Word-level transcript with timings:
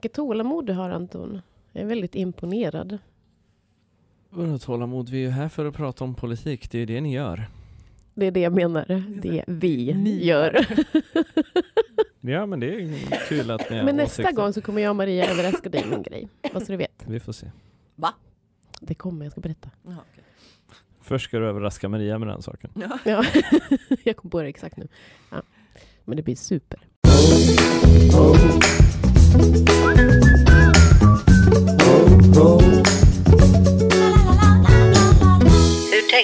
Vilket 0.00 0.12
tålamod 0.16 0.66
du 0.66 0.72
har 0.72 0.90
Anton. 0.90 1.40
Jag 1.72 1.82
är 1.82 1.86
väldigt 1.86 2.14
imponerad. 2.14 2.98
Vadå 4.30 4.58
tålamod? 4.58 5.08
Vi 5.08 5.16
är 5.18 5.20
ju 5.22 5.28
här 5.30 5.48
för 5.48 5.64
att 5.64 5.74
prata 5.74 6.04
om 6.04 6.14
politik. 6.14 6.70
Det 6.70 6.78
är 6.78 6.80
ju 6.80 6.86
det 6.86 7.00
ni 7.00 7.14
gör. 7.14 7.44
Det 8.14 8.26
är 8.26 8.30
det 8.30 8.40
jag 8.40 8.52
menar. 8.52 9.04
Det 9.22 9.44
vi 9.46 9.94
Ni 9.94 10.24
gör. 10.24 10.66
Ja, 12.20 12.46
men 12.46 12.60
det 12.60 12.74
är 12.74 13.28
kul 13.28 13.50
att 13.50 13.70
ni 13.70 13.76
har 13.76 13.84
Men 13.84 13.96
nästa 13.96 14.22
åsikter. 14.22 14.42
gång 14.42 14.52
så 14.52 14.60
kommer 14.60 14.82
jag 14.82 14.90
och 14.90 14.96
Maria 14.96 15.30
överraska 15.30 15.68
dig 15.68 15.84
med 15.86 15.96
en 15.96 16.02
grej. 16.02 16.28
Vad 16.52 16.62
så 16.62 16.72
du 16.72 16.76
vet. 16.78 17.04
Vi 17.06 17.20
får 17.20 17.32
se. 17.32 17.50
Det 18.80 18.94
kommer, 18.94 19.24
jag 19.24 19.32
ska 19.32 19.40
berätta. 19.40 19.70
Jaha, 19.82 19.96
okej. 20.12 20.24
Först 21.00 21.24
ska 21.24 21.38
du 21.38 21.46
överraska 21.46 21.88
Maria 21.88 22.18
med 22.18 22.28
den 22.28 22.42
saken. 22.42 22.70
Ja. 22.74 22.98
Ja. 23.04 23.24
jag 24.04 24.16
kom 24.16 24.30
på 24.30 24.42
det 24.42 24.48
exakt 24.48 24.76
nu. 24.76 24.88
Ja. 25.30 25.42
Men 26.04 26.16
det 26.16 26.22
blir 26.22 26.36
super. 26.36 26.86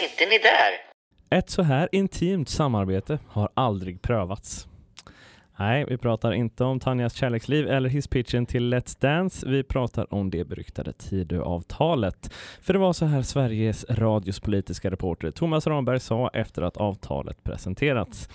Tänkte 0.01 0.27
ni 0.27 0.39
där? 0.39 1.39
Ett 1.39 1.51
så 1.51 1.63
här 1.63 1.89
intimt 1.93 2.49
samarbete 2.49 3.19
har 3.29 3.49
aldrig 3.55 4.03
prövats. 4.03 4.69
Nej, 5.59 5.85
vi 5.89 5.99
pratar 5.99 6.33
inte 6.33 6.65
om 6.65 6.81
Tanjas 6.81 7.15
kärleksliv 7.15 7.69
eller 7.69 7.89
hisspitchen 7.89 8.47
till 8.47 8.75
Let's 8.75 9.01
Dance. 9.01 9.49
Vi 9.49 9.63
pratar 9.63 10.15
om 10.15 10.31
det 10.31 10.45
beryktade 10.45 10.93
Tidöavtalet. 10.93 12.33
För 12.61 12.73
det 12.73 12.79
var 12.79 12.93
så 12.93 13.05
här 13.05 13.23
Sveriges 13.23 13.85
radios 13.89 14.41
politiska 14.41 14.91
reporter 14.91 15.31
Thomas 15.31 15.67
Ramberg 15.67 16.01
sa 16.01 16.29
efter 16.29 16.63
att 16.63 16.77
avtalet 16.77 17.45
presenterats. 17.45 18.29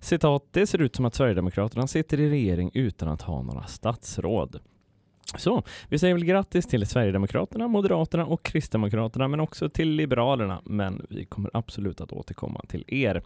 Citat, 0.00 0.42
det 0.50 0.66
ser 0.66 0.82
ut 0.82 0.96
som 0.96 1.04
att 1.04 1.14
Sverigedemokraterna 1.14 1.86
sitter 1.86 2.20
i 2.20 2.30
regering 2.30 2.70
utan 2.74 3.08
att 3.08 3.22
ha 3.22 3.42
några 3.42 3.62
statsråd. 3.62 4.60
Så, 5.34 5.62
vi 5.88 5.98
säger 5.98 6.14
väl 6.14 6.24
grattis 6.24 6.66
till 6.66 6.86
Sverigedemokraterna, 6.86 7.68
Moderaterna 7.68 8.26
och 8.26 8.42
Kristdemokraterna, 8.42 9.28
men 9.28 9.40
också 9.40 9.68
till 9.68 9.90
Liberalerna. 9.90 10.60
Men 10.64 11.06
vi 11.08 11.24
kommer 11.24 11.50
absolut 11.54 12.00
att 12.00 12.12
återkomma 12.12 12.60
till 12.68 12.84
er. 12.86 13.22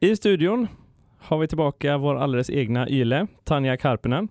I 0.00 0.16
studion 0.16 0.68
har 1.18 1.38
vi 1.38 1.48
tillbaka 1.48 1.98
vår 1.98 2.16
alldeles 2.16 2.50
egna 2.50 2.88
Yle, 2.88 3.26
Tanja 3.44 3.76
Karpinen 3.76 4.28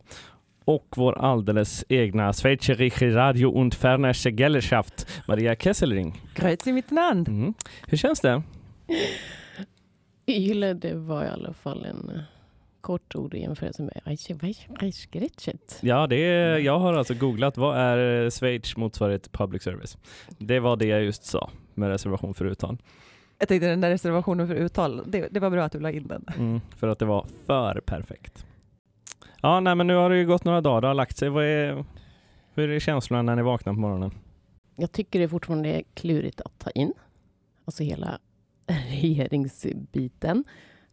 och 0.65 0.87
vår 0.95 1.17
alldeles 1.17 1.85
egna 1.89 2.33
Schweizerische 2.33 3.15
Radio 3.15 3.47
und 3.47 3.73
Fernsche 3.73 4.31
Gesellschaft, 4.31 5.07
Maria 5.27 5.55
Kesselring. 5.55 6.21
Grüezi 6.35 6.71
miteinander. 6.71 7.31
Mm. 7.31 7.53
Hur 7.87 7.97
känns 7.97 8.19
det? 8.19 8.41
Yle, 10.25 10.73
det 10.73 10.93
var 10.93 11.25
i 11.25 11.27
alla 11.27 11.53
fall 11.53 11.85
en 11.85 12.09
eh, 12.15 12.21
kort 12.81 13.15
ord 13.15 13.33
i 13.33 13.39
jämförelse 13.39 13.83
med 13.83 14.01
Reichgerichtset. 14.79 15.79
Ja, 15.81 16.07
det 16.07 16.15
är, 16.15 16.57
jag 16.57 16.79
har 16.79 16.93
alltså 16.93 17.13
googlat 17.13 17.57
vad 17.57 17.77
är 17.77 18.23
eh, 18.23 18.29
Schweiz 18.29 18.77
motsvarighet 18.77 19.23
till 19.23 19.31
public 19.31 19.63
service. 19.63 19.97
Det 20.37 20.59
var 20.59 20.75
det 20.75 20.85
jag 20.85 21.03
just 21.03 21.25
sa 21.25 21.49
med 21.73 21.89
reservation 21.89 22.33
för 22.33 22.45
uttal. 22.45 22.77
Jag 23.39 23.47
tänkte 23.47 23.67
den 23.67 23.81
där 23.81 23.89
reservationen 23.89 24.47
för 24.47 24.55
uttal, 24.55 25.03
det, 25.05 25.27
det 25.31 25.39
var 25.39 25.49
bra 25.49 25.63
att 25.63 25.71
du 25.71 25.79
la 25.79 25.91
in 25.91 26.07
den. 26.07 26.25
Mm, 26.37 26.61
för 26.75 26.87
att 26.87 26.99
det 26.99 27.05
var 27.05 27.25
för 27.45 27.81
perfekt. 27.85 28.45
Ja, 29.41 29.59
nej, 29.59 29.75
men 29.75 29.87
nu 29.87 29.95
har 29.95 30.09
det 30.09 30.17
ju 30.17 30.25
gått 30.25 30.43
några 30.43 30.61
dagar, 30.61 30.81
det 30.81 30.87
har 30.87 30.93
lagt 30.93 31.17
sig. 31.17 31.29
Vad 31.29 31.43
är, 31.43 31.85
hur 32.53 32.69
är 32.69 32.79
känslorna 32.79 33.21
när 33.21 33.35
ni 33.35 33.41
vaknar 33.41 33.73
på 33.73 33.79
morgonen? 33.79 34.11
Jag 34.75 34.91
tycker 34.91 35.19
det 35.19 35.29
fortfarande 35.29 35.69
är 35.69 35.83
klurigt 35.93 36.41
att 36.41 36.59
ta 36.59 36.69
in. 36.69 36.93
Alltså 37.65 37.83
hela 37.83 38.19
regeringsbiten. 38.89 40.43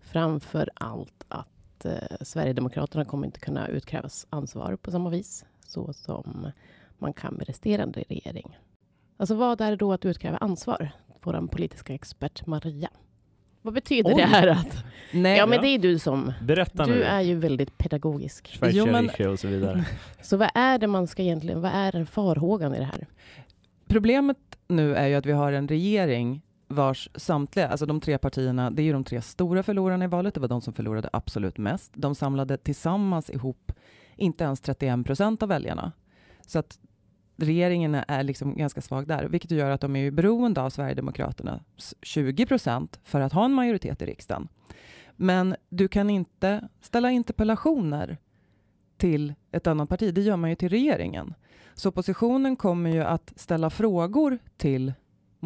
Framför 0.00 0.70
allt 0.74 1.24
att 1.28 1.48
eh, 1.84 2.16
Sverigedemokraterna 2.20 3.04
kommer 3.04 3.26
inte 3.26 3.40
kunna 3.40 3.68
utkrävas 3.68 4.26
ansvar 4.30 4.76
på 4.76 4.90
samma 4.90 5.10
vis 5.10 5.44
så 5.66 5.92
som 5.92 6.50
man 6.98 7.12
kan 7.12 7.34
med 7.34 7.46
resterande 7.46 8.04
regering. 8.08 8.58
Alltså 9.16 9.34
vad 9.34 9.60
är 9.60 9.70
det 9.70 9.76
då 9.76 9.92
att 9.92 10.04
utkräva 10.04 10.36
ansvar? 10.36 10.90
Vår 11.22 11.46
politiska 11.46 11.94
expert 11.94 12.46
Maria. 12.46 12.88
Vad 13.62 13.74
betyder 13.74 14.10
Oj. 14.10 14.16
det 14.16 14.26
här? 14.26 14.46
Att, 14.46 14.84
Nej, 15.12 15.38
ja, 15.38 15.46
men 15.46 15.60
det 15.60 15.68
är 15.68 15.78
du 15.78 15.98
som... 15.98 16.32
Berätta 16.42 16.84
Du 16.84 16.90
nu. 16.92 17.02
är 17.02 17.20
ju 17.20 17.34
väldigt 17.34 17.78
pedagogisk. 17.78 18.48
Schweizerische 18.48 19.28
och 19.28 19.38
så 19.38 19.48
vidare. 19.48 19.84
Så 20.22 20.36
vad 20.36 20.50
är 20.54 20.78
det 20.78 20.86
man 20.86 21.06
ska 21.06 21.22
egentligen... 21.22 21.60
Vad 21.60 21.70
är 21.74 22.04
farhågan 22.04 22.74
i 22.74 22.78
det 22.78 22.84
här? 22.84 23.06
Problemet 23.88 24.38
nu 24.68 24.94
är 24.94 25.06
ju 25.06 25.14
att 25.14 25.26
vi 25.26 25.32
har 25.32 25.52
en 25.52 25.68
regering 25.68 26.42
vars 26.68 27.08
samtliga, 27.14 27.68
alltså 27.68 27.86
de 27.86 28.00
tre 28.00 28.18
partierna, 28.18 28.70
det 28.70 28.82
är 28.82 28.84
ju 28.84 28.92
de 28.92 29.04
tre 29.04 29.22
stora 29.22 29.62
förlorarna 29.62 30.04
i 30.04 30.08
valet. 30.08 30.34
Det 30.34 30.40
var 30.40 30.48
de 30.48 30.60
som 30.60 30.72
förlorade 30.72 31.10
absolut 31.12 31.58
mest. 31.58 31.92
De 31.94 32.14
samlade 32.14 32.56
tillsammans 32.56 33.30
ihop 33.30 33.72
inte 34.16 34.44
ens 34.44 34.60
31 34.60 35.06
procent 35.06 35.42
av 35.42 35.48
väljarna. 35.48 35.92
Så 36.46 36.58
att 36.58 36.78
regeringen 37.36 37.94
är 37.94 38.22
liksom 38.22 38.56
ganska 38.56 38.80
svag 38.80 39.06
där, 39.06 39.24
vilket 39.24 39.50
gör 39.50 39.70
att 39.70 39.80
de 39.80 39.96
är 39.96 40.00
ju 40.00 40.10
beroende 40.10 40.62
av 40.62 40.70
Sverigedemokraternas 40.70 41.94
20 42.02 42.46
procent 42.46 43.00
för 43.04 43.20
att 43.20 43.32
ha 43.32 43.44
en 43.44 43.52
majoritet 43.52 44.02
i 44.02 44.06
riksdagen. 44.06 44.48
Men 45.16 45.56
du 45.68 45.88
kan 45.88 46.10
inte 46.10 46.68
ställa 46.80 47.10
interpellationer 47.10 48.18
till 48.96 49.34
ett 49.52 49.66
annat 49.66 49.88
parti. 49.88 50.14
Det 50.14 50.20
gör 50.20 50.36
man 50.36 50.50
ju 50.50 50.56
till 50.56 50.68
regeringen. 50.68 51.34
Så 51.74 51.88
oppositionen 51.88 52.56
kommer 52.56 52.90
ju 52.90 53.02
att 53.02 53.32
ställa 53.36 53.70
frågor 53.70 54.38
till 54.56 54.92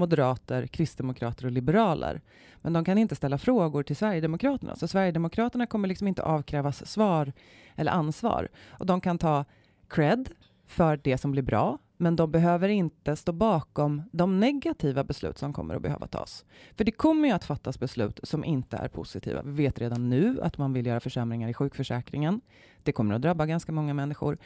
moderater, 0.00 0.66
kristdemokrater 0.66 1.44
och 1.44 1.53
liberaler. 1.53 2.21
Men 2.62 2.72
de 2.72 2.84
kan 2.84 2.99
inte 2.99 3.15
ställa 3.15 3.38
frågor 3.38 3.83
till 3.83 3.97
Sverigedemokraterna. 3.97 4.77
Så 4.77 4.88
Sverigedemokraterna 4.88 5.66
kommer 5.66 5.88
liksom 5.88 6.09
inte 6.09 6.22
avkrävas 6.22 6.87
svar 6.87 7.33
eller 7.77 7.93
ansvar. 7.93 8.49
Och 8.69 8.87
de 8.87 9.00
kan 9.00 9.19
ta 9.19 9.44
cred 9.89 10.28
för 10.66 10.97
det 10.97 11.19
som 11.19 11.33
blir 11.33 11.43
bra, 11.43 11.78
men 11.97 12.16
de 12.16 12.31
behöver 12.31 12.69
inte 12.69 13.16
stå 13.16 13.33
bakom 13.33 14.03
de 14.12 14.41
negativa 14.41 15.05
beslut 15.05 15.39
som 15.39 15.53
kommer 15.53 15.75
att 15.75 15.83
behöva 15.83 16.06
tas. 16.06 16.44
För 16.77 16.84
det 16.84 16.93
kommer 16.93 17.28
ju 17.28 17.34
att 17.34 17.44
fattas 17.44 17.81
beslut 17.81 18.21
som 18.22 18.44
inte 18.44 18.77
är 18.77 18.89
positiva. 18.89 19.43
Vi 19.43 19.53
vet 19.53 19.78
redan 19.78 20.09
nu 20.09 20.41
att 20.43 20.59
man 20.59 20.72
vill 20.72 20.87
göra 20.87 21.00
försämringar 21.00 21.49
i 21.49 21.55
sjukförsäkringen. 21.55 22.41
Det 22.83 22.93
kommer 22.93 23.15
att 23.15 23.22
drabba 23.22 23.47
ganska 23.47 23.72
många 23.72 23.94
människor. 23.94 24.39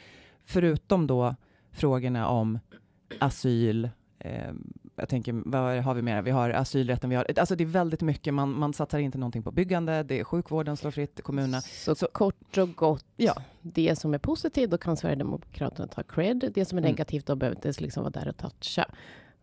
Förutom 0.45 1.07
då 1.07 1.35
frågorna 1.71 2.27
om 2.27 2.59
asyl, 3.19 3.89
eh, 4.19 4.53
jag 4.95 5.09
tänker, 5.09 5.41
vad 5.45 5.77
har 5.83 5.93
vi 5.93 6.01
mer? 6.01 6.21
Vi 6.21 6.31
har 6.31 6.49
asylrätten, 6.49 7.09
vi 7.09 7.15
har, 7.15 7.27
alltså 7.37 7.55
det 7.55 7.63
är 7.63 7.65
väldigt 7.65 8.01
mycket, 8.01 8.33
man, 8.33 8.59
man 8.59 8.73
satsar 8.73 8.99
inte 8.99 9.17
någonting 9.17 9.43
på 9.43 9.51
byggande, 9.51 10.03
det 10.03 10.19
är 10.19 10.23
sjukvården 10.23 10.77
står 10.77 10.91
fritt, 10.91 11.23
kommunerna. 11.23 11.61
Så, 11.61 11.95
Så- 11.95 12.07
kort 12.07 12.57
och 12.57 12.75
gott, 12.75 13.05
Ja. 13.15 13.35
det 13.61 13.95
som 13.99 14.13
är 14.13 14.17
positivt, 14.17 14.69
då 14.71 14.77
kan 14.77 14.97
Sverigedemokraterna 14.97 15.87
ta 15.87 16.03
cred. 16.03 16.51
Det 16.55 16.65
som 16.65 16.77
är 16.77 16.81
Mm. 16.81 16.91
negativt, 16.91 17.25
då 17.25 17.35
behöver 17.35 17.55
inte 17.57 17.81
liksom 17.83 18.03
vara 18.03 18.11
där 18.11 18.27
och 18.27 18.37
toucha. 18.37 18.85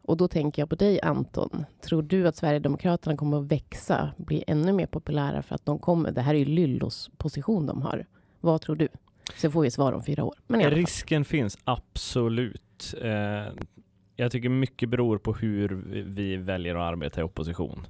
Och 0.04 0.16
då 0.16 0.28
tänker 0.28 0.62
jag 0.62 0.68
på 0.68 0.74
dig 0.76 1.00
Anton. 1.00 1.64
Tror 1.80 2.02
du 2.02 2.28
att 2.28 2.36
Sverigedemokraterna 2.36 3.16
kommer 3.16 3.38
att 3.38 3.44
växa, 3.52 4.10
bli 4.16 4.44
ännu 4.46 4.72
mer 4.72 4.86
populära 4.86 5.42
för 5.42 5.54
att 5.54 5.64
de 5.66 5.78
kommer, 5.78 6.10
det 6.12 6.20
här 6.20 6.34
är 6.34 6.38
ju 6.38 6.44
Lyllos 6.44 7.10
position 7.16 7.66
de 7.66 7.82
har. 7.82 8.06
Vad 8.40 8.60
tror 8.60 8.76
du? 8.76 8.88
Så 9.36 9.50
får 9.50 9.62
vi 9.62 9.70
svar 9.70 9.92
om 9.92 10.02
fyra 10.04 10.24
år. 10.24 10.34
Men. 10.46 10.70
Risken 10.70 11.24
finns 11.24 11.58
absolut. 11.64 12.94
Eh, 13.02 13.52
jag 14.16 14.32
tycker 14.32 14.48
mycket 14.48 14.88
beror 14.88 15.18
på 15.18 15.32
hur 15.32 15.68
vi- 16.06 16.36
väljer 16.36 16.74
att 16.74 16.92
arbeta 16.92 17.20
i 17.20 17.24
opposition. 17.24 17.86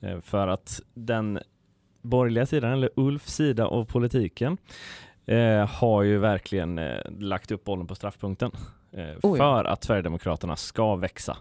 Eh, 0.00 0.20
för 0.20 0.48
att 0.48 0.80
den 0.94 1.38
borgerliga 2.02 2.46
sidan, 2.46 2.72
eller 2.72 2.90
Ulfs 2.96 3.34
sida 3.34 3.66
av 3.66 3.84
politiken, 3.84 4.56
eh, 5.26 5.66
har 5.68 6.02
ju 6.02 6.18
verkligen 6.18 6.78
eh, 6.78 6.98
lagt 7.18 7.50
upp 7.50 7.64
bollen 7.64 7.86
på 7.86 7.94
straffpunkten. 7.94 8.50
Eh, 8.92 9.00
Oh 9.02 9.14
ja. 9.22 9.36
för 9.36 9.64
att 9.64 9.84
Sverigedemokraterna 9.84 10.56
ska 10.56 10.96
växa 10.96 11.36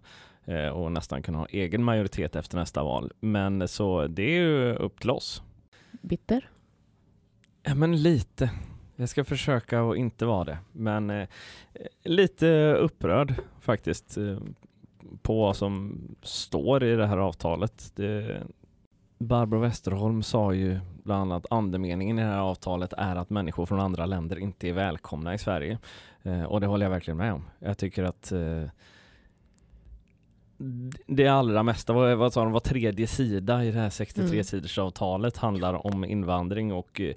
och 0.73 0.91
nästan 0.91 1.21
kunna 1.21 1.37
ha 1.37 1.45
egen 1.49 1.83
majoritet 1.83 2.35
efter 2.35 2.57
nästa 2.57 2.83
val. 2.83 3.11
Men 3.19 3.67
så 3.67 4.07
det 4.07 4.23
är 4.23 4.39
ju 4.41 4.73
upp 4.73 4.99
till 4.99 5.09
oss. 5.09 5.41
Bitter? 6.01 6.49
Ja, 7.63 7.75
men 7.75 8.01
lite. 8.01 8.51
Jag 8.99 9.09
ska 9.09 9.23
försöka 9.23 9.81
att 9.81 9.97
inte 9.97 10.25
vara 10.25 10.43
det, 10.43 10.57
men 10.71 11.09
eh, 11.09 11.27
lite 12.03 12.73
upprörd 12.73 13.33
faktiskt 13.61 14.17
eh, 14.17 14.37
på 15.21 15.41
vad 15.41 15.55
som 15.55 16.01
står 16.21 16.83
i 16.83 16.95
det 16.95 17.07
här 17.07 17.17
avtalet. 17.17 17.91
Det, 17.95 18.41
Barbro 19.17 19.59
Westerholm 19.59 20.23
sa 20.23 20.53
ju 20.53 20.79
bland 21.03 21.21
annat 21.21 21.45
andemeningen 21.49 22.19
i 22.19 22.21
det 22.21 22.27
här 22.27 22.39
avtalet 22.39 22.93
är 22.93 23.15
att 23.15 23.29
människor 23.29 23.65
från 23.65 23.79
andra 23.79 24.05
länder 24.05 24.39
inte 24.39 24.69
är 24.69 24.73
välkomna 24.73 25.33
i 25.33 25.37
Sverige. 25.37 25.77
Eh, 26.23 26.43
och 26.43 26.61
det 26.61 26.67
håller 26.67 26.85
jag 26.85 26.91
verkligen 26.91 27.17
med 27.17 27.33
om. 27.33 27.43
Jag 27.59 27.77
tycker 27.77 28.03
att 28.03 28.31
eh, 28.31 28.63
det 31.07 31.27
allra 31.27 31.63
mesta, 31.63 31.93
vad, 31.93 32.17
vad 32.17 32.33
sa 32.33 32.43
de, 32.43 32.51
var 32.51 32.59
tredje 32.59 33.07
sida 33.07 33.63
i 33.63 33.71
det 33.71 33.79
här 33.79 33.89
63 33.89 34.33
Mm. 34.33 34.43
handlar 35.37 35.87
om 35.87 36.05
invandring 36.05 36.73
och 36.73 37.01
eh, 37.01 37.15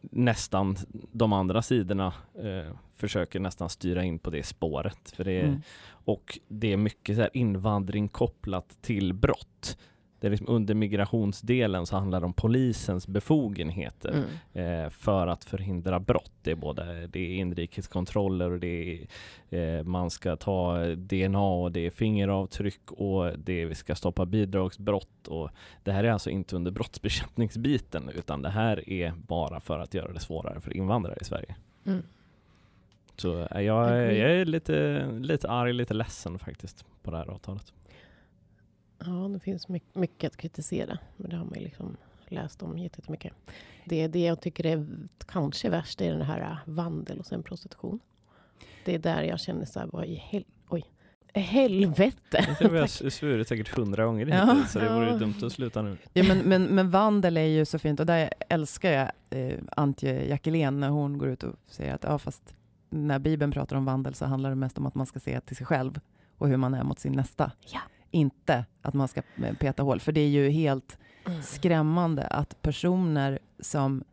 nästan 0.00 0.76
de 1.12 1.32
andra 1.32 1.62
sidorna 1.62 2.12
eh, 2.38 2.72
försöker 2.94 3.40
nästan 3.40 3.68
styra 3.68 4.04
in 4.04 4.18
på 4.18 4.30
det 4.30 4.42
spåret. 4.42 5.10
För 5.16 5.24
det 5.24 5.32
Mm. 5.44 5.62
Och 6.06 6.38
det 6.48 6.72
är 6.72 6.76
mycket 6.76 7.16
så 7.16 7.28
invandring 7.32 8.08
kopplat 8.08 8.78
till 8.82 9.14
brott. 9.14 9.78
Det 10.20 10.26
är 10.26 10.30
liksom 10.30 10.48
under 10.48 10.74
migrationsdelen 10.74 11.86
så 11.86 11.96
handlar 11.96 12.20
det 12.20 12.26
om 12.26 12.32
polisens 12.32 13.08
befogenheter 13.08 14.24
Mm. 14.54 14.84
eh, 14.84 14.90
för 14.90 15.26
att 15.26 15.44
förhindra 15.44 16.00
brott. 16.00 16.32
Det 16.42 16.50
är 16.50 16.54
både 16.56 17.06
det 17.06 17.20
är 17.20 17.34
inrikeskontroller 17.34 18.50
och 18.50 18.58
det 18.60 19.06
är, 19.50 19.78
eh, 19.78 19.84
man 19.84 20.10
ska 20.10 20.36
ta 20.36 20.84
DNA 20.96 21.40
och 21.48 21.72
det 21.72 21.80
är 21.86 21.90
fingeravtryck 21.90 22.92
och 22.92 23.38
det 23.38 23.62
är, 23.62 23.66
vi 23.66 23.74
ska 23.74 23.94
stoppa 23.94 24.26
bidragsbrott 24.26 25.28
och 25.28 25.50
det 25.84 25.92
här 25.92 26.04
är 26.04 26.10
alltså 26.10 26.30
inte 26.30 26.56
under 26.56 26.70
brottsbekämpningsbiten 26.70 28.10
utan 28.14 28.42
det 28.42 28.50
här 28.50 28.88
är 28.90 29.12
bara 29.16 29.60
för 29.60 29.78
att 29.78 29.94
göra 29.94 30.12
det 30.12 30.20
svårare 30.20 30.60
för 30.60 30.76
invandrare 30.76 31.18
i 31.20 31.24
Sverige. 31.24 31.56
Mm. 31.86 32.02
Så 33.16 33.40
eh, 33.50 33.60
jag, 33.60 33.90
jag 34.16 34.30
är 34.30 34.44
lite, 34.44 35.06
lite 35.20 35.48
arg, 35.50 35.72
lite 35.72 35.94
ledsen 35.94 36.38
faktiskt 36.38 36.84
på 37.02 37.10
det 37.10 37.16
här 37.16 37.26
avtalet. 37.30 37.72
Ja, 38.98 39.28
det 39.32 39.40
finns 39.40 39.68
mycket, 39.68 39.94
mycket 39.94 40.30
att 40.32 40.36
kritisera. 40.36 40.98
Men 41.16 41.30
det 41.30 41.36
har 41.36 41.44
man 41.44 41.54
ju 41.58 41.64
liksom 41.64 41.96
läst 42.28 42.62
om 42.62 42.78
jättemycket. 42.78 43.32
Det, 43.84 44.08
det 44.08 44.20
jag 44.24 44.40
tycker 44.40 44.66
är 44.66 44.86
kanske 45.26 45.70
värst 45.70 46.00
är 46.00 46.12
den 46.12 46.22
här 46.22 46.40
äh, 46.40 46.56
vandel 46.64 47.18
och 47.18 47.26
sen 47.26 47.42
prostitution. 47.42 48.00
Det 48.84 48.94
är 48.94 48.98
där 48.98 49.22
jag 49.22 49.40
känner 49.40 49.64
så 49.64 49.80
här, 49.80 49.86
vad 49.92 50.04
i 50.04 50.14
hel, 50.14 50.44
oj, 50.68 50.84
helvete. 51.34 52.44
Jag 52.48 52.58
tror 52.58 52.70
vi 52.70 52.78
har 52.78 52.86
svurit 53.10 53.48
säkert 53.48 53.68
hundra 53.76 54.04
gånger 54.04 54.26
Ja. 54.26 54.44
hittills 54.52 54.72
så 54.72 54.78
det 54.78 54.94
vore 54.94 55.12
ju 55.12 55.18
dumt 55.18 55.34
att 55.42 55.52
sluta 55.52 55.82
nu. 55.82 55.96
Ja, 56.12 56.24
men, 56.28 56.38
men, 56.38 56.62
men 56.64 56.90
vandel 56.90 57.36
är 57.36 57.42
ju 57.44 57.64
så 57.64 57.78
fint 57.78 58.00
och 58.00 58.06
där 58.06 58.30
älskar 58.48 58.90
jag 58.92 59.10
eh, 59.30 59.58
Antje 59.76 60.28
Jackelén 60.28 60.80
när 60.80 60.88
hon 60.88 61.18
går 61.18 61.28
ut 61.28 61.42
och 61.42 61.54
säger 61.66 61.94
att 61.94 62.04
ja, 62.04 62.18
fast 62.18 62.54
när 62.90 63.18
Bibeln 63.18 63.52
pratar 63.52 63.76
om 63.76 63.84
vandel 63.84 64.14
så 64.14 64.24
handlar 64.24 64.50
det 64.50 64.56
mest 64.56 64.78
om 64.78 64.86
att 64.86 64.94
man 64.94 65.06
ska 65.06 65.20
se 65.20 65.40
till 65.40 65.56
sig 65.56 65.66
själv 65.66 66.00
och 66.38 66.48
hur 66.48 66.56
man 66.56 66.74
är 66.74 66.82
mot 66.84 66.98
sin 66.98 67.12
nästa. 67.12 67.52
Ja. 67.72 67.80
Inte 68.10 68.64
att 68.82 68.94
man 68.94 69.08
ska 69.08 69.22
eh, 69.44 69.54
peta 69.54 69.82
hål, 69.82 70.00
för 70.00 70.12
det 70.12 70.20
är 70.20 70.28
ju 70.28 70.48
helt 70.50 70.98
Mm. 71.28 71.42
skrämmande 71.42 72.26
att 72.26 72.62
personer 72.62 73.38
som 73.60 74.04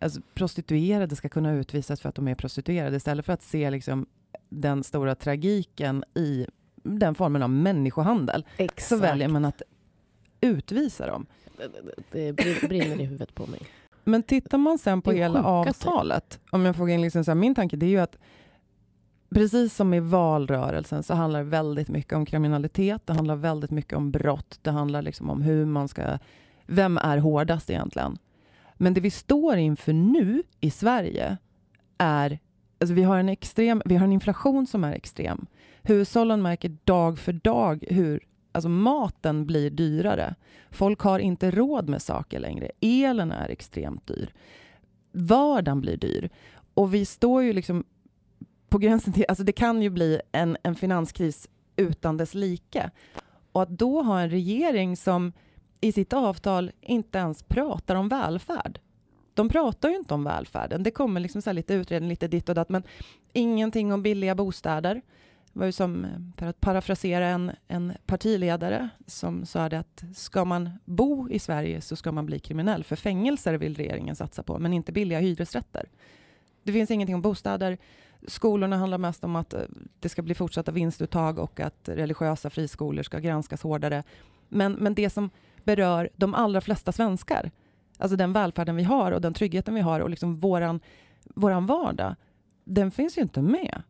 alltså, 0.00 0.20
prostituerade 0.34 1.16
ska 1.16 1.28
kunna 1.28 1.52
utvisas 1.52 2.00
för 2.00 2.08
att 2.08 2.14
de 2.14 2.28
är 2.28 2.34
prostituerade 2.34 2.96
istället 2.96 3.26
för 3.26 3.32
att 3.32 3.42
se 3.42 3.70
liksom, 3.70 4.06
den 4.48 4.84
stora 4.84 5.14
tragiken 5.14 6.04
i 6.14 6.46
den 6.82 7.14
formen 7.14 7.42
av 7.42 7.50
människohandel 7.50 8.46
så 8.56 8.62
Exakt. 8.62 9.02
väljer 9.02 9.28
man 9.28 9.44
att 9.44 9.62
utvisa 10.40 11.06
dem. 11.06 11.26
Det, 11.56 11.68
det, 12.12 12.32
det 12.32 12.32
brin- 12.32 12.68
brinner 12.68 13.00
i 13.00 13.04
huvudet 13.04 13.34
på 13.34 13.46
mig. 13.46 13.60
Men 14.04 14.22
tittar 14.22 14.58
man 14.58 14.78
sen 14.78 15.02
på 15.02 15.12
hela 15.12 15.44
avtalet, 15.44 16.40
om 16.50 16.64
jag 16.64 16.76
får 16.76 16.90
in 16.90 17.02
liksom 17.02 17.24
så 17.24 17.30
här, 17.30 17.36
min 17.36 17.54
tanke 17.54 17.76
det 17.76 17.86
är 17.86 17.90
ju 17.90 18.00
att 18.00 18.18
precis 19.34 19.76
som 19.76 19.94
i 19.94 20.00
valrörelsen 20.00 21.02
så 21.02 21.14
handlar 21.14 21.38
det 21.38 21.50
väldigt 21.50 21.88
mycket 21.88 22.12
om 22.12 22.26
kriminalitet, 22.26 23.06
det 23.06 23.12
handlar 23.12 23.36
väldigt 23.36 23.70
mycket 23.70 23.96
om 23.96 24.10
brott, 24.10 24.58
det 24.62 24.70
handlar 24.70 25.02
liksom 25.02 25.30
om 25.30 25.42
hur 25.42 25.66
man 25.66 25.88
ska, 25.88 26.18
vem 26.66 26.98
är 26.98 27.18
hårdast 27.18 27.70
egentligen? 27.70 28.18
Men 28.74 28.94
det 28.94 29.00
vi 29.00 29.10
står 29.10 29.56
inför 29.56 29.92
nu 29.92 30.42
i 30.60 30.70
Sverige 30.70 31.36
är, 31.98 32.38
alltså 32.80 32.94
vi 32.94 33.02
har 33.02 33.18
en 33.18 33.28
extrem, 33.28 33.82
vi 33.84 33.96
har 33.96 34.04
en 34.04 34.12
inflation 34.12 34.66
som 34.66 34.84
är 34.84 34.92
extrem. 34.92 35.46
Hushållen 35.82 36.42
märker 36.42 36.76
dag 36.84 37.18
för 37.18 37.32
dag 37.32 37.84
hur 37.90 38.26
alltså 38.52 38.68
maten 38.68 39.46
blir 39.46 39.70
dyrare. 39.70 40.34
Folk 40.70 41.00
har 41.00 41.18
inte 41.18 41.50
råd 41.50 41.88
med 41.88 42.02
saker 42.02 42.40
längre. 42.40 42.70
Elen 42.80 43.32
är 43.32 43.48
extremt 43.48 44.06
dyr. 44.06 44.32
Vardagen 45.12 45.80
blir 45.80 45.96
dyr. 45.96 46.30
Och 46.74 46.94
vi 46.94 47.04
står 47.04 47.42
ju 47.42 47.52
liksom 47.52 47.84
på 48.72 48.78
gränsen 48.78 49.12
till, 49.12 49.24
alltså 49.28 49.44
det 49.44 49.52
kan 49.52 49.82
ju 49.82 49.90
bli 49.90 50.20
en, 50.32 50.56
en 50.62 50.74
finanskris 50.74 51.48
utan 51.76 52.16
dess 52.16 52.34
like. 52.34 52.90
Och 53.52 53.62
att 53.62 53.68
då 53.68 54.02
ha 54.02 54.20
en 54.20 54.30
regering 54.30 54.96
som 54.96 55.32
i 55.80 55.92
sitt 55.92 56.12
avtal 56.12 56.70
inte 56.80 57.18
ens 57.18 57.42
pratar 57.42 57.94
om 57.94 58.08
välfärd. 58.08 58.80
De 59.34 59.48
pratar 59.48 59.88
ju 59.88 59.96
inte 59.96 60.14
om 60.14 60.24
välfärden. 60.24 60.82
Det 60.82 60.90
kommer 60.90 61.20
liksom 61.20 61.42
så 61.42 61.50
här 61.50 61.54
lite 61.54 61.74
utredning, 61.74 62.10
lite 62.10 62.28
ditt 62.28 62.48
och 62.48 62.54
datt, 62.54 62.68
men 62.68 62.82
ingenting 63.32 63.92
om 63.92 64.02
billiga 64.02 64.34
bostäder. 64.34 64.94
Det 65.52 65.58
var 65.58 65.66
ju 65.66 65.72
som, 65.72 66.04
eh, 66.04 66.10
för 66.36 66.46
att 66.46 66.60
parafrasera 66.60 67.26
en, 67.26 67.52
en 67.68 67.92
partiledare 68.06 68.88
som 69.06 69.46
sa 69.46 69.68
det 69.68 69.78
att 69.78 70.04
ska 70.14 70.44
man 70.44 70.70
bo 70.84 71.28
i 71.30 71.38
Sverige 71.38 71.80
så 71.80 71.96
ska 71.96 72.12
man 72.12 72.26
bli 72.26 72.38
kriminell. 72.38 72.84
För 72.84 72.96
fängelser 72.96 73.54
vill 73.54 73.76
regeringen 73.76 74.16
satsa 74.16 74.42
på, 74.42 74.58
men 74.58 74.72
inte 74.72 74.92
billiga 74.92 75.20
hyresrätter. 75.20 75.88
Det 76.62 76.72
finns 76.72 76.90
ingenting 76.90 77.14
om 77.14 77.22
bostäder. 77.22 77.78
Skolorna 78.26 78.76
handlar 78.76 78.98
mest 78.98 79.24
om 79.24 79.36
att 79.36 79.54
eh, 79.54 79.60
det 80.00 80.08
ska 80.08 80.22
bli 80.22 80.34
fortsatta 80.34 80.72
vinstuttag 80.72 81.38
och 81.38 81.60
att 81.60 81.88
religiösa 81.88 82.50
friskolor 82.50 83.02
ska 83.02 83.18
granskas 83.18 83.62
hårdare. 83.62 84.02
Men, 84.48 84.72
men 84.72 84.94
det 84.94 85.10
som 85.10 85.30
berör 85.64 86.10
de 86.16 86.34
allra 86.34 86.60
flesta 86.60 86.92
svenskar, 86.92 87.50
alltså 87.98 88.16
den 88.16 88.32
välfärden 88.32 88.76
vi 88.76 88.82
har 88.82 89.12
och 89.12 89.20
den 89.20 89.34
tryggheten 89.34 89.74
vi 89.74 89.80
har 89.80 90.00
och 90.00 90.10
liksom 90.10 90.34
våran, 90.34 90.80
våran 91.24 91.66
vardag, 91.66 92.14
den 92.64 92.90
finns 92.90 93.18
ju 93.18 93.22
inte 93.22 93.42
med. 93.42 93.82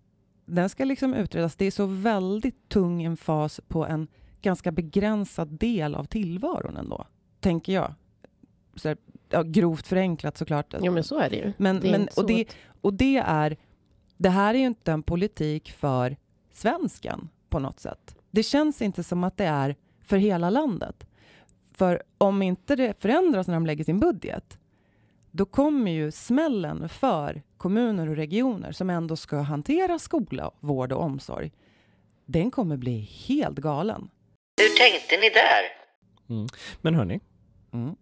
Den 0.45 0.69
ska 0.69 0.85
liksom 0.85 1.15
utredas. 1.15 1.57
Det 1.57 1.65
är 1.65 1.71
så 1.71 1.87
väldigt 1.87 2.69
tung 2.69 3.03
en 3.03 3.17
fas 3.17 3.61
på 3.69 3.87
en 3.87 4.09
ganska 4.43 4.73
begränsad 4.73 5.49
del 5.49 5.95
av 5.95 6.05
tillvaron 6.05 6.77
ändå, 6.77 7.07
tänker 7.41 7.73
jag. 7.73 7.95
Så 8.75 8.89
här, 8.89 8.97
ja, 9.33 9.43
grovt 9.43 9.87
förenklat 9.87 10.37
såklart. 10.37 10.75
Jo, 10.81 10.93
men 10.93 11.05
så 11.05 11.19
är 11.19 11.31
det 11.31 11.37
ju. 11.37 11.53
Men, 11.57 11.81
Det 11.81 11.89
är 11.89 11.93
men, 11.93 12.09
och, 12.17 12.27
det, 12.27 12.47
och 12.81 12.95
det 12.95 13.17
är, 13.17 13.57
det 14.17 14.29
här 14.29 14.55
är 14.55 14.59
ju 14.59 14.67
inte 14.67 14.93
en 14.93 15.03
politik 15.03 15.73
för 15.73 16.17
svensken 16.53 17.29
på 17.49 17.59
något 17.59 17.81
sätt. 17.81 18.17
Det 18.31 18.43
känns 18.43 18.83
inte 18.83 19.03
som 19.03 19.25
att 19.25 19.37
det 19.37 19.45
är 19.45 19.77
för 20.05 20.17
hela 20.17 20.51
landet. 20.51 21.07
För 21.75 22.03
om 22.19 22.43
inte 22.43 22.77
det 22.77 23.01
förändras 23.01 23.47
när 23.47 23.55
de 23.55 23.67
lägger 23.67 23.85
sin 23.85 24.01
budget, 24.01 24.59
då 25.31 25.45
kommer 25.45 25.91
ju 25.91 26.11
smällen 26.11 26.89
för 26.89 27.43
kommuner 27.57 28.09
och 28.09 28.17
regioner 28.17 28.73
som 28.73 28.91
ändå 28.91 29.17
ska 29.17 29.37
hantera 29.41 29.99
skola, 29.99 30.51
vård 30.61 30.93
och 30.93 31.03
omsorg. 31.03 31.53
Den 32.27 32.51
kommer 32.51 32.77
bli 32.77 32.99
helt 33.01 33.59
galen. 33.59 34.11
Hur 34.61 34.79
tänkte 34.79 35.17
ni 35.17 35.31
där? 35.31 35.63
Men 36.81 36.95
hörni, 36.95 37.21
Mm. 37.73 37.97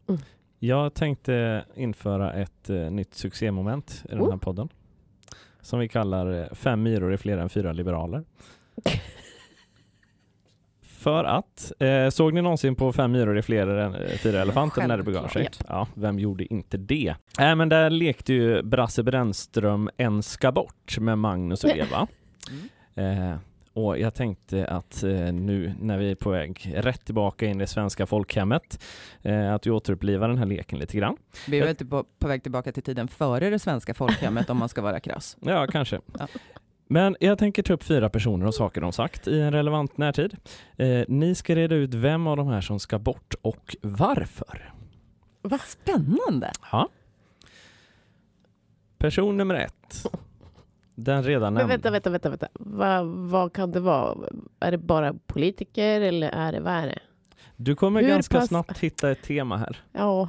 Jag 0.63 0.95
tänkte 0.95 1.65
införa 1.75 2.33
ett 2.33 2.71
eh, 2.71 2.77
nytt 2.77 3.15
succémoment 3.15 4.03
i 4.05 4.09
den 4.09 4.19
här 4.19 4.27
Oh. 4.27 4.37
podden. 4.39 4.69
Som 5.61 5.81
vi 5.81 5.89
kallar 5.89 6.41
eh, 6.43 6.47
Fem 6.55 6.83
myror 6.83 7.13
är 7.13 7.17
fler 7.17 7.39
än 7.39 7.49
fyra 7.49 7.73
liberaler. 7.73 8.25
För 10.83 11.25
att, 11.25 11.73
eh, 11.79 12.09
såg 12.09 12.35
ni 12.35 12.43
någonsin 12.43 12.75
på 12.75 12.93
Fem 12.93 13.13
myror 13.13 13.39
är 13.39 13.43
fler 13.43 13.67
än 13.67 13.95
eh, 13.95 14.09
fyra 14.09 14.41
elefanter 14.43 14.89
när 14.89 14.97
det 14.97 15.03
begav 15.03 15.29
sig? 15.29 15.49
Ja, 15.69 15.87
vem 15.95 16.19
gjorde 16.19 16.53
inte 16.55 16.77
det? 16.77 17.15
Äh, 17.39 17.55
men 17.55 17.69
där 17.69 17.91
lekte 17.91 18.33
ju 18.33 18.63
Brasse 18.63 19.03
Brännström 19.03 19.91
En 19.97 20.23
ska 20.23 20.53
bort 20.53 20.99
med 20.99 21.19
Magnus 21.19 21.65
och 21.65 21.71
Eva. 21.71 22.07
Eh, 22.95 23.37
och 23.73 23.99
jag 23.99 24.15
tänkte 24.15 24.67
att 24.67 25.03
eh, 25.03 25.33
nu 25.33 25.75
när 25.81 25.99
vi 25.99 26.11
är 26.11 26.15
på 26.15 26.31
väg 26.31 26.73
rätt 26.77 27.05
tillbaka 27.05 27.47
in 27.47 27.57
i 27.57 27.59
det 27.59 27.67
svenska 27.67 28.07
folkhemmet, 28.07 28.85
eh, 29.23 29.55
att 29.55 29.67
vi 29.67 29.71
återupplivar 29.71 30.29
den 30.29 30.39
här 30.39 30.47
leken 30.47 30.79
lite 30.79 30.97
grann. 30.97 31.17
Vi 31.49 31.59
är 31.59 31.67
väl 31.67 31.77
typ 31.77 31.91
på, 31.91 32.05
på 32.19 32.29
väg 32.29 32.43
tillbaka 32.43 32.73
till 32.73 32.83
tiden 32.83 33.09
före 33.09 33.51
det 33.51 33.59
svenska 33.59 33.95
folkhemmet 33.95 34.51
om 34.51 34.59
man 34.59 34.69
ska 34.69 34.83
vara 34.83 35.01
krass. 35.01 35.37
Ja, 35.41 35.67
kanske. 35.67 36.01
Ja. 36.19 36.29
Men 36.87 37.17
jag 37.21 37.39
tänker 37.39 37.63
ta 37.63 37.73
upp 37.73 37.83
fyra 37.83 38.11
personer 38.11 38.47
och 38.47 38.55
saker 38.55 38.81
de 38.81 38.93
sagt 38.93 39.29
i 39.29 39.41
en 39.41 39.53
relevant 39.53 39.99
närtid. 39.99 40.37
Eh, 40.77 41.05
ni 41.09 41.35
ska 41.35 41.55
reda 41.55 41.75
ut 41.75 41.95
vem 41.95 42.27
av 42.27 42.37
de 42.37 42.47
här 42.47 42.61
som 42.61 42.81
ska 42.81 42.99
bort 42.99 43.35
och 43.43 43.77
varför. 43.83 44.73
Vad 45.43 45.61
spännande! 45.61 46.53
Ja. 46.73 46.89
Person 48.99 49.37
nummer 49.37 49.55
ett. 49.55 50.07
Den 51.05 51.23
redan 51.23 51.55
Men 51.55 51.69
nämnda. 51.69 51.91
vänta, 51.91 51.91
vänta, 51.91 52.11
vänta. 52.11 52.29
vänta. 52.29 52.49
Vad, 52.53 53.07
vad 53.07 53.53
kan 53.53 53.71
det 53.73 53.81
vara? 53.81 54.19
Är 54.61 54.71
det 54.71 54.79
bara 54.79 55.15
politiker 55.27 56.01
eller 56.01 56.29
är 56.31 56.53
det, 56.53 56.61
vad 56.61 56.73
är 56.73 56.87
det? 56.87 56.99
Du 57.57 57.75
kommer 57.75 58.03
Hur 58.03 58.09
ganska 58.09 58.39
pass- 58.39 58.49
snabbt 58.49 58.79
hitta 58.79 59.11
ett 59.11 59.23
tema 59.23 59.57
här. 59.57 59.77
Ja, 59.93 60.29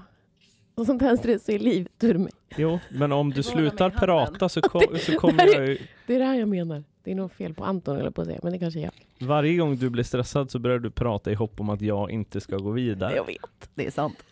och 0.75 0.85
sånt 0.85 1.01
här 1.01 1.15
stressar 1.17 1.53
ju 1.53 1.59
livet 1.59 2.03
ur 2.03 2.17
mig. 2.17 2.31
Jo, 2.57 2.79
men 2.89 3.11
om 3.11 3.29
du 3.29 3.43
slutar 3.43 3.89
prata 3.89 4.49
så, 4.49 4.61
kom, 4.61 4.81
så 4.99 5.19
kommer 5.19 5.47
jag 5.47 5.67
ju, 5.67 5.77
Det 6.07 6.15
är 6.15 6.19
det 6.19 6.25
här 6.25 6.35
jag 6.35 6.49
menar. 6.49 6.83
Det 7.03 7.11
är 7.11 7.15
nog 7.15 7.31
fel 7.31 7.53
på 7.53 7.63
Anton 7.63 7.97
eller 7.97 8.09
på 8.11 8.21
att 8.21 8.27
säga, 8.27 8.39
men 8.43 8.51
det 8.53 8.59
kanske 8.59 8.79
är 8.79 8.83
jag. 8.83 9.27
Varje 9.27 9.57
gång 9.57 9.77
du 9.77 9.89
blir 9.89 10.03
stressad 10.03 10.51
så 10.51 10.59
börjar 10.59 10.79
du 10.79 10.91
prata 10.91 11.31
i 11.31 11.33
hopp 11.33 11.59
om 11.59 11.69
att 11.69 11.81
jag 11.81 12.11
inte 12.11 12.41
ska 12.41 12.57
gå 12.57 12.71
vidare. 12.71 13.15
Jag 13.15 13.25
vet, 13.25 13.69
det 13.75 13.87
är 13.87 13.91
sant. 13.91 14.23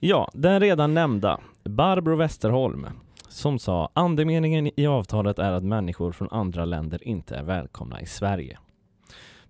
Ja, 0.00 0.30
den 0.34 0.60
redan 0.60 0.94
nämnda 0.94 1.40
Barbro 1.64 2.16
Westerholm 2.16 2.86
som 3.32 3.58
sa 3.58 3.90
andemeningen 3.94 4.80
i 4.80 4.86
avtalet 4.86 5.38
är 5.38 5.52
att 5.52 5.64
människor 5.64 6.12
från 6.12 6.28
andra 6.30 6.64
länder 6.64 7.08
inte 7.08 7.36
är 7.36 7.42
välkomna 7.42 8.00
i 8.00 8.06
Sverige. 8.06 8.58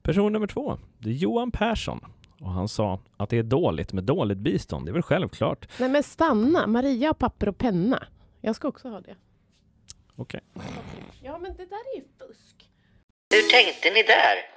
Person 0.03 0.33
nummer 0.33 0.47
två, 0.47 0.79
det 0.99 1.09
är 1.09 1.15
Johan 1.15 1.51
Persson 1.51 2.01
och 2.41 2.51
han 2.51 2.69
sa 2.69 3.01
att 3.17 3.31
det 3.31 3.39
är 3.39 3.43
dåligt 3.43 3.93
med 3.93 4.05
dåligt 4.05 4.39
bistånd. 4.39 4.87
Det 4.87 4.91
är 4.91 4.93
väl 4.93 5.03
självklart. 5.03 5.69
Nej 5.79 5.89
men 5.89 6.03
stanna! 6.03 6.67
Maria 6.67 7.09
har 7.09 7.15
papper 7.15 7.49
och 7.49 7.59
penna. 7.59 8.07
Jag 8.41 8.57
ska 8.57 8.69
också 8.69 8.89
ha 8.89 9.01
det. 9.01 9.17
Okej. 10.17 10.41
Ja 11.23 11.39
men 11.39 11.57
det 11.57 11.67
där 11.67 11.95
är 11.95 11.97
ju 11.97 12.05
fusk. 12.19 12.71
Hur 13.35 13.51
tänkte 13.51 13.91
ni 13.91 14.03
där? 14.03 14.53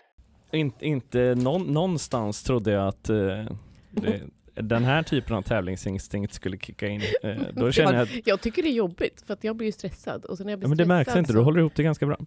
In, 0.59 0.73
inte 0.79 1.35
någon, 1.35 1.61
någonstans 1.61 2.43
trodde 2.43 2.71
jag 2.71 2.87
att 2.87 3.09
eh, 3.09 3.45
det, 3.91 4.21
den 4.55 4.83
här 4.83 5.03
typen 5.03 5.35
av 5.35 5.41
tävlingsinstinkt 5.41 6.33
skulle 6.33 6.57
kicka 6.57 6.87
in. 6.87 7.01
Eh, 7.23 7.35
då 7.53 7.71
känner 7.71 7.93
jag 7.93 8.01
att, 8.01 8.27
Jag 8.27 8.41
tycker 8.41 8.63
det 8.63 8.69
är 8.69 8.73
jobbigt 8.73 9.23
för 9.27 9.33
att 9.33 9.43
jag 9.43 9.55
blir 9.55 9.65
ju 9.67 9.71
stressad. 9.71 10.25
Och 10.25 10.37
så 10.37 10.43
när 10.43 10.51
jag 10.51 10.59
blir 10.59 10.65
ja, 10.65 10.69
men 10.69 10.77
det 10.77 10.85
märks 10.85 11.15
inte, 11.15 11.31
så- 11.31 11.37
du 11.37 11.43
håller 11.43 11.59
ihop 11.59 11.75
det 11.75 11.83
ganska 11.83 12.05
bra. 12.05 12.17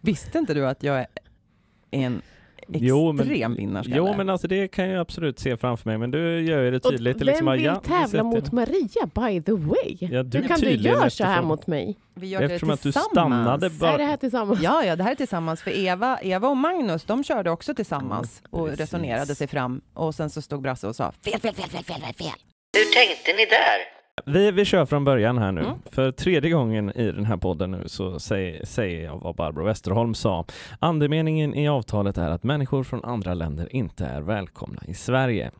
Visste 0.00 0.38
inte 0.38 0.54
du 0.54 0.66
att 0.66 0.82
jag 0.82 0.98
är 0.98 1.06
en 1.90 2.22
extrem 2.68 2.88
Jo, 2.88 3.12
men- 3.12 3.54
vinnarskalle? 3.56 3.96
Jo 3.96 4.14
men 4.16 4.30
alltså 4.30 4.48
det 4.48 4.68
kan 4.68 4.88
jag 4.88 5.00
absolut 5.00 5.38
se 5.38 5.56
framför 5.56 5.90
mig, 5.90 5.98
men 5.98 6.10
du 6.10 6.40
gör 6.40 6.62
ju 6.62 6.70
det 6.70 6.84
Och 6.84 6.90
tydligt. 6.90 7.16
Är 7.16 7.18
vem 7.18 7.26
liksom, 7.26 7.52
vill 7.52 7.64
ja, 7.64 7.74
tävla 7.80 8.22
mot 8.22 8.52
Maria, 8.52 9.06
by 9.14 9.42
the 9.42 9.52
way? 9.52 9.96
Ja, 10.00 10.22
du 10.22 10.38
Hur 10.38 10.48
kan 10.48 10.60
du 10.60 10.70
göra 10.70 11.10
så 11.10 11.24
här 11.24 11.30
eftersom- 11.32 11.48
mot 11.48 11.66
mig? 11.66 11.96
Vi 12.14 12.26
gör 12.28 12.38
det 12.40 12.44
Eftersom 12.46 12.70
att 12.70 12.78
du 12.82 12.82
tillsammans. 12.82 13.10
stannade 13.12 13.70
bara- 13.70 13.92
Är 13.92 13.98
det 13.98 14.04
här 14.04 14.16
tillsammans? 14.16 14.60
Ja, 14.62 14.84
ja, 14.84 14.96
det 14.96 15.02
här 15.02 15.10
är 15.10 15.14
tillsammans. 15.14 15.62
För 15.62 15.70
Eva, 15.78 16.18
Eva 16.22 16.48
och 16.48 16.56
Magnus, 16.56 17.04
de 17.04 17.24
körde 17.24 17.50
också 17.50 17.74
tillsammans 17.74 18.42
Mm, 18.52 18.60
och 18.62 18.68
resonerade 18.76 19.34
sig 19.34 19.46
fram. 19.46 19.80
Och 19.94 20.14
sen 20.14 20.30
så 20.30 20.42
stod 20.42 20.62
Brasse 20.62 20.86
och 20.88 20.96
sa 20.96 21.12
fel, 21.24 21.40
fel, 21.40 21.54
fel, 21.54 21.68
fel, 21.70 21.84
fel, 21.84 22.00
fel, 22.02 22.14
fel. 22.14 22.32
Hur 22.76 22.94
tänkte 22.94 23.32
ni 23.32 23.44
där? 23.46 23.95
Vi, 24.24 24.50
vi 24.50 24.64
kör 24.64 24.86
från 24.86 25.04
början 25.04 25.38
här 25.38 25.52
nu. 25.52 25.60
Mm. 25.60 25.74
För 25.84 26.12
tredje 26.12 26.50
gången 26.50 26.90
i 26.90 27.12
den 27.12 27.24
här 27.24 27.36
podden 27.36 27.70
nu 27.70 27.82
så 27.86 28.18
säger, 28.18 28.64
säger 28.64 29.04
jag 29.04 29.18
vad 29.18 29.36
Barbro 29.36 29.64
Westerholm 29.64 30.14
sa. 30.14 30.44
Andemeningen 30.78 31.54
i 31.54 31.68
avtalet 31.68 32.18
är 32.18 32.30
att 32.30 32.42
människor 32.42 32.82
från 32.82 33.04
andra 33.04 33.34
länder 33.34 33.76
inte 33.76 34.06
är 34.06 34.20
välkomna 34.20 34.82
i 34.86 34.94
Sverige. 34.94 35.50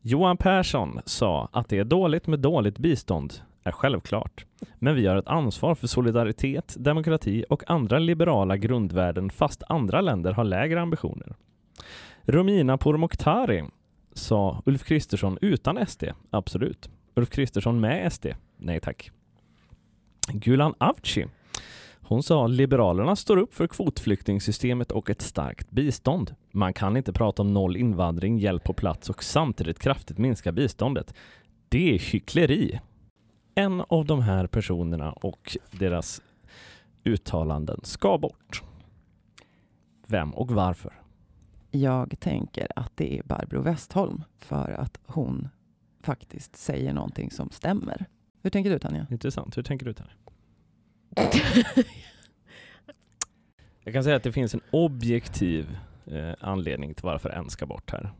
Johan 0.00 0.36
Persson 0.36 1.00
sa 1.04 1.48
att 1.52 1.68
det 1.68 1.78
är 1.78 1.84
dåligt 1.84 2.26
med 2.26 2.40
dåligt 2.40 2.78
bistånd 2.78 3.34
är 3.64 3.72
självklart. 3.72 4.44
Men 4.74 4.94
vi 4.94 5.06
har 5.06 5.16
ett 5.16 5.28
ansvar 5.28 5.74
för 5.74 5.86
solidaritet, 5.86 6.76
demokrati 6.78 7.44
och 7.48 7.70
andra 7.70 7.98
liberala 7.98 8.56
grundvärden 8.56 9.30
fast 9.30 9.62
andra 9.68 10.00
länder 10.00 10.32
har 10.32 10.44
lägre 10.44 10.80
ambitioner. 10.80 11.34
Romina 12.22 12.78
Pourmokhtari 12.78 13.64
sa 14.12 14.62
Ulf 14.66 14.84
Kristersson 14.84 15.38
utan 15.40 15.86
SD, 15.86 16.04
absolut. 16.30 16.90
Ulf 17.14 17.30
Kristersson 17.30 17.80
med 17.80 18.12
SD, 18.12 18.26
nej 18.56 18.80
tack. 18.80 19.10
Gulan 20.32 20.74
Avci, 20.78 21.26
hon 22.10 22.22
sa 22.22 22.46
Liberalerna 22.46 23.16
står 23.16 23.36
upp 23.36 23.54
för 23.54 23.66
kvotflyktingsystemet 23.66 24.92
och 24.92 25.10
ett 25.10 25.22
starkt 25.22 25.70
bistånd. 25.70 26.34
Man 26.50 26.72
kan 26.72 26.96
inte 26.96 27.12
prata 27.12 27.42
om 27.42 27.54
noll 27.54 27.76
invandring, 27.76 28.38
hjälp 28.38 28.64
på 28.64 28.72
plats 28.72 29.10
och 29.10 29.24
samtidigt 29.24 29.78
kraftigt 29.78 30.18
minska 30.18 30.52
biståndet. 30.52 31.14
Det 31.68 31.94
är 31.94 31.98
hyckleri. 31.98 32.80
En 33.54 33.82
av 33.88 34.04
de 34.04 34.22
här 34.22 34.46
personerna 34.46 35.12
och 35.12 35.56
deras 35.70 36.22
uttalanden 37.04 37.80
ska 37.82 38.18
bort. 38.18 38.62
Vem 40.06 40.30
och 40.30 40.50
varför? 40.50 40.92
Jag 41.70 42.20
tänker 42.20 42.66
att 42.76 42.92
det 42.96 43.18
är 43.18 43.22
Barbro 43.22 43.62
Westholm 43.62 44.22
för 44.38 44.70
att 44.70 44.98
hon 45.06 45.48
faktiskt 46.02 46.56
säger 46.56 46.92
någonting 46.92 47.30
som 47.30 47.50
stämmer. 47.50 48.06
Hur 48.42 48.50
tänker 48.50 48.70
du 48.70 48.78
Tanja? 48.78 49.06
Intressant. 49.10 49.56
Hur 49.56 49.62
tänker 49.62 49.86
du 49.86 49.92
där? 49.92 50.16
Jag 53.84 53.94
kan 53.94 54.04
säga 54.04 54.16
att 54.16 54.22
det 54.22 54.32
finns 54.32 54.54
en 54.54 54.60
objektiv 54.70 55.78
eh, 56.06 56.32
anledning 56.40 56.94
till 56.94 57.04
varför 57.04 57.30
en 57.30 57.50
ska 57.50 57.66
bort 57.66 57.90
här. 57.90 58.12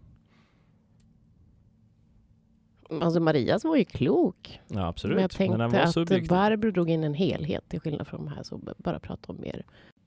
Alltså 3.01 3.21
Marias 3.21 3.65
var 3.65 3.77
ju 3.77 3.85
klok. 3.85 4.61
Ja, 4.69 4.87
absolut. 4.89 5.15
Men 5.15 5.23
jag 5.23 5.31
tänkte 5.31 5.57
var 5.67 5.79
att 5.81 5.93
subjektiv. 5.93 6.29
Barbro 6.29 6.71
drog 6.71 6.91
in 6.91 7.05
en 7.05 7.15
helhet 7.15 7.69
till 7.69 7.81
skillnad 7.81 8.07
från 8.09 8.25
de 8.25 8.33
här 8.33 8.43
som 8.43 8.69
bara 8.79 9.01
pratar 9.01 9.35
om 9.35 9.41
mer. 9.41 9.65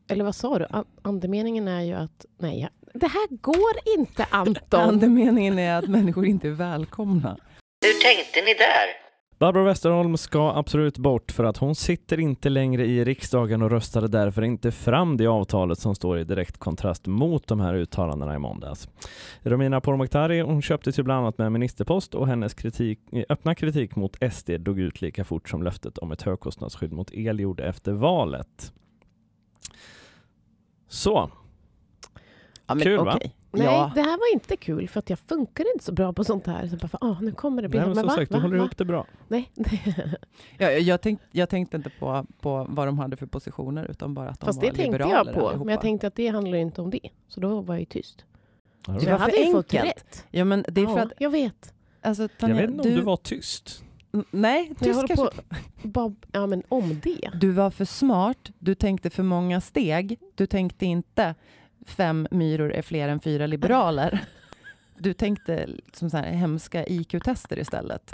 Eller 0.07 0.23
vad 0.23 0.35
sa 0.35 0.59
du? 0.59 0.65
An- 0.69 0.85
Andemeningen 1.01 1.67
är 1.67 1.81
ju 1.81 1.93
att... 1.93 2.25
Nej, 2.37 2.69
det 2.93 3.07
här 3.07 3.27
går 3.37 3.97
inte 3.97 4.23
Anton! 4.31 4.79
Andemeningen 4.81 5.59
är 5.59 5.75
att 5.79 5.87
människor 5.87 6.25
inte 6.25 6.47
är 6.47 6.51
välkomna. 6.51 7.37
Hur 7.83 7.99
tänkte 8.01 8.41
ni 8.41 8.53
där? 8.53 9.03
Barbro 9.39 9.63
Westerholm 9.63 10.17
ska 10.17 10.53
absolut 10.53 10.97
bort 10.97 11.31
för 11.31 11.43
att 11.43 11.57
hon 11.57 11.75
sitter 11.75 12.19
inte 12.19 12.49
längre 12.49 12.85
i 12.85 13.03
riksdagen 13.03 13.61
och 13.61 13.71
röstade 13.71 14.07
därför 14.07 14.41
inte 14.41 14.71
fram 14.71 15.17
det 15.17 15.27
avtalet 15.27 15.79
som 15.79 15.95
står 15.95 16.19
i 16.19 16.23
direkt 16.23 16.57
kontrast 16.57 17.07
mot 17.07 17.47
de 17.47 17.59
här 17.59 17.73
uttalandena 17.73 18.35
i 18.35 18.39
måndags. 18.39 18.87
Romina 19.41 19.81
Pourmokhtari 19.81 20.41
hon 20.41 20.61
köptes 20.61 20.99
ju 20.99 21.03
bland 21.03 21.19
annat 21.19 21.37
med 21.37 21.47
en 21.47 21.53
ministerpost 21.53 22.15
och 22.15 22.27
hennes 22.27 22.53
kritik, 22.53 22.99
eh, 23.11 23.23
öppna 23.29 23.55
kritik 23.55 23.95
mot 23.95 24.17
SD 24.33 24.49
dog 24.59 24.79
ut 24.79 25.01
lika 25.01 25.23
fort 25.23 25.49
som 25.49 25.63
löftet 25.63 25.97
om 25.97 26.11
ett 26.11 26.21
högkostnadsskydd 26.21 26.91
mot 26.91 27.13
el 27.13 27.39
gjorde 27.39 27.63
efter 27.63 27.91
valet. 27.91 28.73
Så, 30.87 31.31
Ja, 32.67 32.75
men 32.75 32.83
Kul, 32.83 32.97
va? 33.05 33.13
okej. 33.15 33.35
Nej, 33.51 33.65
Ja. 33.65 33.91
det 33.95 34.01
här 34.01 34.11
var 34.17 34.33
inte 34.33 34.57
kul 34.57 34.87
för 34.89 34.99
att 34.99 35.09
jag 35.09 35.19
funkar 35.19 35.65
inte 35.73 35.85
så 35.85 35.91
bra 35.91 36.13
på 36.13 36.23
sånt 36.23 36.47
här. 36.47 36.67
Så 36.67 36.75
bara, 36.77 36.87
för, 36.87 36.97
ah, 37.01 37.17
nu 37.21 37.31
kommer 37.31 37.61
det 37.61 37.69
bli... 37.69 37.79
Nej, 37.79 37.87
men 37.87 37.95
som 37.95 38.05
va? 38.07 38.13
sagt, 38.15 38.31
du 38.31 38.35
va? 38.37 38.41
håller 38.41 38.57
va? 38.57 38.63
ihop 38.63 38.77
det 38.77 38.85
bra. 38.85 39.05
Nej, 39.27 39.51
Ja, 40.57 40.71
jag, 40.71 41.01
tänk, 41.01 41.19
jag 41.31 41.49
tänkte 41.49 41.77
inte 41.77 41.89
på, 41.99 42.25
på 42.41 42.65
vad 42.69 42.87
de 42.87 42.99
hade 42.99 43.15
för 43.17 43.25
positioner, 43.25 43.91
utan 43.91 44.13
bara 44.13 44.29
att 44.29 44.39
de 44.39 44.45
fast 44.45 44.57
var 44.57 44.61
det 44.69 44.75
tänkte 44.75 44.83
liberaler 44.91 45.13
jag 45.15 45.25
på. 45.33 45.39
allihopa. 45.47 45.65
Men 45.65 45.71
jag 45.73 45.81
tänkte 45.81 46.07
att 46.07 46.15
det 46.15 46.27
handlar 46.27 46.57
inte 46.57 46.81
om 46.81 46.89
det. 46.89 47.09
Så 47.27 47.39
då 47.39 47.61
var 47.61 47.73
jag 47.75 47.79
ju 47.79 47.85
tyst. 47.85 48.25
Ja, 48.87 48.93
Det 48.93 48.99
var 48.99 49.11
jag 49.11 49.19
för 49.19 49.25
hade 49.25 49.37
ju 49.37 49.51
fått 49.51 49.73
enkelt. 49.73 49.95
rätt. 49.97 50.25
Ja, 50.31 50.45
men 50.45 50.65
det 50.67 50.81
är 50.81 50.85
för 50.85 50.97
ja, 50.97 51.03
att... 51.03 51.11
jag 51.19 51.29
vet. 51.29 51.73
Alltså, 52.01 52.23
Jag 52.23 52.37
Tanja, 52.37 52.55
vet 52.55 52.69
inte 52.69 52.89
om 52.89 52.95
du 52.95 53.01
var 53.01 53.17
tyst. 53.17 53.83
Nej, 54.31 54.67
Jag 54.67 54.77
tyst 54.77 54.95
håller 54.95 55.07
kanske. 55.07 55.25
på... 55.81 55.87
Bara, 55.87 56.13
ja, 56.31 56.47
men 56.47 56.63
om 56.69 56.99
det. 57.03 57.29
Du 57.39 57.51
var 57.51 57.69
för 57.69 57.85
smart, 57.85 58.51
du 58.59 58.75
tänkte 58.75 59.09
för 59.09 59.23
många 59.23 59.61
steg. 59.61 60.19
Du 60.35 60.45
tänkte 60.45 60.85
inte 60.85 61.35
fem 61.87 62.27
myror 62.31 62.73
är 62.73 62.81
fler 62.81 63.07
än 63.07 63.19
fyra 63.19 63.47
liberaler. 63.47 64.19
Du 64.97 65.13
tänkte 65.13 65.69
som 65.93 66.09
så 66.09 66.17
här 66.17 66.31
hemska 66.31 66.85
IQ-tester 66.85 67.59
istället. 67.59 68.13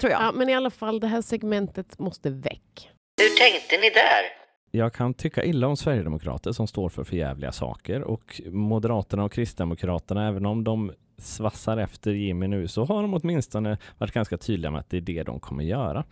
Tror 0.00 0.12
jag. 0.12 0.22
Ja, 0.22 0.32
men 0.32 0.48
i 0.48 0.54
alla 0.54 0.70
fall, 0.70 1.00
det 1.00 1.06
här 1.06 1.22
segmentet 1.22 1.98
måste 1.98 2.30
väck. 2.30 2.90
Hur 3.20 3.38
tänkte 3.38 3.76
ni 3.76 3.90
där? 3.90 4.38
Jag 4.70 4.92
kan 4.92 5.14
tycka 5.14 5.44
illa 5.44 5.66
om 5.66 5.76
Sverigedemokrater 5.76 6.52
som 6.52 6.66
står 6.66 6.88
för 6.88 7.04
förjävliga 7.04 7.52
saker 7.52 8.02
och 8.02 8.40
Moderaterna 8.46 9.24
och 9.24 9.32
Kristdemokraterna, 9.32 10.28
även 10.28 10.46
om 10.46 10.64
de 10.64 10.92
svassar 11.18 11.76
efter 11.76 12.12
Jimmy 12.12 12.46
nu, 12.46 12.68
så 12.68 12.84
har 12.84 13.02
de 13.02 13.14
åtminstone 13.14 13.78
varit 13.98 14.12
ganska 14.12 14.38
tydliga 14.38 14.70
med 14.70 14.80
att 14.80 14.90
det 14.90 14.96
är 14.96 15.00
det 15.00 15.22
de 15.22 15.40
kommer 15.40 15.64
göra. 15.64 16.04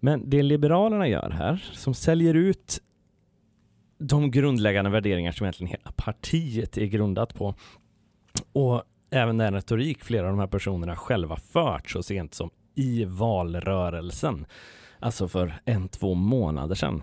Men 0.00 0.30
det 0.30 0.42
Liberalerna 0.42 1.08
gör 1.08 1.30
här, 1.30 1.70
som 1.72 1.94
säljer 1.94 2.34
ut 2.34 2.82
de 3.98 4.30
grundläggande 4.30 4.90
värderingar 4.90 5.32
som 5.32 5.44
egentligen 5.44 5.70
hela 5.70 5.92
partiet 5.96 6.78
är 6.78 6.86
grundat 6.86 7.34
på 7.34 7.54
och 8.52 8.82
även 9.10 9.36
den 9.38 9.54
retorik 9.54 10.04
flera 10.04 10.26
av 10.26 10.32
de 10.32 10.38
här 10.38 10.46
personerna 10.46 10.96
själva 10.96 11.36
fört 11.36 11.90
så 11.90 12.02
sent 12.02 12.34
som 12.34 12.50
i 12.74 13.04
valrörelsen, 13.04 14.46
alltså 14.98 15.28
för 15.28 15.54
en, 15.64 15.88
två 15.88 16.14
månader 16.14 16.74
sedan. 16.74 17.02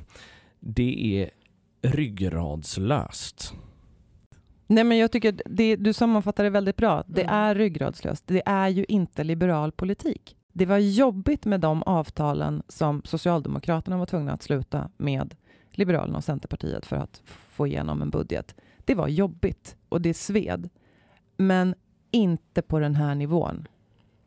Det 0.60 1.22
är 1.22 1.30
ryggradslöst. 1.92 3.54
Nej, 4.68 4.84
men 4.84 4.98
jag 4.98 5.12
tycker 5.12 5.42
det, 5.46 5.76
du 5.76 5.94
sammanfattar 5.94 6.44
det 6.44 6.50
väldigt 6.50 6.78
bra. 6.78 7.04
Det 7.08 7.22
Mm. 7.22 7.36
är 7.36 7.56
ryggradslöst. 7.56 8.28
Det 8.28 8.44
är 8.46 8.70
ju 8.70 8.86
inte 8.88 9.24
liberal 9.24 9.72
politik. 9.72 10.36
Det 10.54 10.66
var 10.66 10.78
jobbigt 10.78 11.46
med 11.46 11.60
de 11.60 11.84
avtalen 11.84 12.64
som 12.68 13.02
Socialdemokraterna 13.06 13.98
var 13.98 14.06
tvungna 14.06 14.34
att 14.34 14.44
sluta 14.44 14.90
med 14.98 15.36
Liberalerna 15.78 16.18
och 16.18 16.24
Centerpartiet 16.24 16.86
för 16.86 16.96
att 16.96 17.22
få 17.26 17.68
igenom 17.68 18.02
en 18.02 18.10
budget. 18.10 18.56
Det 18.86 18.96
var 18.96 19.08
jobbigt 19.08 19.76
och 19.90 20.02
det 20.02 20.14
sved. 20.14 20.70
Men 21.38 21.76
inte 22.12 22.62
på 22.62 22.80
den 22.80 22.96
här 22.96 23.16
nivån. 23.16 23.68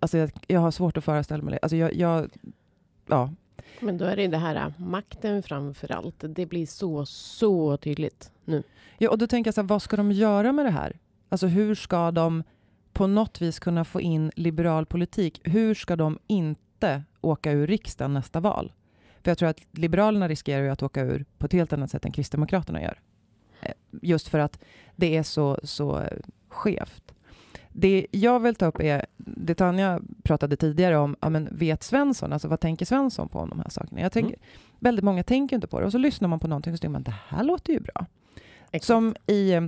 Alltså 0.01 0.19
jag, 0.19 0.31
jag 0.47 0.61
har 0.61 0.71
svårt 0.71 0.97
att 0.97 1.05
föreställa 1.05 1.43
mig 1.43 1.53
det. 1.53 1.59
Alltså 1.63 1.77
jag, 1.77 1.95
jag, 1.95 2.31
ja, 3.07 3.31
Men 3.81 3.99
då 3.99 4.05
är 4.05 4.17
det 4.17 4.27
det 4.27 4.39
här 4.39 4.57
äh, 4.57 4.81
makten 4.81 5.43
framför 5.43 5.93
allt. 5.93 6.15
Det 6.19 6.47
blir 6.47 6.67
så, 6.67 7.07
så 7.07 7.77
tydligt 7.77 8.33
nu. 8.45 8.63
Ja, 8.99 9.11
och 9.11 9.19
då 9.19 9.27
tänker 9.27 9.49
jag 9.49 9.55
så 9.55 9.61
här, 9.61 9.69
vad 9.69 9.83
ska 9.83 9.97
de 9.97 10.13
göra 10.13 10.53
med 10.53 10.65
det 10.65 10.71
här? 10.71 10.99
Alltså 11.29 11.47
hur 11.47 11.75
ska 11.75 12.11
de 12.11 12.43
på 12.93 13.07
något 13.07 13.43
vis 13.43 13.59
kunna 13.59 13.85
få 13.85 14.01
in 14.01 14.31
liberal 14.37 14.87
politik? 14.87 15.41
Hur 15.45 15.75
ska 15.75 15.97
de 15.97 16.19
inte 16.27 17.03
åka 17.21 17.53
ur 17.53 17.67
riksdagen 17.67 18.15
nästa 18.15 18.41
val? 18.41 18.73
För 19.29 19.31
jag 19.31 19.39
tror 19.39 19.49
att 19.49 19.61
Liberalerna 19.71 20.29
riskerar 20.29 20.63
ju 20.63 20.71
att 20.71 20.83
åka 20.83 21.03
ur 21.03 21.25
på 21.39 21.47
ett 21.47 21.53
helt 21.53 21.73
annat 21.73 21.91
sätt 21.91 22.05
än 22.05 22.13
Kristdemokraterna 22.13 22.83
gör. 22.83 23.01
Eh, 23.63 23.73
Just 24.03 24.29
för 24.29 24.39
att 24.39 24.59
det 24.97 25.17
är 25.17 25.23
så, 25.23 25.59
så 25.63 26.05
skevt. 26.49 27.15
Det 27.69 28.07
jag 28.11 28.41
vill 28.41 28.55
ta 28.55 28.67
upp 28.67 28.81
är, 28.81 29.07
det 29.17 29.55
Tanja 29.55 30.01
pratade 30.23 30.57
tidigare 30.57 30.97
om, 30.97 31.17
ja, 31.21 31.29
men 31.29 31.49
vet 31.53 31.83
Svensson, 31.83 32.33
alltså 32.33 32.49
vad 32.49 32.61
tänker 32.61 32.87
Svensson 32.87 33.29
på 33.29 33.39
om 33.39 33.49
de 33.49 33.59
här 33.59 33.69
sakerna? 33.71 34.01
Jag 34.01 34.13
tänker, 34.13 34.37
Väldigt 34.79 35.05
många 35.05 35.23
tänker 35.23 35.57
inte 35.57 35.67
på 35.67 35.81
det 35.81 35.87
och 35.87 35.93
så 35.93 35.99
lyssnar 35.99 36.29
man 36.29 36.41
på 36.41 36.49
någonting 36.49 36.73
och 36.73 36.79
så 36.79 36.81
tänker 36.81 36.93
man, 36.93 37.03
det 37.03 37.15
här 37.29 37.45
låter 37.45 37.73
ju 37.73 37.81
bra. 37.81 38.07
Som 38.81 39.17
i, 39.27 39.53
eh, 39.53 39.63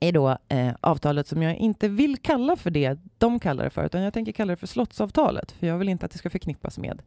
i 0.00 0.12
då, 0.12 0.38
eh, 0.48 0.70
avtalet 0.80 1.26
som 1.26 1.42
jag 1.42 1.56
inte 1.56 1.88
vill 1.88 2.16
kalla 2.16 2.56
för 2.56 2.70
det 2.70 2.98
de 3.18 3.40
kallar 3.40 3.64
det 3.64 3.70
för, 3.70 3.84
utan 3.84 4.02
jag 4.02 4.14
tänker 4.14 4.32
kalla 4.32 4.52
det 4.52 4.56
för 4.56 4.66
slottsavtalet, 4.66 5.52
för 5.52 5.66
jag 5.66 5.78
vill 5.78 5.88
inte 5.88 6.06
att 6.06 6.12
det 6.12 6.18
ska 6.18 6.30
förknippas 6.30 6.78
med 6.78 7.02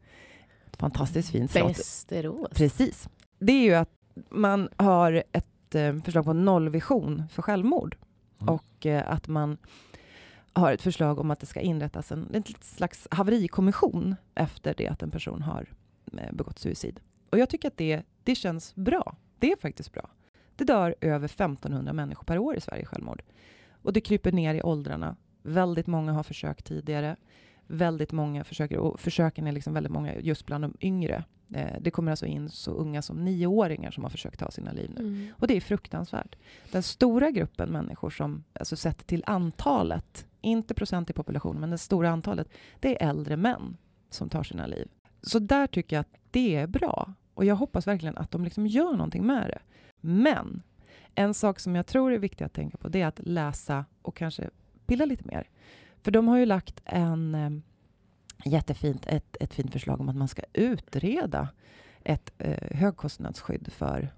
fantastiskt 0.81 1.31
fint 1.31 1.51
slott. 1.51 1.69
Västerås. 1.69 2.50
Precis. 2.51 3.09
Det 3.39 3.51
är 3.51 3.63
ju 3.63 3.73
att 3.73 3.89
man 4.29 4.69
har 4.77 5.23
ett 5.31 5.75
eh, 5.75 5.95
förslag 5.97 6.25
på 6.25 6.33
nollvision 6.33 7.23
för 7.31 7.41
självmord. 7.41 7.97
Mm. 8.41 8.53
Och 8.53 8.85
eh, 8.85 9.11
att 9.11 9.27
man 9.27 9.57
har 10.53 10.73
ett 10.73 10.81
förslag 10.81 11.19
om 11.19 11.31
att 11.31 11.39
det 11.39 11.45
ska 11.45 11.59
inrättas 11.59 12.11
en, 12.11 12.29
en 12.33 12.43
slags 12.61 13.07
haverikommission 13.11 14.15
efter 14.35 14.73
det 14.77 14.88
att 14.88 15.03
en 15.03 15.11
person 15.11 15.41
har 15.41 15.69
eh, 16.17 16.33
begått 16.33 16.59
suicid. 16.59 17.00
Och 17.29 17.39
jag 17.39 17.50
tycker 17.50 17.67
att 17.67 17.77
det, 17.77 18.01
det 18.23 18.35
känns 18.35 18.75
bra. 18.75 19.15
Det 19.39 19.51
är 19.51 19.55
faktiskt 19.55 19.91
bra. 19.91 20.09
Det 20.55 20.63
dör 20.63 20.95
över 21.01 21.25
1500 21.25 21.93
människor 21.93 22.23
per 22.23 22.38
år 22.38 22.55
i 22.55 22.61
Sverige 22.61 22.85
självmord. 22.85 23.23
Och 23.81 23.93
det 23.93 24.01
kryper 24.01 24.31
ner 24.31 24.55
i 24.55 24.61
åldrarna. 24.61 25.15
Väldigt 25.43 25.88
många 25.88 26.11
har 26.11 26.23
försökt 26.23 26.65
tidigare. 26.65 27.15
Väldigt 27.71 28.11
många 28.11 28.43
försöker, 28.43 28.77
och 28.77 28.99
försöken 28.99 29.47
är 29.47 29.51
liksom 29.51 29.73
väldigt 29.73 29.91
många 29.91 30.15
just 30.19 30.45
bland 30.45 30.63
de 30.63 30.73
yngre. 30.81 31.23
Eh, 31.53 31.81
det 31.81 31.91
kommer 31.91 32.11
alltså 32.11 32.25
in 32.25 32.49
så 32.49 32.71
unga 32.71 33.01
som 33.01 33.25
nioåringar 33.25 33.91
som 33.91 34.03
har 34.03 34.09
försökt 34.09 34.39
ta 34.39 34.51
sina 34.51 34.71
liv 34.71 34.91
nu. 34.95 35.01
Mm. 35.01 35.27
Och 35.39 35.47
det 35.47 35.57
är 35.57 35.61
fruktansvärt. 35.61 36.35
Den 36.71 36.83
stora 36.83 37.31
gruppen 37.31 37.69
människor 37.69 38.09
som, 38.09 38.43
alltså 38.53 38.75
sett 38.75 39.07
till 39.07 39.23
antalet, 39.27 40.27
inte 40.41 40.73
procent 40.73 41.09
i 41.09 41.13
populationen, 41.13 41.61
men 41.61 41.69
det 41.69 41.77
stora 41.77 42.09
antalet, 42.09 42.49
det 42.79 43.01
är 43.03 43.09
äldre 43.09 43.37
män 43.37 43.77
som 44.09 44.29
tar 44.29 44.43
sina 44.43 44.67
liv. 44.67 44.87
Så 45.21 45.39
där 45.39 45.67
tycker 45.67 45.95
jag 45.95 46.01
att 46.01 46.15
det 46.31 46.55
är 46.55 46.67
bra. 46.67 47.13
Och 47.33 47.45
jag 47.45 47.55
hoppas 47.55 47.87
verkligen 47.87 48.17
att 48.17 48.31
de 48.31 48.43
liksom 48.43 48.67
gör 48.67 48.91
någonting 48.91 49.25
med 49.25 49.49
det. 49.49 49.59
Men 50.01 50.61
en 51.15 51.33
sak 51.33 51.59
som 51.59 51.75
jag 51.75 51.87
tror 51.87 52.13
är 52.13 52.17
viktig 52.17 52.45
att 52.45 52.53
tänka 52.53 52.77
på, 52.77 52.89
det 52.89 53.01
är 53.01 53.07
att 53.07 53.19
läsa 53.23 53.85
och 54.01 54.15
kanske 54.15 54.49
pilla 54.85 55.05
lite 55.05 55.27
mer. 55.27 55.49
För 56.03 56.12
de 56.12 56.27
har 56.27 56.38
ju 56.38 56.46
lagt 56.46 56.81
en 56.86 57.36
eh, 57.36 57.50
jättefint, 58.51 59.05
ett, 59.08 59.38
ett 59.39 59.53
fint 59.53 59.72
förslag 59.72 60.00
om 60.01 60.10
att 60.10 60.15
man 60.15 60.27
ska 60.27 60.41
utreda 60.53 61.48
ett 62.03 62.31
eh, 62.38 62.77
högkostnadsskydd 62.77 63.74
för 63.74 64.13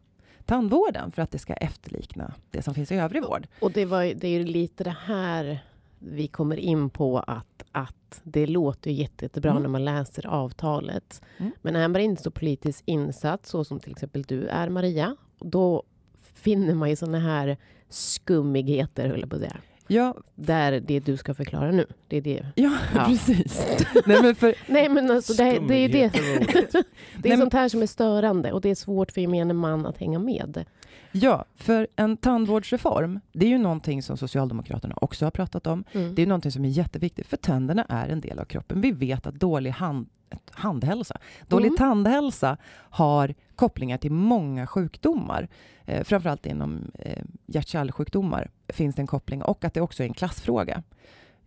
tandvården 0.45 1.11
för 1.11 1.21
att 1.21 1.31
det 1.31 1.39
ska 1.39 1.53
efterlikna 1.53 2.33
det 2.51 2.61
som 2.61 2.73
finns 2.73 2.91
i 2.91 2.95
övrig 2.95 3.23
vård. 3.23 3.47
Och 3.59 3.71
det, 3.71 3.85
var, 3.85 4.03
det 4.03 4.27
är 4.27 4.39
ju 4.39 4.45
lite 4.45 4.83
det 4.83 4.95
här 5.05 5.59
vi 5.99 6.27
kommer 6.27 6.57
in 6.57 6.89
på 6.89 7.19
att, 7.19 7.63
att 7.71 8.21
det 8.23 8.47
låter 8.47 8.91
ju 8.91 8.97
jätte, 8.97 9.25
jättebra 9.25 9.51
Mm. 9.51 9.63
när 9.63 9.69
man 9.69 9.85
läser 9.85 10.27
avtalet. 10.27 11.21
Mm. 11.37 11.51
Men 11.61 11.75
är 11.75 11.87
man 11.87 12.01
inte 12.01 12.23
så 12.23 12.31
politiskt 12.31 12.83
insatt, 12.85 13.45
så 13.45 13.63
som 13.63 13.79
till 13.79 13.91
exempel 13.91 14.23
du 14.23 14.47
är 14.47 14.69
Maria, 14.69 15.15
då 15.39 15.83
finner 16.33 16.75
man 16.75 16.89
ju 16.89 16.95
såna 16.95 17.19
här 17.19 17.57
skummigheter, 17.89 19.07
höll 19.09 19.19
jag 19.19 19.29
på 19.29 19.35
att 19.35 19.41
säga. 19.41 19.57
Ja, 19.87 20.15
Där 20.35 20.79
det 20.79 20.99
du 20.99 21.17
ska 21.17 21.33
förklara 21.33 21.71
nu, 21.71 21.85
det 22.07 22.17
är 22.17 22.21
det. 22.21 22.45
ja, 22.55 22.71
Ja. 22.95 23.05
precis. 23.07 23.65
Nej, 24.05 24.21
men 24.21 24.35
för, 24.35 24.55
Nej 24.71 24.89
men 24.89 25.11
alltså 25.11 25.33
det, 25.33 25.59
det 25.67 25.75
är 25.75 25.89
det. 25.89 26.09
Det 27.17 27.29
är 27.29 27.29
Nej, 27.29 27.37
sånt 27.37 27.53
här 27.53 27.69
som 27.69 27.81
är 27.81 27.85
störande 27.87 28.51
och 28.51 28.61
det 28.61 28.69
är 28.69 28.75
svårt 28.75 29.11
för 29.11 29.21
gemene 29.21 29.53
man 29.53 29.85
att 29.85 29.97
hänga 29.97 30.19
med. 30.19 30.65
Ja, 31.13 31.45
för 31.55 31.87
en 31.95 32.17
tandvårdsreform, 32.17 33.19
det 33.31 33.45
är 33.45 33.49
ju 33.49 33.57
någonting 33.57 34.03
som 34.03 34.17
Socialdemokraterna 34.17 34.95
också 35.01 35.25
har 35.25 35.31
pratat 35.31 35.67
om. 35.67 35.83
Mm. 35.91 36.15
Det 36.15 36.21
är 36.21 36.27
någonting 36.27 36.51
som 36.51 36.65
är 36.65 36.69
jätteviktigt, 36.69 37.27
för 37.27 37.37
tänderna 37.37 37.85
är 37.89 38.07
en 38.07 38.21
del 38.21 38.39
av 38.39 38.45
kroppen. 38.45 38.81
Vi 38.81 38.91
vet 38.91 39.27
att 39.27 39.35
dålig 39.35 39.71
hand, 39.71 40.07
handhälsa, 40.51 41.17
dålig 41.47 41.67
Mm. 41.67 41.77
tandhälsa 41.77 42.57
har 42.73 43.33
kopplingar 43.55 43.97
till 43.97 44.11
många 44.11 44.67
sjukdomar. 44.67 45.47
Eh, 45.85 46.03
framförallt 46.03 46.45
inom 46.45 46.91
eh, 46.99 47.23
hjärt-kärlsjukdomar 47.45 48.49
finns 48.67 48.95
det 48.95 49.01
en 49.01 49.07
koppling 49.07 49.43
och 49.43 49.63
att 49.63 49.73
det 49.73 49.81
också 49.81 50.03
är 50.03 50.07
en 50.07 50.13
klassfråga. 50.13 50.83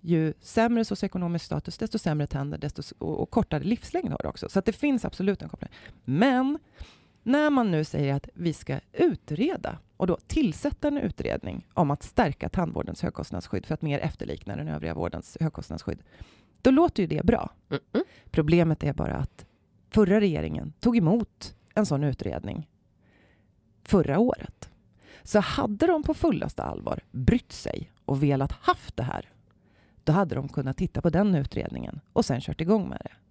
Ju 0.00 0.35
sämre 0.40 0.85
socioekonomisk 0.85 1.44
status, 1.44 1.78
desto 1.78 1.99
sämre 1.99 2.26
tänder 2.26 2.58
desto, 2.58 2.82
och, 2.99 3.20
och 3.20 3.30
kortare 3.30 3.64
livslängd 3.64 4.11
har 4.11 4.18
det 4.23 4.28
också. 4.28 4.49
Så 4.49 4.61
det 4.61 4.73
finns 4.73 5.04
absolut 5.04 5.42
en 5.42 5.49
koppling. 5.49 5.70
Men 6.04 6.58
när 7.26 7.50
man 7.50 7.71
nu 7.71 7.85
säger 7.85 8.14
att 8.14 8.28
vi 8.35 8.52
ska 8.52 8.80
utreda 8.92 9.78
och 9.97 10.06
då 10.06 10.18
tillsätta 10.26 10.88
en 10.88 10.99
utredning 10.99 11.66
om 11.75 11.90
att 11.90 12.02
stärka 12.02 12.49
tandvårdens 12.49 13.02
högkostnadsskydd 13.02 13.66
för 13.66 13.75
att 13.75 13.83
mer 13.83 13.99
efterlikna 13.99 14.56
den 14.56 14.68
övriga 14.68 14.95
vårdens 14.95 15.37
högkostnadsskydd, 15.40 16.02
då 16.62 16.71
låter 16.71 17.02
ju 17.02 17.06
det 17.06 17.25
bra. 17.25 17.50
Mm 17.71 17.83
-mm. 17.92 18.02
Problemet 18.30 18.85
är 18.85 18.92
bara 18.92 19.16
att 19.16 19.47
förra 19.90 20.21
regeringen 20.21 20.73
tog 20.80 20.97
emot 20.97 21.56
en 21.75 21.87
sån 21.87 22.04
utredning 22.04 22.68
förra 23.83 24.18
året. 24.18 24.71
Så 25.23 25.40
hade 25.40 25.87
de 25.87 26.02
på 26.02 26.14
fullaste 26.14 26.62
allvar 26.62 27.00
brytt 27.10 27.52
sig 27.52 27.93
och 28.04 28.23
velat 28.23 28.52
haft 28.52 28.97
det 28.97 29.02
här, 29.02 29.28
då 30.04 30.12
hade 30.12 30.34
de 30.34 30.49
kunnat 30.49 30.76
titta 30.76 31.00
på 31.00 31.10
den 31.10 31.34
utredningen 31.34 32.00
och 32.12 32.25
sen 32.25 32.41
kört 32.41 32.60
igång 32.60 32.89
med 32.89 33.00
det. 33.04 33.25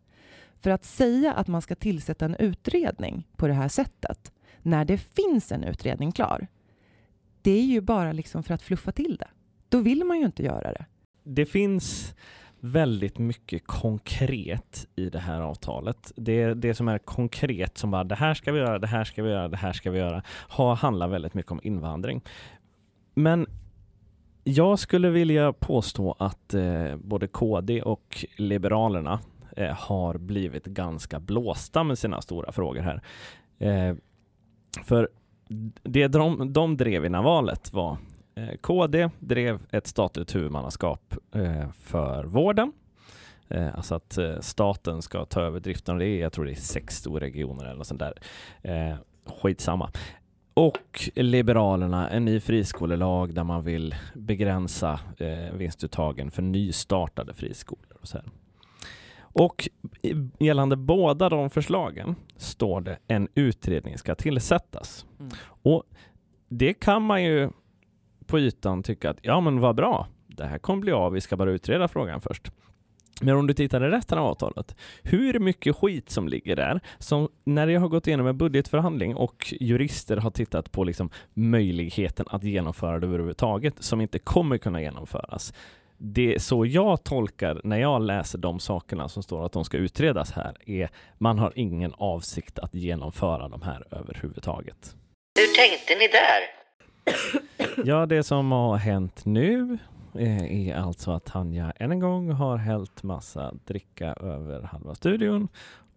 För 0.65 0.71
att 0.71 0.85
säga 0.85 1.33
att 1.33 1.47
man 1.47 1.61
ska 1.61 1.75
tillsätta 1.75 2.25
en 2.25 2.35
utredning 2.35 3.27
på 3.37 3.47
det 3.47 3.53
här 3.53 3.67
sättet, 3.67 4.31
när 4.61 4.85
det 4.85 4.97
finns 4.97 5.51
en 5.51 5.63
utredning 5.63 6.11
klar, 6.11 6.47
det 7.41 7.51
är 7.51 7.63
ju 7.63 7.81
bara 7.81 8.11
liksom 8.11 8.43
för 8.43 8.53
att 8.53 8.61
fluffa 8.61 8.91
till 8.91 9.17
det. 9.17 9.27
Då 9.69 9.79
vill 9.79 10.03
man 10.03 10.19
ju 10.19 10.25
inte 10.25 10.43
göra 10.43 10.73
det. 10.73 10.85
Det 11.23 11.45
finns 11.45 12.15
väldigt 12.59 13.17
mycket 13.17 13.67
konkret 13.67 14.87
i 14.95 15.09
det 15.09 15.19
här 15.19 15.41
avtalet. 15.41 16.11
Det, 16.15 16.53
det 16.53 16.73
som 16.73 16.87
är 16.87 16.97
konkret 16.97 17.77
som 17.77 17.91
bara 17.91 18.03
det 18.03 18.15
här 18.15 18.33
ska 18.33 18.51
vi 18.51 18.59
göra, 18.59 18.79
det 18.79 18.87
här 18.87 19.03
ska 19.03 19.23
vi 19.23 19.29
göra, 19.29 19.47
det 19.47 19.57
här 19.57 19.73
ska 19.73 19.91
vi 19.91 19.99
göra, 19.99 20.23
har, 20.29 20.75
handlar 20.75 21.07
väldigt 21.07 21.33
mycket 21.33 21.51
om 21.51 21.59
invandring. 21.63 22.21
Men 23.13 23.47
jag 24.43 24.79
skulle 24.79 25.09
vilja 25.09 25.53
påstå 25.53 26.15
att 26.19 26.53
eh, 26.53 26.95
både 26.95 27.27
KD 27.27 27.81
och 27.81 28.25
Liberalerna 28.35 29.19
eh, 29.55 29.73
har 29.73 30.17
blivit 30.17 30.65
ganska 30.65 31.19
blåsta 31.19 31.83
med 31.83 31.97
sina 31.97 32.21
stora 32.21 32.51
frågor 32.51 32.81
här. 32.81 33.01
Eh, 33.59 33.95
för 34.83 35.09
det 35.83 36.07
de, 36.07 36.53
de 36.53 36.77
drev 36.77 37.05
innan 37.05 37.23
valet 37.23 37.73
var 37.73 37.97
Eh, 38.37 38.55
KD 38.61 39.09
drev 39.19 39.59
ett 39.71 39.87
statligt 39.87 40.35
huvudmannaskap 40.35 41.15
eh, 41.35 41.71
för 41.71 42.23
vården. 42.23 42.71
Eh, 43.49 43.75
alltså 43.75 43.95
att 43.95 44.17
eh, 44.17 44.39
staten 44.39 45.01
ska 45.01 45.25
ta 45.25 45.41
över 45.41 45.59
driften 45.59 45.93
av 45.93 45.99
det. 45.99 46.17
Jag 46.17 46.33
tror 46.33 46.45
det 46.45 46.51
är 46.51 46.55
sex 46.55 46.95
storregioner 46.95 47.65
eller 47.65 47.75
något 47.75 47.87
sånt 47.87 47.99
där. 47.99 48.13
Eh, 48.61 48.95
skitsamma. 49.41 49.91
Och 50.53 51.09
Liberalerna, 51.15 52.09
en 52.09 52.25
ny 52.25 52.39
friskolelag 52.39 53.33
där 53.33 53.43
man 53.43 53.63
vill 53.63 53.95
begränsa 54.13 54.99
eh, 55.17 55.53
vinstuttagen 55.53 56.31
för 56.31 56.41
nystartade 56.41 57.33
friskolor. 57.33 57.97
Och, 58.01 58.07
så 58.07 58.17
här 58.17 58.25
och 59.35 59.69
gällande 60.39 60.75
båda 60.75 61.29
de 61.29 61.49
förslagen 61.49 62.15
står 62.37 62.81
det 62.81 62.97
en 63.07 63.27
utredning 63.35 63.97
ska 63.97 64.15
tillsättas. 64.15 65.05
Mm. 65.19 65.31
Och 65.45 65.83
det 66.49 66.73
kan 66.73 67.01
man 67.01 67.23
ju 67.23 67.49
på 68.25 68.39
ytan 68.39 68.83
tycka 68.83 69.09
att 69.09 69.17
ja 69.21 69.39
men 69.39 69.59
vad 69.59 69.75
bra, 69.75 70.07
det 70.27 70.45
här 70.45 70.57
kommer 70.57 70.81
bli 70.81 70.91
av, 70.91 71.11
vi 71.11 71.21
ska 71.21 71.37
bara 71.37 71.51
utreda 71.51 71.87
frågan 71.87 72.21
först. 72.21 72.51
Men 73.21 73.35
om 73.35 73.47
du 73.47 73.53
tittar 73.53 73.83
i 73.83 73.89
resten 73.89 74.17
av 74.17 74.25
avtalet, 74.25 74.75
hur 75.03 75.39
mycket 75.39 75.75
skit 75.75 76.09
som 76.09 76.27
ligger 76.27 76.55
där, 76.55 76.79
som 76.99 77.29
när 77.43 77.67
det 77.67 77.75
har 77.75 77.87
gått 77.87 78.07
igenom 78.07 78.27
en 78.27 78.37
budgetförhandling 78.37 79.15
och 79.15 79.53
jurister 79.59 80.17
har 80.17 80.31
tittat 80.31 80.71
på 80.71 80.83
liksom 80.83 81.09
möjligheten 81.33 82.25
att 82.29 82.43
genomföra 82.43 82.99
det 82.99 83.07
överhuvudtaget, 83.07 83.83
som 83.83 84.01
inte 84.01 84.19
kommer 84.19 84.57
kunna 84.57 84.81
genomföras. 84.81 85.53
Det 85.97 86.35
är 86.35 86.39
så 86.39 86.65
jag 86.65 87.03
tolkar 87.03 87.61
när 87.63 87.77
jag 87.77 88.01
läser 88.01 88.37
de 88.37 88.59
sakerna 88.59 89.09
som 89.09 89.23
står 89.23 89.45
att 89.45 89.51
de 89.51 89.65
ska 89.65 89.77
utredas 89.77 90.31
här, 90.31 90.69
är 90.69 90.89
man 91.17 91.39
har 91.39 91.53
ingen 91.55 91.93
avsikt 91.97 92.59
att 92.59 92.75
genomföra 92.75 93.49
de 93.49 93.61
här 93.61 93.87
överhuvudtaget. 93.91 94.95
Hur 95.39 95.55
tänkte 95.55 95.95
ni 95.95 96.07
där? 96.07 96.55
Ja, 97.85 98.05
det 98.05 98.23
som 98.23 98.51
har 98.51 98.77
hänt 98.77 99.25
nu 99.25 99.77
eh, 100.15 100.67
är 100.69 100.75
alltså 100.75 101.11
att 101.11 101.25
Tanja 101.25 101.73
än 101.75 101.91
en 101.91 101.99
gång 101.99 102.31
har 102.31 102.57
hällt 102.57 103.03
massa 103.03 103.53
dricka 103.65 104.13
över 104.13 104.61
halva 104.61 104.95
studion 104.95 105.47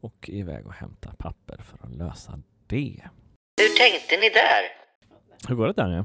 och 0.01 0.29
iväg 0.29 0.67
och 0.67 0.73
hämta 0.73 1.11
papper 1.19 1.57
för 1.63 1.87
att 1.87 1.97
lösa 1.97 2.41
det. 2.67 3.01
Hur 3.61 3.79
tänkte 3.79 4.17
ni 4.17 4.29
där? 4.29 4.63
Hur 5.49 5.55
går 5.55 5.67
det 5.67 5.75
Tanja? 5.75 6.05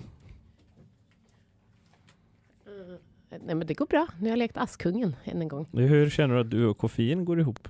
Nej 3.42 3.56
men 3.56 3.68
det 3.68 3.74
går 3.74 3.86
bra. 3.86 4.08
Nu 4.20 4.24
har 4.24 4.30
jag 4.30 4.38
lekt 4.38 4.58
Askungen 4.58 5.16
än 5.24 5.42
en 5.42 5.48
gång. 5.48 5.68
Hur 5.72 6.10
känner 6.10 6.36
du 6.36 6.42
att 6.42 6.52
du 6.52 6.66
och 6.66 6.78
koffein 6.78 7.26
går 7.26 7.40
ihop? 7.40 7.68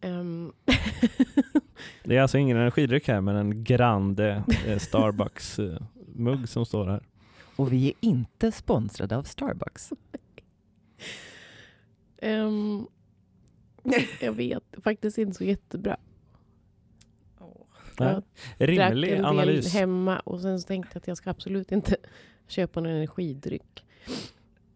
Ehm, 0.00 0.52
Det 2.04 2.16
är 2.16 2.20
alltså 2.22 2.38
ingen 2.38 2.56
energidryck 2.56 3.08
här, 3.08 3.20
men 3.20 3.36
en 3.36 3.64
Grande 3.64 4.44
eh, 4.66 4.78
Starbucks-mugg 4.78 6.48
som 6.48 6.66
står 6.66 6.86
här. 6.86 7.02
Och 7.56 7.72
vi 7.72 7.88
är 7.88 7.94
inte 8.00 8.52
sponsrade 8.52 9.16
av 9.16 9.22
Starbucks. 9.22 9.92
ehm, 12.18 12.86
jag 14.20 14.32
vet 14.32 14.64
faktiskt 14.84 15.18
inte 15.18 15.34
så 15.34 15.44
jättebra. 15.44 15.96
Nej. 17.98 18.20
Jag 18.58 18.74
drack 18.74 18.90
Rimlig 18.90 19.08
en 19.10 19.16
del 19.16 19.24
analys. 19.24 19.74
hemma 19.74 20.20
och 20.20 20.40
sen 20.40 20.60
så 20.60 20.66
tänkte 20.66 20.90
jag 20.92 21.00
att 21.00 21.08
jag 21.08 21.16
ska 21.16 21.30
absolut 21.30 21.72
inte 21.72 21.96
köpa 22.46 22.80
någon 22.80 22.92
energidryck. 22.92 23.84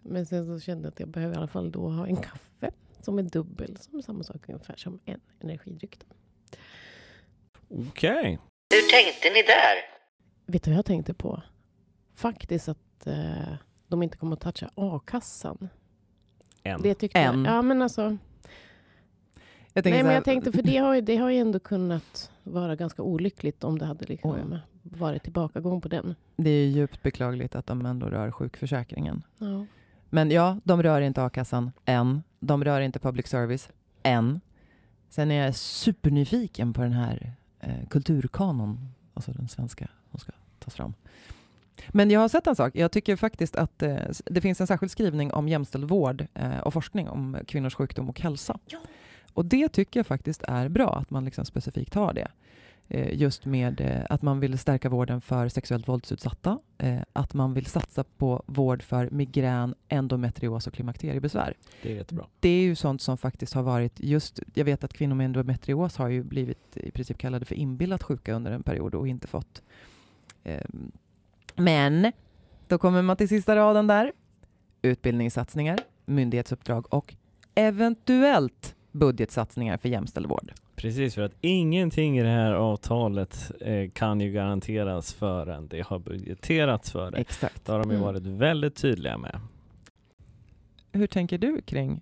Men 0.09 0.27
sen 0.27 0.47
så 0.47 0.61
kände 0.61 0.87
jag 0.87 0.93
att 0.93 1.01
jag 1.01 1.09
behöver 1.09 1.35
i 1.35 1.39
alla 1.39 1.47
fall 1.47 1.71
då 1.71 1.89
ha 1.89 2.07
en 2.07 2.17
kaffe 2.17 2.71
som 3.01 3.19
är 3.19 3.23
dubbel, 3.23 3.77
som 3.77 3.99
är 3.99 4.03
samma 4.03 4.23
sak 4.23 4.49
ungefär 4.49 4.77
som 4.77 5.01
en 5.05 5.21
energidryck. 5.41 5.99
Okej. 7.69 8.39
Hur 8.71 8.91
tänkte 8.91 9.29
ni 9.31 9.43
där? 9.43 9.97
vet 10.47 10.63
du 10.63 10.71
vad 10.71 10.79
jag 10.79 10.85
tänkte 10.87 11.15
på? 11.15 11.43
Faktiskt 12.15 12.69
att 12.69 13.07
eh, 13.07 13.55
de 13.89 14.03
inte 14.03 14.17
kommer 14.17 14.37
att 14.37 14.41
toucha 14.41 14.71
a-kassan. 14.75 15.69
En. 16.63 16.83
Det 16.83 16.95
tyckte 16.95 17.19
En. 17.19 17.45
Jag, 17.45 17.55
ja, 17.55 17.63
men 17.63 17.83
alltså, 17.83 18.17
Jag 19.73 19.85
nej, 19.85 20.03
men 20.03 20.15
jag 20.15 20.25
tänkte, 20.25 20.53
för 20.53 20.63
det 20.63 20.77
har, 20.77 20.95
ju, 20.95 21.01
det 21.01 21.17
har 21.17 21.31
ju 21.31 21.39
ändå 21.39 21.59
kunnat 21.59 22.31
vara 22.43 22.77
ganska 22.77 23.03
olyckligt 23.03 23.65
om 23.65 23.79
det 23.79 23.85
hade 23.85 24.05
liksom 24.07 24.31
Oh 24.31 24.39
ja. 24.51 24.59
varit 24.83 25.23
tillbakagång 25.23 25.81
på 25.81 25.89
den. 25.89 26.15
Det 26.37 26.51
är 26.51 26.67
djupt 26.67 27.03
beklagligt 27.03 27.55
att 27.55 27.67
de 27.67 27.87
ändå 27.87 28.07
rör 28.07 28.31
sjukförsäkringen. 28.31 29.23
Ja. 29.39 29.67
Men 30.11 30.31
ja, 30.31 30.61
de 30.65 30.83
rör 30.83 31.01
inte 31.01 31.25
a-kassan 31.25 31.73
än. 31.85 32.23
De 32.41 32.65
rör 32.65 32.81
inte 32.81 32.99
public 32.99 33.27
service 33.27 33.69
än. 34.03 34.41
Sen 35.09 35.31
är 35.31 35.45
jag 35.45 35.55
supernyfiken 35.57 36.73
på 36.73 36.83
den 36.83 36.93
här 36.93 37.33
eh, 37.61 37.87
kulturkanon, 37.91 38.89
alltså 39.15 39.33
den 39.33 39.49
svenska, 39.49 39.89
som 40.11 40.21
ska 40.21 40.33
tas 40.59 40.75
fram. 40.75 40.95
Men 41.89 42.11
jag 42.11 42.21
har 42.21 42.29
sett 42.29 42.47
en 42.47 42.57
sak. 42.57 42.77
Jag 42.77 42.93
tycker 42.93 43.17
faktiskt 43.17 43.57
att 43.57 43.83
eh, 43.83 43.97
det 44.25 44.41
finns 44.41 44.61
en 44.61 44.67
särskild 44.67 44.93
skrivning 44.93 45.33
om 45.33 45.49
jämställd 45.49 45.85
vård 45.85 46.27
eh, 46.35 46.59
och 46.59 46.73
forskning 46.73 47.09
om 47.09 47.37
kvinnors 47.47 47.75
sjukdom 47.75 48.09
och 48.09 48.21
hälsa. 48.21 48.59
Och 49.33 49.45
det 49.45 49.69
tycker 49.69 50.01
jag 50.01 50.07
faktiskt 50.07 50.43
är 50.43 50.69
bra, 50.69 50.97
att 50.97 51.11
man 51.11 51.25
liksom 51.25 51.45
specifikt 51.45 51.95
har 51.95 52.13
det. 52.13 52.29
Eh, 52.89 53.15
just 53.15 53.45
med 53.45 53.81
eh, 53.81 54.07
att 54.11 54.23
man 54.23 54.41
vill 54.41 54.59
stärka 54.59 54.89
vården 54.89 55.21
för 55.21 55.49
sexuellt 55.49 55.89
våldsutsatta, 55.89 56.59
eh, 56.79 56.99
att 57.13 57.35
man 57.35 57.55
vill 57.55 57.67
satsa 57.67 58.05
på 58.05 58.43
vård 58.47 58.83
för 58.83 59.11
migrän, 59.11 59.75
endometrios 59.89 60.67
och 60.67 60.73
klimakteriebesvär. 60.73 61.55
Det 61.83 61.93
är 61.93 61.97
jättebra. 61.97 62.27
Det 62.41 62.49
är 62.49 62.63
ju 62.63 62.75
sånt 62.75 63.03
som 63.03 63.19
faktiskt 63.19 63.55
har 63.55 63.63
varit 63.63 64.01
just, 64.01 64.41
jag 64.55 64.65
vet 64.65 64.85
att 64.85 64.93
kvinnor 64.93 65.15
med 65.15 65.25
endometrios 65.25 65.97
har 65.97 66.09
ju 66.09 66.23
blivit 66.23 66.77
i 66.77 66.91
princip 66.91 67.19
kallade 67.19 67.45
för 67.45 67.55
inbillat 67.55 68.03
sjuka 68.03 68.35
under 68.35 68.53
en 68.53 68.63
period 68.63 68.95
och 68.95 69.09
inte 69.09 69.27
fått. 69.27 69.63
ehm, 70.45 70.93
men 71.57 72.13
då 72.69 72.79
kommer 72.79 73.03
man 73.03 73.17
till 73.17 73.29
sista 73.29 73.57
raden 73.57 73.87
där. 73.87 74.13
Utbildningssatsningar, 74.83 75.79
myndighetsuppdrag 76.05 76.95
och 76.95 77.15
eventuellt 77.55 78.76
budgetsatsningar 78.97 79.77
för 79.77 79.89
jämställd 79.89 80.27
vård. 80.27 80.53
Precis, 80.77 81.15
för 81.15 81.23
att 81.23 81.33
ingenting 81.41 82.19
i 82.19 82.23
det 82.23 82.29
här 82.29 82.53
avtalet 82.53 83.53
eh, 83.61 83.91
kan 83.91 84.21
ju 84.21 84.33
garanteras 84.33 85.13
förrän 85.15 85.69
det 85.69 85.87
har 85.87 85.99
budgeterats 85.99 86.91
för 86.91 87.11
det. 87.11 87.19
Exakt. 87.19 87.65
Det 87.65 87.73
har 87.73 87.79
de 87.79 87.91
ju 87.91 87.97
Mm. 87.97 88.07
varit 88.07 88.23
väldigt 88.27 88.77
tydliga 88.77 89.19
med. 89.19 89.41
Hur 90.93 91.07
tänker 91.07 91.39
du 91.39 91.61
kring 91.63 92.01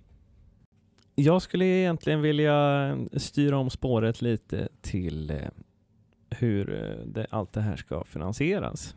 Jag 1.14 1.42
skulle 1.42 1.64
egentligen 1.64 2.20
vilja 2.22 2.96
styra 3.16 3.58
om 3.58 3.70
spåret 3.70 4.22
lite 4.22 4.68
till 4.80 5.30
eh, 5.30 5.36
hur 6.30 6.74
eh, 6.74 7.06
det, 7.06 7.26
allt 7.30 7.52
det 7.52 7.60
här 7.60 7.76
ska 7.76 8.04
finansieras. 8.04 8.96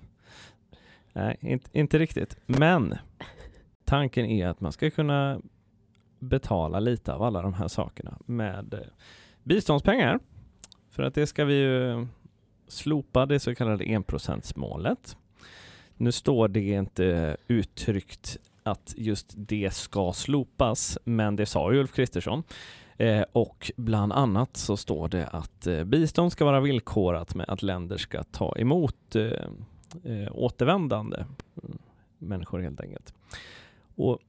Nej, 1.13 1.37
inte, 1.41 1.69
inte 1.79 1.99
riktigt. 1.99 2.37
Men 2.45 2.95
tanken 3.85 4.25
är 4.25 4.47
att 4.47 4.61
man 4.61 4.71
ska 4.71 4.89
kunna 4.89 5.41
betala 6.19 6.79
lite 6.79 7.13
av 7.13 7.23
alla 7.23 7.41
de 7.41 7.53
här 7.53 7.67
sakerna 7.67 8.17
med 8.25 8.73
eh, 8.73 8.79
biståndspengar. 9.43 10.19
För 10.89 11.03
att 11.03 11.13
det 11.13 11.27
ska 11.27 11.45
vi 11.45 11.53
ju 11.53 12.07
slopa 12.67 13.25
det 13.25 13.39
så 13.39 13.55
kallade 13.55 13.85
enprocentsmålet. 13.85 15.17
Nu 15.97 16.11
står 16.11 16.47
det 16.47 16.69
inte 16.69 17.37
uttryckt 17.47 18.37
att 18.63 18.93
just 18.97 19.33
det 19.35 19.73
ska 19.73 20.13
slopas, 20.13 20.97
men 21.03 21.35
det 21.35 21.45
sa 21.45 21.73
ju 21.73 21.79
Ulf 21.79 21.93
Kristersson. 21.93 22.43
Eh, 22.97 23.23
och 23.31 23.71
bland 23.75 24.13
annat 24.13 24.57
så 24.57 24.77
står 24.77 25.07
det 25.07 25.27
att 25.27 25.67
eh, 25.67 25.83
bistånd 25.83 26.31
ska 26.31 26.45
vara 26.45 26.59
villkorat 26.59 27.35
med 27.35 27.49
att 27.49 27.61
länder 27.61 27.97
ska 27.97 28.23
ta 28.23 28.57
emot 28.57 29.15
eh, 29.15 29.23
eh 30.03 30.27
återvändande 30.31 31.17
mm, 31.63 31.77
människor 32.17 32.59
helt 32.59 32.81
enkelt. 32.81 33.13
Och 33.95 34.19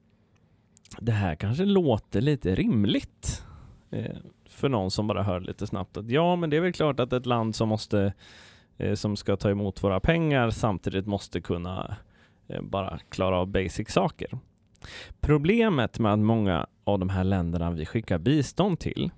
det 0.97 1.11
här 1.11 1.35
kanske 1.35 1.65
låter 1.65 2.21
lite 2.21 2.55
rimligt 2.55 3.45
eh, 3.91 4.17
för 4.49 4.69
någon 4.69 4.91
som 4.91 5.07
bara 5.07 5.23
hör 5.23 5.39
lite 5.39 5.67
snabbt 5.67 5.97
att 5.97 6.09
ja, 6.09 6.35
men 6.35 6.49
det 6.49 6.57
är 6.57 6.61
väl 6.61 6.73
klart 6.73 6.99
att 6.99 7.13
ett 7.13 7.25
land 7.25 7.55
som 7.55 7.69
måste 7.69 8.13
eh, 8.77 8.93
som 8.93 9.15
ska 9.15 9.37
ta 9.37 9.49
emot 9.49 9.83
våra 9.83 9.99
pengar 9.99 10.49
samtidigt 10.49 11.07
måste 11.07 11.41
kunna 11.41 11.95
eh, 12.47 12.61
bara 12.61 12.99
klara 13.09 13.37
av 13.37 13.47
basic 13.47 13.89
saker. 13.89 14.37
Problemet 15.21 15.99
med 15.99 16.13
att 16.13 16.19
många 16.19 16.67
av 16.83 16.99
de 16.99 17.09
här 17.09 17.23
länderna 17.23 17.71
vi 17.71 17.85
skickar 17.85 18.17
bistånd 18.17 18.79
till 18.79 19.11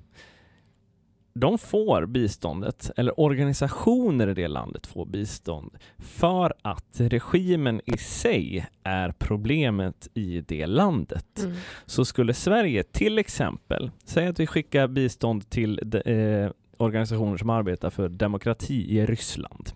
de 1.34 1.58
får 1.58 2.06
biståndet, 2.06 2.91
eller 2.96 3.20
organisationer 3.20 4.30
i 4.30 4.34
det 4.34 4.48
landet 4.48 4.88
får 4.88 5.06
bistånd 5.06 5.78
för 5.98 6.54
att 6.62 7.00
regimen 7.00 7.82
i 7.86 7.98
sig 7.98 8.67
är 8.84 9.13
problemet 9.20 10.08
i 10.13 10.41
det 10.41 10.65
landet. 10.65 11.39
Mm. 11.44 11.56
Så 11.86 12.06
skulle 12.06 12.34
Sverige 12.34 12.84
till 12.84 13.17
exempel, 13.17 13.91
säga 14.04 14.30
att 14.30 14.39
vi 14.39 14.48
skickar 14.48 14.88
bistånd 14.88 15.50
till 15.50 15.80
de, 15.84 15.98
eh, 15.98 16.52
organisationer 16.78 17.38
som 17.38 17.50
arbetar 17.50 17.89
för 17.89 18.10
demokrati 18.10 18.98
i 18.98 19.06
Ryssland. 19.06 19.70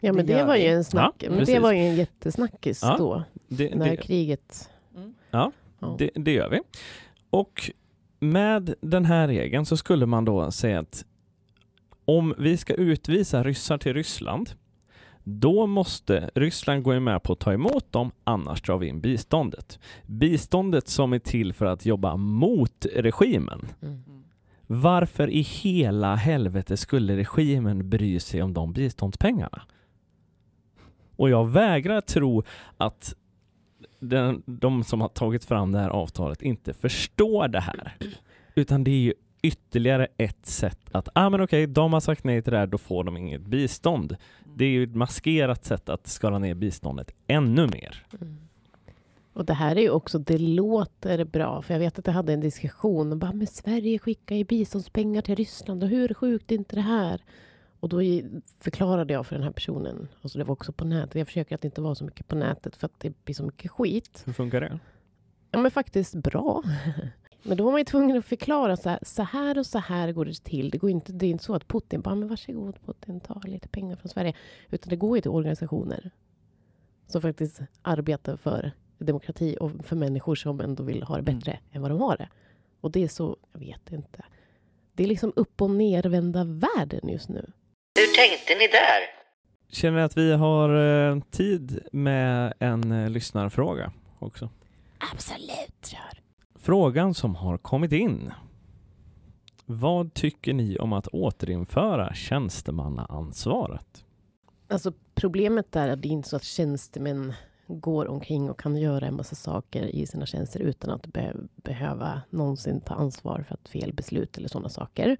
Ja, 0.00 0.12
men 0.12 0.26
Det 0.26 0.44
var 0.44 0.56
ju 0.56 0.66
en 0.66 0.84
snack, 0.84 1.14
Ja, 1.18 1.30
men 1.30 1.44
det 1.44 1.58
var 1.58 1.72
ju 1.72 1.78
en 1.78 1.96
jättesnackis 1.96 2.82
Ja, 2.82 2.96
då, 2.98 3.22
Det, 3.48 3.74
när 3.74 3.90
det, 3.90 3.96
kriget... 3.96 4.70
Mm. 4.96 5.14
Ja, 5.30 5.52
Ja. 5.80 5.96
Det, 5.98 6.10
det 6.14 6.32
gör 6.32 6.48
vi. 6.48 6.60
Och 7.30 7.70
med 8.20 8.74
den 8.80 9.04
här 9.04 9.28
regeln 9.28 9.66
så 9.66 9.76
skulle 9.76 10.06
man 10.06 10.24
då 10.24 10.50
säga 10.50 10.80
att 10.80 11.04
om 12.04 12.34
vi 12.38 12.56
ska 12.56 12.74
utvisa 12.74 13.42
ryssar 13.42 13.78
till 13.78 13.94
Ryssland, 13.94 14.50
då 15.24 15.66
måste 15.66 16.30
Ryssland 16.34 16.82
gå 16.82 17.00
med 17.00 17.22
på 17.22 17.32
att 17.32 17.38
ta 17.38 17.52
emot 17.52 17.92
dem, 17.92 18.10
annars 18.24 18.62
drar 18.62 18.78
vi 18.78 18.88
in 18.88 19.00
biståndet. 19.00 19.78
Biståndet 20.06 20.88
som 20.88 21.12
är 21.12 21.18
till 21.18 21.52
för 21.52 21.66
att 21.66 21.86
jobba 21.86 22.16
mot 22.16 22.86
regimen. 22.94 23.66
Mm. 23.82 24.02
Varför 24.66 25.30
i 25.30 25.40
hela 25.40 26.14
helvete 26.14 26.76
skulle 26.76 27.16
regimen 27.16 27.90
bry 27.90 28.20
sig 28.20 28.42
om 28.42 28.54
de 28.54 28.72
biståndspengarna? 28.72 29.62
Och 31.16 31.30
jag 31.30 31.48
vägrar 31.48 32.00
tro 32.00 32.42
att 32.76 33.14
den, 34.00 34.42
de 34.46 34.84
som 34.84 35.00
har 35.00 35.08
tagit 35.08 35.44
fram 35.44 35.72
det 35.72 35.78
här 35.78 35.90
avtalet 35.90 36.42
inte 36.42 36.74
förstår 36.74 37.48
det 37.48 37.60
här. 37.60 37.96
Utan 38.54 38.84
det 38.84 38.90
är 38.90 39.00
ju 39.00 39.14
ytterligare 39.42 40.06
ett 40.16 40.46
sätt 40.46 40.78
att, 40.92 41.08
ah 41.14 41.30
men 41.30 41.40
okej, 41.40 41.66
de 41.66 41.92
har 41.92 42.00
sagt 42.00 42.24
nej 42.24 42.42
till 42.42 42.52
det 42.52 42.58
här, 42.58 42.66
då 42.66 42.78
får 42.78 43.04
de 43.04 43.16
inget 43.16 43.40
bistånd. 43.40 44.16
Det 44.56 44.64
är 44.64 44.68
ju 44.68 44.84
ett 44.84 44.94
maskerat 44.94 45.64
sätt 45.64 45.88
att 45.88 46.06
skala 46.06 46.38
ner 46.38 46.54
biståndet 46.54 47.14
ännu 47.26 47.66
mer. 47.66 48.06
Mm. 48.20 48.36
Och 49.32 49.44
det 49.44 49.54
här 49.54 49.76
är 49.76 49.80
ju 49.80 49.90
också, 49.90 50.18
det 50.18 50.38
låter 50.38 51.24
bra, 51.24 51.62
för 51.62 51.74
jag 51.74 51.78
vet 51.78 51.98
att 51.98 52.06
jag 52.06 52.14
hade 52.14 52.32
en 52.32 52.40
diskussion 52.40 53.12
och 53.12 53.18
bara, 53.18 53.32
men 53.32 53.46
Sverige 53.46 53.98
skickar 53.98 54.36
ju 54.36 54.44
biståndspengar 54.44 55.22
till 55.22 55.36
Ryssland 55.36 55.82
och 55.82 55.88
hur 55.88 56.14
sjukt 56.14 56.50
är 56.50 56.54
inte 56.56 56.76
det 56.76 56.82
här? 56.82 57.20
Och 57.80 57.88
då 57.88 58.00
förklarade 58.58 59.12
jag 59.12 59.26
för 59.26 59.36
den 59.36 59.44
här 59.44 59.50
personen, 59.50 60.08
alltså 60.22 60.38
det 60.38 60.44
var 60.44 60.52
också 60.52 60.72
på 60.72 60.84
nätet, 60.84 61.14
jag 61.14 61.26
försöker 61.26 61.54
att 61.54 61.64
inte 61.64 61.80
vara 61.80 61.94
så 61.94 62.04
mycket 62.04 62.28
på 62.28 62.34
nätet 62.34 62.76
för 62.76 62.86
att 62.86 63.00
det 63.00 63.24
blir 63.24 63.34
så 63.34 63.42
mycket 63.42 63.70
skit. 63.70 64.22
Hur 64.26 64.32
funkar 64.32 64.60
det? 64.60 64.78
Ja 65.50 65.58
men 65.58 65.70
faktiskt 65.70 66.14
bra. 66.14 66.62
Men 67.42 67.56
då 67.56 67.64
var 67.64 67.70
man 67.70 67.80
ju 67.80 67.84
tvungen 67.84 68.18
att 68.18 68.24
förklara 68.24 68.76
så 68.76 68.88
här, 68.88 68.98
så 69.02 69.22
här 69.22 69.58
och 69.58 69.66
så 69.66 69.78
här 69.78 70.12
går 70.12 70.24
det 70.24 70.44
till. 70.44 70.70
Det, 70.70 70.78
går 70.78 70.90
inte, 70.90 71.12
det 71.12 71.26
är 71.26 71.30
inte 71.30 71.44
så 71.44 71.54
att 71.54 71.68
Putin 71.68 72.00
bara, 72.00 72.14
men 72.14 72.28
varsågod 72.28 72.78
Putin, 72.86 73.20
ta 73.20 73.40
lite 73.44 73.68
pengar 73.68 73.96
från 73.96 74.08
Sverige. 74.08 74.34
Utan 74.70 74.90
det 74.90 74.96
går 74.96 75.16
ju 75.16 75.20
till 75.20 75.30
organisationer 75.30 76.10
som 77.06 77.22
faktiskt 77.22 77.60
arbetar 77.82 78.36
för 78.36 78.72
demokrati 78.98 79.56
och 79.60 79.70
för 79.84 79.96
människor 79.96 80.34
som 80.34 80.60
ändå 80.60 80.82
vill 80.82 81.02
ha 81.02 81.16
det 81.16 81.22
bättre 81.22 81.58
än 81.72 81.82
vad 81.82 81.90
de 81.90 82.00
har 82.00 82.16
det. 82.16 82.28
Och 82.80 82.90
det 82.90 83.04
är 83.04 83.08
så, 83.08 83.36
jag 83.52 83.60
vet 83.60 83.92
inte. 83.92 84.24
Det 84.94 85.04
är 85.04 85.08
liksom 85.08 85.32
upp 85.36 85.62
och 85.62 85.70
nervända 85.70 86.44
världen 86.44 87.08
just 87.08 87.28
nu. 87.28 87.52
Hur 87.94 88.14
tänkte 88.14 88.54
ni 88.54 88.66
där? 88.66 89.00
Känner 89.68 89.98
ni 89.98 90.02
att 90.02 90.16
vi 90.16 90.32
har 90.32 90.70
eh, 91.10 91.20
tid 91.30 91.78
med 91.92 92.52
en 92.58 92.92
eh, 92.92 93.10
lyssnarfråga 93.10 93.92
också? 94.18 94.50
Absolut, 95.12 95.86
kör. 95.86 96.20
Frågan 96.58 97.14
som 97.14 97.34
har 97.34 97.58
kommit 97.58 97.92
in. 97.92 98.32
Vad 99.66 100.14
tycker 100.14 100.52
ni 100.54 100.78
om 100.78 100.92
att 100.92 101.06
återinföra 101.06 102.14
tjänstemannaansvaret? 102.14 104.04
Alltså 104.68 104.92
problemet 105.14 105.76
är 105.76 105.88
att 105.88 106.02
det 106.02 106.08
är 106.08 106.12
inte 106.12 106.28
så 106.28 106.36
att 106.36 106.44
tjänstemän 106.44 107.34
går 107.66 108.08
omkring 108.08 108.50
och 108.50 108.60
kan 108.60 108.76
göra 108.76 109.06
en 109.06 109.16
massa 109.16 109.34
saker 109.34 109.82
i 109.82 110.06
sina 110.06 110.26
tjänster 110.26 110.60
utan 110.60 110.90
att 110.90 111.06
be 111.06 111.34
behöva 111.56 112.22
någonsin 112.30 112.80
ta 112.80 112.94
ansvar 112.94 113.44
för 113.48 113.54
ett 113.54 113.68
fel 113.68 113.92
beslut 113.92 114.38
eller 114.38 114.48
sådana 114.48 114.68
saker. 114.68 115.16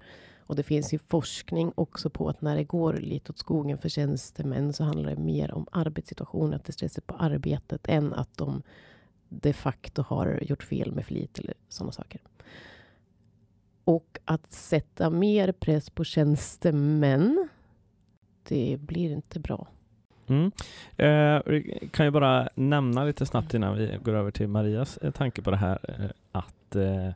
Och 0.51 0.57
det 0.57 0.63
finns 0.63 0.93
ju 0.93 0.99
forskning 1.07 1.71
också 1.75 2.09
på 2.09 2.29
att 2.29 2.41
när 2.41 2.55
det 2.55 2.63
går 2.63 2.93
lite 2.93 3.31
åt 3.31 3.37
skogen 3.37 3.77
för 3.77 3.89
tjänstemän 3.89 4.73
så 4.73 4.83
handlar 4.83 5.09
det 5.09 5.21
mer 5.21 5.53
om 5.53 5.67
arbetssituationen, 5.71 6.53
att 6.53 6.65
det 6.65 6.71
stressar 6.71 7.01
på 7.01 7.15
arbetet 7.15 7.81
än 7.87 8.13
att 8.13 8.37
de 8.37 8.63
de 9.29 9.53
facto 9.53 10.01
har 10.01 10.39
gjort 10.41 10.63
fel 10.63 10.91
med 10.91 11.05
flit 11.05 11.39
eller 11.39 11.53
sådana 11.69 11.91
saker. 11.91 12.21
Och 13.83 14.19
att 14.25 14.53
sätta 14.53 15.09
mer 15.09 15.51
press 15.51 15.89
på 15.89 16.03
tjänstemän, 16.03 17.49
det 18.43 18.77
blir 18.79 19.11
inte 19.11 19.39
bra. 19.39 19.67
Mm. 20.27 20.51
Eh, 20.97 21.41
vi 21.45 21.89
kan 21.91 22.05
ju 22.05 22.11
bara 22.11 22.49
nämna 22.55 23.03
lite 23.03 23.25
snabbt 23.25 23.53
innan 23.53 23.77
vi 23.77 23.99
går 24.03 24.13
över 24.13 24.31
till 24.31 24.47
Marias 24.47 24.97
eh, 24.97 25.11
tanke 25.11 25.41
på 25.41 25.51
det 25.51 25.57
här 25.57 25.79
eh, 25.83 26.09
att 26.31 26.75
eh, 26.75 27.09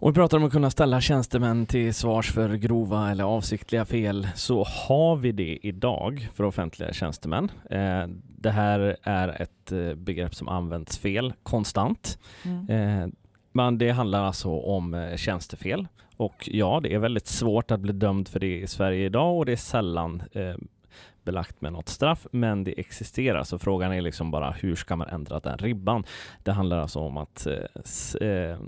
om 0.00 0.10
vi 0.10 0.14
pratar 0.14 0.38
om 0.38 0.44
att 0.44 0.52
kunna 0.52 0.70
ställa 0.70 1.00
tjänstemän 1.00 1.66
till 1.66 1.94
svars 1.94 2.32
för 2.32 2.54
grova 2.54 3.10
eller 3.10 3.24
avsiktliga 3.24 3.84
fel 3.84 4.28
så 4.34 4.64
har 4.64 5.16
vi 5.16 5.32
det 5.32 5.58
idag 5.62 6.28
för 6.34 6.44
offentliga 6.44 6.92
tjänstemän. 6.92 7.50
Eh, 7.70 8.06
det 8.38 8.50
här 8.50 8.96
är 9.02 9.42
ett 9.42 9.72
eh, 9.72 9.94
begrepp 9.94 10.34
som 10.34 10.48
används 10.48 10.98
fel 10.98 11.32
konstant. 11.42 12.18
Mm. 12.44 12.68
Eh, 12.68 13.08
men 13.52 13.78
det 13.78 13.90
handlar 13.90 14.24
alltså 14.24 14.48
om 14.48 15.14
tjänstefel 15.16 15.86
och 16.16 16.48
ja, 16.52 16.80
det 16.82 16.94
är 16.94 16.98
väldigt 16.98 17.26
svårt 17.26 17.70
att 17.70 17.80
bli 17.80 17.92
dömd 17.92 18.28
för 18.28 18.40
det 18.40 18.60
i 18.60 18.66
Sverige 18.66 19.06
idag 19.06 19.38
och 19.38 19.46
det 19.46 19.52
är 19.52 19.56
sällan 19.56 20.22
belagt 21.24 21.60
med 21.60 21.72
något 21.72 21.88
straff, 21.88 22.26
men 22.32 22.64
det 22.64 22.80
existerar. 22.80 23.44
Så 23.44 23.58
frågan 23.58 23.92
är 23.92 24.00
liksom 24.00 24.30
bara 24.30 24.50
hur 24.50 24.74
ska 24.74 24.96
man 24.96 25.08
ändra 25.08 25.40
den 25.40 25.58
ribban? 25.58 26.04
Det 26.42 26.52
handlar 26.52 26.78
alltså 26.78 27.00
om 27.00 27.16
att 27.16 27.46
eh, 28.20 28.58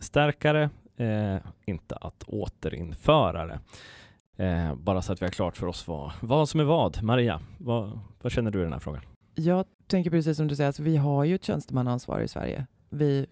Stärkare, 0.00 0.62
eh, 0.62 0.70
det, 0.96 1.40
eh, 1.44 1.50
inte 1.66 1.96
att 1.96 2.22
återinföra 2.26 3.46
det. 3.46 3.60
Eh, 4.44 4.74
bara 4.74 5.02
så 5.02 5.12
att 5.12 5.22
vi 5.22 5.26
har 5.26 5.30
klart 5.30 5.56
för 5.56 5.66
oss 5.66 5.88
vad, 5.88 6.12
vad 6.20 6.48
som 6.48 6.60
är 6.60 6.64
vad. 6.64 7.02
Maria, 7.02 7.40
vad, 7.58 8.00
vad 8.22 8.32
känner 8.32 8.50
du 8.50 8.60
i 8.60 8.62
den 8.62 8.72
här 8.72 8.80
frågan? 8.80 9.02
Jag 9.34 9.64
tänker 9.86 10.10
precis 10.10 10.36
som 10.36 10.48
du 10.48 10.56
säger, 10.56 10.66
alltså, 10.66 10.82
vi 10.82 10.96
har 10.96 11.24
ju 11.24 11.34
ett 11.34 11.44
tjänstemannaansvar 11.44 12.20
i 12.20 12.28
Sverige. 12.28 12.66
Vi, 12.88 13.26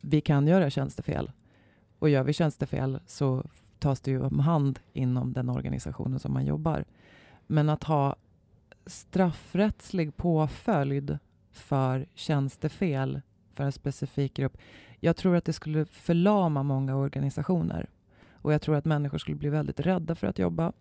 vi 0.00 0.20
kan 0.20 0.46
göra 0.46 0.70
tjänstefel. 0.70 1.30
Och 1.98 2.08
gör 2.08 2.22
vi 2.22 2.32
tjänstefel 2.32 2.98
så 3.06 3.44
tas 3.78 4.00
det 4.00 4.10
ju 4.10 4.22
om 4.22 4.38
hand 4.38 4.78
inom 4.92 5.32
den 5.32 5.48
organisationen 5.48 6.18
som 6.18 6.32
man 6.32 6.46
jobbar. 6.46 6.84
Men 7.46 7.68
att 7.68 7.84
ha 7.84 8.16
straffrättslig 8.86 10.16
påföljd 10.16 11.18
för 11.52 12.06
tjänstefel 12.14 13.20
för 13.54 13.64
en 13.64 13.72
specifik 13.72 14.34
grupp. 14.34 14.56
Jag 15.04 15.16
tror 15.16 15.36
att 15.36 15.44
det 15.44 15.52
skulle 15.52 15.84
förlama 15.84 16.62
många 16.62 16.96
organisationer. 16.96 17.90
Och 18.32 18.52
jag 18.52 18.62
tror 18.62 18.76
att 18.76 18.84
människor 18.84 19.18
skulle 19.18 19.36
bli 19.36 19.48
väldigt 19.48 19.80
rädda 19.80 20.14
för 20.14 20.26
att 20.26 20.38
jobba. 20.38 20.72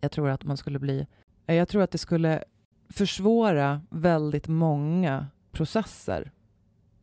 Jag 0.00 0.12
tror 0.12 0.28
att 0.28 0.44
man 0.44 0.56
skulle 0.56 0.78
bli... 0.78 1.06
Jag 1.46 1.68
tror 1.68 1.82
att 1.82 1.90
det 1.90 1.98
skulle 1.98 2.44
försvåra 2.88 3.80
väldigt 3.90 4.48
många 4.48 5.26
processer 5.52 6.30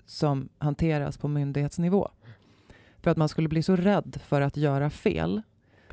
som 0.06 0.50
hanteras 0.58 1.18
på 1.18 1.28
myndighetsnivå. 1.28 2.10
För 3.02 3.12
att 3.12 3.18
man 3.18 3.30
skulle 3.30 3.50
bli 3.50 3.64
så 3.64 3.76
rädd 3.76 4.20
för 4.24 4.42
att 4.42 4.58
göra 4.58 4.90
fel 4.90 5.42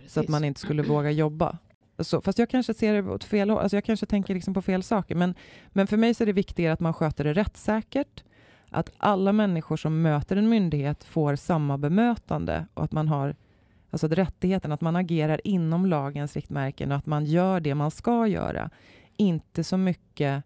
så 0.06 0.20
att 0.20 0.28
man 0.28 0.44
inte 0.44 0.60
skulle 0.60 0.82
våga 0.82 1.10
jobba. 1.10 1.58
Så, 1.98 2.20
fast 2.20 2.38
jag 2.38 2.50
kanske 2.50 2.74
ser 2.74 2.94
det 2.94 3.10
åt 3.10 3.24
fel 3.24 3.50
håll, 3.50 3.58
alltså 3.58 3.76
jag 3.76 3.84
kanske 3.84 4.06
tänker 4.06 4.34
liksom 4.34 4.54
på 4.54 4.62
fel 4.62 4.82
saker. 4.82 5.14
Men, 5.14 5.34
men 5.68 5.86
för 5.86 5.96
mig 5.96 6.14
så 6.14 6.24
är 6.24 6.26
det 6.26 6.32
viktigare 6.32 6.72
att 6.72 6.80
man 6.80 6.94
sköter 6.94 7.24
det 7.24 7.32
rättssäkert, 7.32 8.24
att 8.72 8.90
alla 8.98 9.32
människor 9.32 9.76
som 9.76 10.02
möter 10.02 10.36
en 10.36 10.48
myndighet 10.48 11.04
får 11.04 11.36
samma 11.36 11.78
bemötande 11.78 12.66
och 12.74 12.84
att 12.84 12.92
man 12.92 13.08
har 13.08 13.36
alltså 13.90 14.06
att 14.06 14.12
rättigheten, 14.12 14.72
att 14.72 14.80
man 14.80 14.96
agerar 14.96 15.40
inom 15.44 15.86
lagens 15.86 16.36
riktmärken 16.36 16.92
och 16.92 16.98
att 16.98 17.06
man 17.06 17.24
gör 17.24 17.60
det 17.60 17.74
man 17.74 17.90
ska 17.90 18.26
göra. 18.26 18.70
Inte 19.16 19.64
så 19.64 19.76
mycket... 19.76 20.44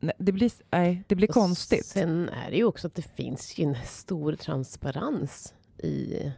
Nej, 0.00 0.14
det 0.18 0.32
blir, 0.32 0.52
nej, 0.70 1.04
det 1.06 1.14
blir 1.14 1.28
Och 1.28 1.34
konstigt. 1.34 1.86
Sen 1.86 2.28
är 2.28 2.50
det 2.50 2.56
ju 2.56 2.64
också 2.64 2.86
att 2.86 2.94
det 2.94 3.02
finns 3.02 3.58
ju 3.58 3.64
en 3.64 3.74
stor 3.84 4.32
transparens 4.32 5.54
i 5.78 6.32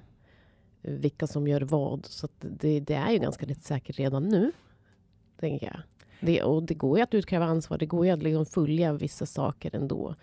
vilka 0.83 1.27
som 1.27 1.49
gör 1.49 1.61
vad. 1.61 2.07
Så 2.07 2.29
det, 2.40 2.81
det 2.81 2.94
är 2.94 3.11
ju 3.11 3.18
ganska 3.18 3.46
rättssäkert 3.46 3.99
redan 3.99 4.29
nu, 4.29 4.53
tänker 5.40 5.66
jag. 5.66 5.81
Det, 6.20 6.42
och 6.42 6.62
det 6.62 6.75
går 6.75 6.99
ju 6.99 7.03
att 7.03 7.14
utkräva 7.14 7.44
ansvar. 7.44 7.79
Det 7.79 7.87
går 7.87 8.07
ju 8.07 8.12
att 8.12 8.23
liksom 8.23 8.46
följa 8.46 8.92
vissa 8.92 9.27
saker 9.27 9.75
ändå 9.77 10.14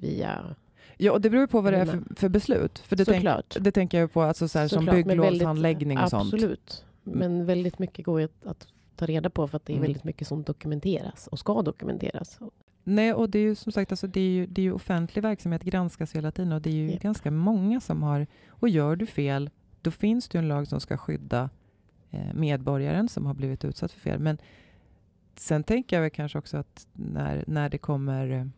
via... 0.00 0.54
Ja, 0.96 1.12
och 1.12 1.20
det 1.20 1.30
beror 1.30 1.46
på 1.46 1.60
vad 1.60 1.72
det 1.72 1.78
är 1.78 1.86
för, 1.86 2.02
för 2.16 2.28
beslut. 2.28 2.78
För 2.78 2.96
det, 2.96 3.04
tänk, 3.04 3.24
det 3.60 3.72
tänker 3.72 4.00
jag 4.00 4.12
på 4.12 4.22
alltså 4.22 4.48
så 4.48 4.58
här, 4.58 4.68
som 4.68 4.84
bygglovshandläggning 4.84 5.98
och 5.98 6.10
sånt. 6.10 6.34
Absolut. 6.34 6.84
Men 7.02 7.46
väldigt 7.46 7.78
mycket 7.78 8.04
går 8.04 8.20
att, 8.20 8.46
att 8.46 8.66
ta 8.96 9.06
reda 9.06 9.30
på 9.30 9.48
för 9.48 9.56
att 9.56 9.66
det 9.66 9.72
är 9.72 9.76
Mm. 9.76 9.82
väldigt 9.86 10.04
mycket 10.04 10.28
som 10.28 10.42
dokumenteras 10.42 11.26
och 11.26 11.38
ska 11.38 11.62
dokumenteras. 11.62 12.38
Nej, 12.84 13.14
och 13.14 13.30
det 13.30 13.38
är 13.38 13.42
ju 13.42 13.54
som 13.54 13.72
sagt 13.72 13.92
alltså, 13.92 14.06
det 14.06 14.20
är 14.20 14.30
ju, 14.30 14.46
det 14.46 14.60
är 14.60 14.64
ju 14.64 14.72
offentlig 14.72 15.22
verksamhet, 15.22 15.62
granskas 15.62 16.12
hela 16.16 16.30
tiden 16.30 16.52
och 16.52 16.62
det 16.62 16.70
är 16.70 16.74
ju 16.74 16.90
Japp. 16.90 17.02
ganska 17.02 17.30
många 17.30 17.80
som 17.80 18.02
har... 18.02 18.26
Och 18.48 18.68
gör 18.68 18.96
du 18.96 19.06
fel, 19.06 19.50
då 19.82 19.90
finns 19.90 20.28
det 20.28 20.38
ju 20.38 20.42
en 20.42 20.48
lag 20.48 20.68
som 20.68 20.80
ska 20.80 20.96
skydda 20.96 21.50
eh, 22.10 22.34
medborgaren 22.34 23.08
som 23.08 23.26
har 23.26 23.34
blivit 23.34 23.64
utsatt 23.64 23.92
för 23.92 24.00
fel. 24.00 24.18
Men 24.18 24.38
sen 25.36 25.62
tänker 25.62 25.96
jag 25.96 26.00
väl 26.02 26.10
kanske 26.10 26.38
också 26.38 26.56
att 26.56 26.86
när, 26.92 27.44
när 27.46 27.68
det 27.68 27.78
kommer... 27.78 28.50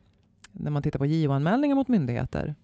När 0.59 0.71
man 0.71 0.83
tittar 0.83 0.99
på 0.99 1.07
JO-anmälningar 1.07 1.75
mot 1.75 1.88
myndigheter, 1.88 2.55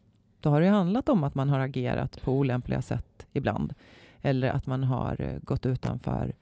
då 0.40 0.50
har 0.50 0.60
det 0.60 0.66
ju 0.66 0.72
handlat 0.72 1.08
om 1.08 1.24
att 1.24 1.34
man 1.34 1.48
har 1.48 1.60
agerat 1.60 2.22
på 2.22 2.32
olämpliga 2.32 2.82
sätt 2.82 3.26
ibland. 3.32 3.74
Eller 4.22 4.48
att 4.48 4.66
man 4.66 4.84
har 4.84 5.20
eh, 5.20 5.38
gått 5.42 5.66
utanför 5.66 6.34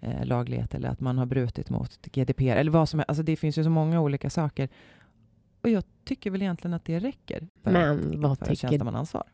eh, 0.00 0.24
laglighet 0.24 0.74
eller 0.74 0.88
att 0.88 1.00
man 1.00 1.18
har 1.18 1.26
brutit 1.26 1.70
mot 1.70 2.06
GDPR 2.06 2.56
eller 2.56 2.70
vad 2.70 2.88
som 2.88 2.98
helst. 2.98 3.08
Alltså 3.08 3.22
det 3.22 3.36
finns 3.36 3.58
ju 3.58 3.64
så 3.64 3.70
många 3.70 4.00
olika 4.00 4.30
saker. 4.30 4.68
Och 5.62 5.68
jag 5.68 5.84
tycker 6.04 6.30
väl 6.30 6.42
egentligen 6.42 6.74
att 6.74 6.84
det 6.84 6.98
räcker 6.98 7.48
för, 7.62 7.70
Men 7.70 8.20
vad 8.20 8.38
för 8.38 8.46
tycker 8.46 8.68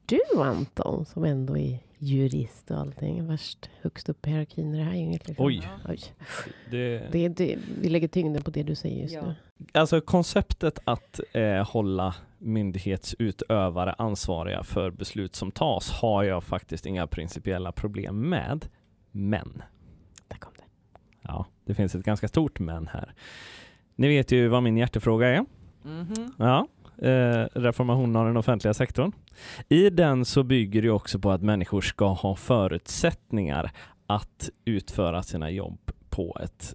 du 0.07 0.43
Anton, 0.43 1.05
som 1.05 1.25
ändå 1.25 1.57
är 1.57 1.79
jurist 1.99 2.71
och 2.71 2.79
allting, 2.79 3.27
värst 3.27 3.71
högst 3.83 4.09
upp 4.09 4.27
i 4.27 4.31
hierarkin 4.31 4.75
i 4.75 4.79
det 4.79 4.85
här 4.85 4.95
gänget? 4.95 5.29
Liksom. 5.29 5.47
Oj. 5.47 5.69
Oj. 5.89 5.99
Det, 6.71 6.99
Det, 7.13 7.29
det, 7.29 7.59
vi 7.81 7.89
lägger 7.89 8.09
tyngden 8.09 8.43
på 8.43 8.51
det 8.51 8.63
du 8.63 8.75
säger 8.75 9.03
just 9.03 9.15
Ja. 9.15 9.23
nu. 9.27 9.35
Alltså 9.73 10.01
konceptet 10.01 10.79
att 10.85 11.21
eh, 11.33 11.69
hålla 11.71 12.15
myndighetsutövare 12.39 13.93
ansvariga 13.93 14.63
för 14.63 14.91
beslut 14.91 15.35
som 15.37 15.51
tas 15.51 15.91
har 15.91 16.23
jag 16.25 16.45
faktiskt 16.45 16.87
inga 16.87 17.07
principiella 17.07 17.73
problem 17.73 18.29
med. 18.29 18.67
Men, 19.11 19.63
Där 20.29 20.37
kom 20.39 20.53
det. 20.57 20.65
ja, 21.23 21.47
det 21.65 21.75
finns 21.75 21.95
ett 21.95 22.05
ganska 22.05 22.29
stort 22.29 22.59
men 22.61 22.87
här. 22.87 23.15
Ni 23.97 24.09
vet 24.09 24.33
ju 24.33 24.49
vad 24.49 24.63
min 24.63 24.77
hjärtefråga 24.77 25.29
är. 25.29 25.45
Ja, 26.39 26.69
eh, 26.99 27.47
av 28.17 28.27
den 28.27 28.37
offentliga 28.37 28.75
sektorn. 28.75 29.13
I 29.69 29.91
den 29.91 30.25
så 30.25 30.43
bygger 30.43 30.83
det 30.83 30.91
också 30.91 31.19
på 31.19 31.31
att 31.31 31.43
människor 31.43 31.81
ska 31.81 32.07
ha 32.07 32.37
förutsättningar 32.37 33.71
att 34.07 34.51
utföra 34.65 35.23
sina 35.23 35.51
jobb 35.51 35.79
på 36.11 36.39
ett 36.43 36.75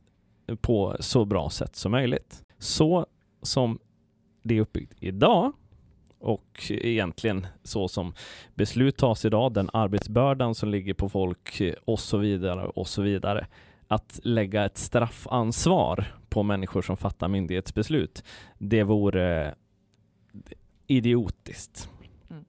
på 0.62 0.98
så 1.00 1.26
bra 1.26 1.50
sätt 1.50 1.76
som 1.76 1.92
möjligt. 1.92 2.44
Så 2.58 3.06
som 3.42 3.80
det 4.44 4.58
är 4.58 4.62
uppbyggt 4.62 4.94
idag 5.00 5.54
och 6.20 6.64
egentligen 6.70 7.48
så 7.64 7.88
som 7.88 8.14
beslut 8.56 8.98
tas 8.98 9.26
idag, 9.26 9.54
den 9.54 9.70
arbetsbördan 9.74 10.56
som 10.56 10.70
ligger 10.70 10.94
på 10.94 11.10
folk 11.10 11.62
och 11.86 12.00
så 12.00 12.18
vidare 12.18 12.66
och 12.66 12.88
så 12.88 13.02
vidare. 13.02 13.48
Att 13.88 14.20
lägga 14.24 14.66
ett 14.66 14.78
straffansvar 14.78 16.06
på 16.30 16.44
människor 16.44 16.82
som 16.82 16.98
fattar 16.98 17.28
myndighetsbeslut, 17.28 18.24
det 18.58 18.84
vore 18.84 19.56
idiotiskt. 20.90 21.90
Mm. 22.30 22.46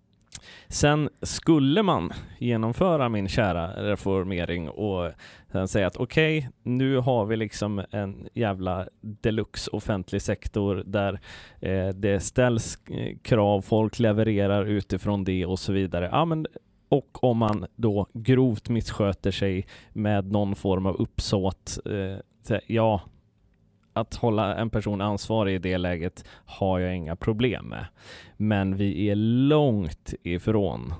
Sen 0.69 1.09
skulle 1.23 1.83
man 1.83 2.13
genomföra 2.39 3.09
min 3.09 3.29
kära 3.29 3.91
reformering 3.91 4.69
och 4.69 5.13
sen 5.53 5.69
säga 5.69 5.87
att 5.87 5.97
okej, 5.97 6.49
nu 6.63 6.97
har 6.97 7.25
vi 7.25 7.37
liksom 7.37 7.83
en 7.91 8.29
jävla 8.35 8.89
deluxe 9.01 9.71
offentlig 9.71 10.23
sektor 10.23 10.83
där 10.87 11.21
eh, 11.61 11.89
det 11.89 12.21
ställs 12.21 12.79
eh, 12.91 13.17
krav, 13.23 13.61
folk 13.61 13.99
levererar 13.99 14.65
utifrån 14.65 15.25
det 15.25 15.47
och 15.47 15.59
så 15.59 15.73
vidare. 15.73 16.09
Ja, 16.13 16.25
men, 16.25 16.47
och 16.89 17.25
om 17.25 17.39
man 17.39 17.67
då 17.77 18.07
grovt 18.13 18.69
missköter 18.69 19.31
sig 19.31 19.67
med 19.93 20.33
någon 20.33 20.55
form 20.55 20.87
av 20.87 20.97
uppsåt, 20.97 21.79
eh, 21.87 22.59
ja, 22.67 23.01
att 23.93 24.15
hålla 24.15 24.55
en 24.55 24.71
person 24.71 25.01
ansvarig 25.01 25.55
i 25.55 25.59
det 25.59 25.79
läget 25.79 26.25
har 26.45 26.79
jag 26.79 26.97
inga 26.97 27.17
problem 27.17 27.67
med. 27.67 27.87
Men 28.37 28.77
vi 28.77 29.11
är 29.11 29.15
långt 29.17 30.15
ifrån 30.23 30.95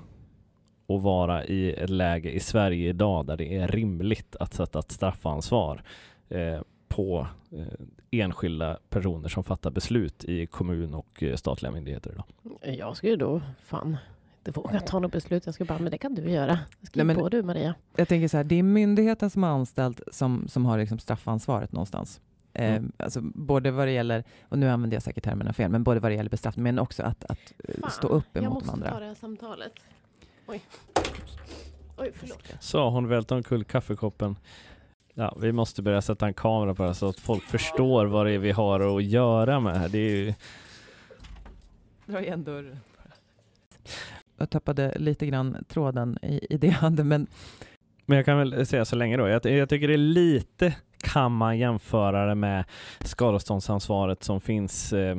att 0.87 1.01
vara 1.01 1.45
i 1.45 1.73
ett 1.73 1.89
läge 1.89 2.31
i 2.31 2.39
Sverige 2.39 2.89
idag 2.89 3.25
där 3.25 3.37
det 3.37 3.55
är 3.55 3.67
rimligt 3.67 4.35
att 4.39 4.53
sätta 4.53 4.79
ett 4.79 4.91
straffansvar 4.91 5.83
eh, 6.29 6.61
på 6.87 7.27
eh, 7.51 7.85
enskilda 8.11 8.77
personer 8.89 9.29
som 9.29 9.43
fattar 9.43 9.71
beslut 9.71 10.23
i 10.23 10.47
kommun 10.47 10.93
och 10.93 11.23
eh, 11.23 11.35
statliga 11.35 11.71
myndigheter 11.71 12.11
idag. 12.11 12.25
Jag 12.77 12.97
skulle 12.97 13.15
då 13.15 13.41
fan 13.63 13.97
inte 14.37 14.59
våga 14.59 14.79
ta 14.79 14.99
något 14.99 15.11
beslut. 15.11 15.45
Jag 15.45 15.55
skulle 15.55 15.67
bara, 15.67 15.79
men 15.79 15.91
det 15.91 15.97
kan 15.97 16.15
du 16.15 16.29
göra. 16.29 16.59
Skriv 16.81 17.05
Nej, 17.05 17.15
på 17.15 17.29
du 17.29 17.43
Maria. 17.43 17.75
Jag 17.95 18.07
tänker 18.07 18.27
så 18.27 18.37
här, 18.37 18.43
det 18.43 18.55
är 18.55 18.63
myndigheten 18.63 19.29
som 19.29 19.43
är 19.43 19.47
anställd 19.47 20.01
som, 20.11 20.47
som 20.47 20.65
har 20.65 20.77
liksom 20.77 20.99
straffansvaret 20.99 21.71
någonstans. 21.71 22.21
Eh, 22.53 22.71
Mm. 22.75 22.91
alltså 22.97 23.21
både 23.21 23.71
vad 23.71 23.87
det 23.87 23.91
gäller, 23.91 24.23
och 24.49 24.59
nu 24.59 24.69
använder 24.69 24.95
jag 24.95 25.03
säkert 25.03 25.23
termerna 25.23 25.53
fel, 25.53 25.71
men 25.71 25.83
både 25.83 25.99
vad 25.99 26.11
det 26.11 26.15
gäller 26.15 26.29
bestraffning 26.29 26.63
men 26.63 26.79
också 26.79 27.03
att, 27.03 27.25
att 27.25 27.53
eh, 27.67 27.75
Fan, 27.81 27.91
stå 27.91 28.07
upp 28.07 28.25
jag 28.33 28.43
emot 28.43 28.53
måste 28.53 28.67
de 28.69 28.73
andra. 28.73 28.89
ta 28.91 28.99
det 28.99 29.05
här 29.05 29.13
samtalet. 29.15 29.73
Oj. 30.47 30.61
Oj, 31.97 32.11
förlåt. 32.15 32.43
Så 32.59 32.89
hon 32.89 33.07
välte 33.07 33.35
omkull 33.35 33.63
kaffekoppen. 33.63 34.35
Ja, 35.13 35.37
vi 35.41 35.51
måste 35.51 35.81
börja 35.81 36.01
sätta 36.01 36.27
en 36.27 36.33
kamera 36.33 36.75
på 36.75 36.83
det 36.83 36.93
så 36.93 37.07
att 37.09 37.19
folk 37.19 37.43
förstår 37.43 38.05
vad 38.05 38.25
det 38.25 38.31
är 38.31 38.37
vi 38.39 38.51
har 38.51 38.97
att 38.97 39.03
göra 39.03 39.59
med 39.59 39.77
här. 39.79 39.89
Det 39.89 39.97
är 39.97 40.15
ju... 40.15 40.33
Dra 42.05 42.21
igen 42.21 42.43
dörren. 42.43 42.79
Jag 44.37 44.49
tappade 44.49 44.93
lite 44.99 45.25
grann 45.25 45.63
tråden 45.67 46.17
i, 46.21 46.47
i 46.49 46.57
det 46.57 46.67
jag 46.67 46.73
hade, 46.73 47.03
men 47.03 47.27
Men 48.05 48.15
jag 48.15 48.25
kan 48.25 48.37
väl 48.37 48.65
säga 48.65 48.85
så 48.85 48.95
länge 48.95 49.17
då. 49.17 49.27
Jag, 49.27 49.45
jag 49.45 49.69
tycker 49.69 49.87
det 49.87 49.93
är 49.93 49.97
lite 49.97 50.75
kan 51.13 51.31
man 51.31 51.57
jämföra 51.57 52.25
det 52.25 52.35
med 52.35 52.63
skadeståndsansvaret 52.99 54.23
som 54.23 54.41
finns 54.41 54.93
eh, 54.93 55.17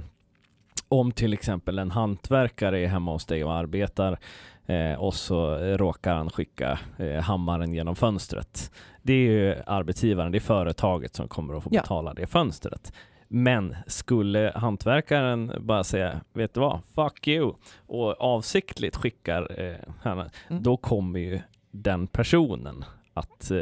om 0.89 1.13
till 1.13 1.33
exempel 1.33 1.79
en 1.79 1.91
hantverkare 1.91 2.81
är 2.81 2.87
hemma 2.87 3.13
hos 3.13 3.27
dig 3.27 3.45
och 3.45 3.53
arbetar 3.53 4.19
eh, 4.67 4.95
och 5.01 5.15
så 5.15 5.55
råkar 5.57 6.15
han 6.15 6.31
skicka 6.31 6.79
eh, 6.99 7.21
hammaren 7.23 7.73
genom 7.75 7.97
fönstret. 7.97 8.73
Det 9.03 9.13
är 9.13 9.31
ju 9.31 9.55
arbetsgivaren, 9.67 10.33
det 10.33 10.39
är 10.39 10.41
företaget 10.41 11.15
som 11.15 11.29
kommer 11.29 11.55
att 11.55 11.63
få 11.63 11.69
Ja. 11.73 11.81
betala 11.81 12.15
det 12.15 12.27
fönstret. 12.27 12.93
Men 13.29 13.77
skulle 13.87 14.53
hantverkaren 14.55 15.53
bara 15.61 15.85
säga, 15.85 16.21
vet 16.33 16.55
du 16.55 16.61
vad, 16.61 16.81
fuck 16.95 17.29
you, 17.29 17.55
och 17.87 18.21
avsiktligt 18.21 18.97
skickar 18.97 19.61
eh, 19.61 19.77
henne, 20.03 20.31
Mm. 20.51 20.63
då 20.63 20.77
kommer 20.77 21.21
ju 21.21 21.41
den 21.71 22.07
personen 22.07 22.85
att 23.15 23.51
eh, 23.51 23.59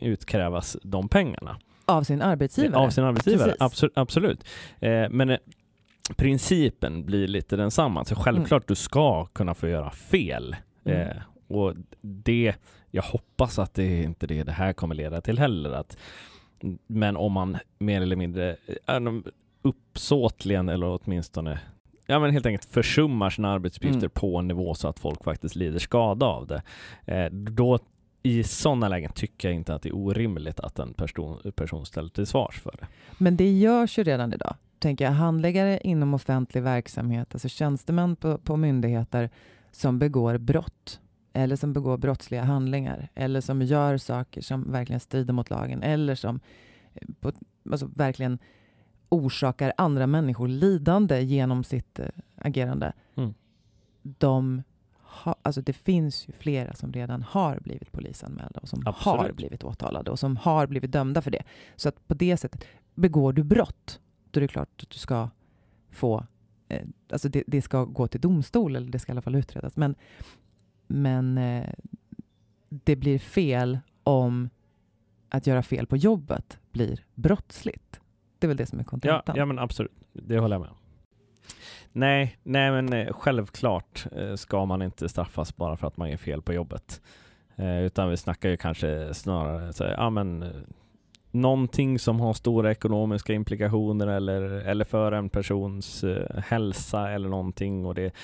utkrävas 0.00 0.76
de 0.82 1.08
pengarna. 1.08 1.58
av 1.84 2.02
sin 2.02 2.22
arbetsgivare. 2.22 2.80
Av 2.80 2.90
sin 2.90 3.04
arbetsgivare, 3.04 3.54
absolut. 3.58 3.92
absolut. 3.96 4.44
Eh, 4.80 5.08
men 5.10 5.30
eh, 5.30 5.38
principen 6.16 7.04
blir 7.06 7.28
lite 7.28 7.56
densamma. 7.56 8.04
Så 8.04 8.14
självklart 8.14 8.68
du 8.68 8.74
ska 8.74 9.26
kunna 9.26 9.54
få 9.54 9.68
göra 9.68 9.90
fel. 9.90 10.56
Mm. 10.84 11.00
Eh, 11.00 11.16
och 11.48 11.74
det, 12.00 12.54
jag 12.90 13.02
hoppas 13.02 13.58
att 13.58 13.74
det 13.74 14.02
inte 14.02 14.26
det 14.26 14.42
det 14.42 14.52
här 14.52 14.72
kommer 14.72 14.94
leda 14.94 15.20
till 15.20 15.38
heller. 15.38 15.70
Att, 15.70 15.96
men 16.86 17.16
om 17.16 17.32
man 17.32 17.58
mer 17.78 18.00
eller 18.00 18.16
mindre 18.16 18.56
de 18.86 19.24
uppsåtligen 19.62 20.68
eller 20.68 21.00
åtminstone 21.02 21.60
ja, 22.06 22.18
men 22.18 22.30
helt 22.30 22.46
enkelt 22.46 22.72
försummar 22.72 23.30
sina 23.30 23.50
arbetsuppgifter 23.50 23.98
Mm. 23.98 24.10
på 24.10 24.38
en 24.38 24.48
nivå 24.48 24.74
så 24.74 24.88
att 24.88 24.98
folk 24.98 25.24
faktiskt 25.24 25.56
lider 25.56 25.78
skada 25.78 26.26
av 26.26 26.46
det. 26.46 26.62
Eh, 27.04 27.32
då 27.32 27.78
i 28.26 28.44
sådana 28.44 28.88
lägen 28.88 29.12
tycker 29.12 29.48
jag 29.48 29.54
inte 29.54 29.74
att 29.74 29.82
det 29.82 29.88
är 29.88 29.96
orimligt 29.96 30.60
att 30.60 30.78
en 30.78 30.94
person, 30.94 31.52
person 31.54 31.86
ställer 31.86 32.08
till 32.08 32.26
svars 32.26 32.60
för 32.60 32.74
det. 32.80 32.86
Men 33.18 33.36
det 33.36 33.50
görs 33.50 33.98
ju 33.98 34.04
redan 34.04 34.32
idag. 34.32 34.54
Tänker 34.78 35.04
jag, 35.04 35.12
handläggare 35.12 35.80
inom 35.84 36.14
offentlig 36.14 36.62
verksamhet, 36.62 37.28
alltså 37.34 37.48
tjänstemän 37.48 38.16
på, 38.16 38.38
på 38.38 38.56
myndigheter 38.56 39.30
som 39.72 39.98
begår 39.98 40.38
brott 40.38 41.00
eller 41.32 41.56
som 41.56 41.72
begår 41.72 41.96
brottsliga 41.96 42.42
handlingar 42.42 43.08
eller 43.14 43.40
som 43.40 43.62
gör 43.62 43.96
saker 43.96 44.40
som 44.40 44.72
verkligen 44.72 45.00
strider 45.00 45.32
mot 45.32 45.50
lagen 45.50 45.82
eller 45.82 46.14
som 46.14 46.40
eh, 46.94 47.08
på, 47.20 47.32
alltså 47.70 47.90
verkligen 47.94 48.38
orsakar 49.08 49.72
andra 49.76 50.06
människor 50.06 50.48
lidande 50.48 51.20
genom 51.20 51.64
sitt 51.64 51.98
eh, 51.98 52.06
agerande. 52.36 52.92
Mm. 53.14 53.34
De 54.02 54.62
ha, 55.24 55.34
alltså 55.42 55.60
det 55.60 55.72
finns 55.72 56.28
ju 56.28 56.32
flera 56.32 56.74
som 56.74 56.92
redan 56.92 57.22
har 57.22 57.58
blivit 57.60 57.92
polisanmälda 57.92 58.60
och 58.60 58.68
som 58.68 58.82
har 58.86 58.92
Absolut. 58.92 59.36
blivit 59.36 59.64
åtalade 59.64 60.10
och 60.10 60.18
som 60.18 60.36
har 60.36 60.66
blivit 60.66 60.92
dömda 60.92 61.22
för 61.22 61.30
det. 61.30 61.42
Så 61.76 61.88
att 61.88 62.08
på 62.08 62.14
det 62.14 62.36
sättet, 62.36 62.64
begår 62.94 63.32
du 63.32 63.42
brott, 63.42 64.00
då 64.30 64.38
är 64.38 64.42
det 64.42 64.48
klart 64.48 64.82
att 64.82 64.90
du 64.90 64.98
ska 64.98 65.28
få, 65.90 66.26
eh, 66.68 66.82
alltså 67.12 67.28
det, 67.28 67.44
det 67.46 67.62
ska 67.62 67.84
gå 67.84 68.08
till 68.08 68.20
domstol, 68.20 68.76
eller 68.76 68.90
det 68.90 68.98
ska 68.98 69.12
i 69.12 69.14
alla 69.14 69.22
fall 69.22 69.34
utredas. 69.34 69.76
Men, 69.76 69.94
men 70.86 71.38
eh, 71.38 71.68
det 72.68 72.96
blir 72.96 73.18
fel 73.18 73.78
om 74.02 74.48
att 75.28 75.46
göra 75.46 75.62
fel 75.62 75.86
på 75.86 75.96
jobbet 75.96 76.58
blir 76.72 77.04
brottsligt. 77.14 78.00
Det 78.38 78.46
är 78.46 78.48
väl 78.48 78.56
det 78.56 78.66
som 78.66 78.78
är 78.78 78.82
Ja, 78.82 78.88
kontentan. 78.88 79.36
ja 79.36 79.46
men 79.46 79.58
absolut, 79.58 79.92
det 80.12 80.38
håller 80.38 80.54
jag 80.54 80.60
med 80.60 80.70
om. 80.70 80.76
Nej, 81.92 82.38
nej 82.42 82.70
men 82.70 82.92
eh, 82.92 83.12
självklart 83.12 84.06
eh, 84.16 84.34
ska 84.34 84.64
man 84.64 84.82
inte 84.82 85.08
straffas 85.08 85.56
bara 85.56 85.76
för 85.76 85.86
att 85.86 85.96
man 85.96 86.10
gör 86.10 86.16
fel 86.16 86.42
på 86.42 86.52
jobbet. 86.52 87.00
Eh, 87.56 87.80
utan 87.82 88.10
vi 88.10 88.16
snackar 88.16 88.48
ju 88.48 88.56
kanske 88.56 89.14
snarare 89.14 89.72
så 89.72 89.84
här, 89.84 89.92
ja 89.92 90.10
men 90.10 90.44
någonting 91.30 91.98
som 91.98 92.20
har 92.20 92.32
stora 92.32 92.70
ekonomiska 92.70 93.32
implikationer 93.32 94.06
eller, 94.06 94.42
eller 94.42 94.84
för 94.84 95.12
en 95.12 95.28
persons 95.28 96.04
hälsa 96.46 97.10
eller 97.10 97.28
någonting 97.28 97.86
och 97.86 97.94
det 97.94 98.14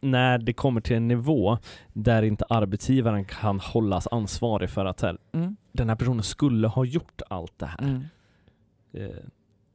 när 0.00 0.38
det 0.38 0.52
kommer 0.52 0.80
till 0.80 0.96
en 0.96 1.08
nivå 1.08 1.58
där 1.92 2.22
inte 2.22 2.44
arbetsgivaren 2.48 3.24
kan 3.24 3.60
hållas 3.60 4.08
ansvarig 4.10 4.70
för 4.70 4.84
att 4.84 5.00
här, 5.00 5.18
Mm. 5.32 5.56
den 5.72 5.88
här 5.88 5.96
personen 5.96 6.22
skulle 6.22 6.68
ha 6.68 6.84
gjort 6.84 7.22
allt 7.30 7.58
det 7.58 7.66
här 7.66 7.78
Mm. 7.82 8.02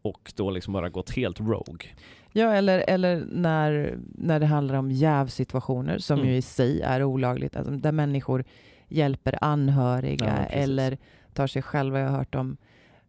och 0.02 0.34
då 0.36 0.52
liksom 0.52 0.74
bara 0.74 0.90
gått 0.90 1.10
helt 1.12 1.40
rogue. 1.40 1.88
Ja, 2.34 2.52
eller, 2.54 2.84
eller 2.88 3.26
när, 3.32 3.98
när 4.16 4.40
det 4.40 4.46
handlar 4.46 4.76
om 4.76 4.92
jävsituationer 4.92 5.98
som 5.98 6.20
Mm. 6.20 6.30
ju 6.32 6.36
i 6.38 6.42
sig 6.42 6.82
är 6.82 7.04
olagligt, 7.04 7.56
alltså 7.56 7.72
där 7.74 7.92
människor 7.92 8.44
hjälper 8.88 9.38
anhöriga 9.42 10.26
Ja, 10.26 10.46
eller 10.46 10.98
tar 11.34 11.48
sig 11.48 11.62
själva. 11.62 12.00
Jag 12.00 12.10
har 12.10 12.18
hört 12.18 12.36
om, 12.36 12.58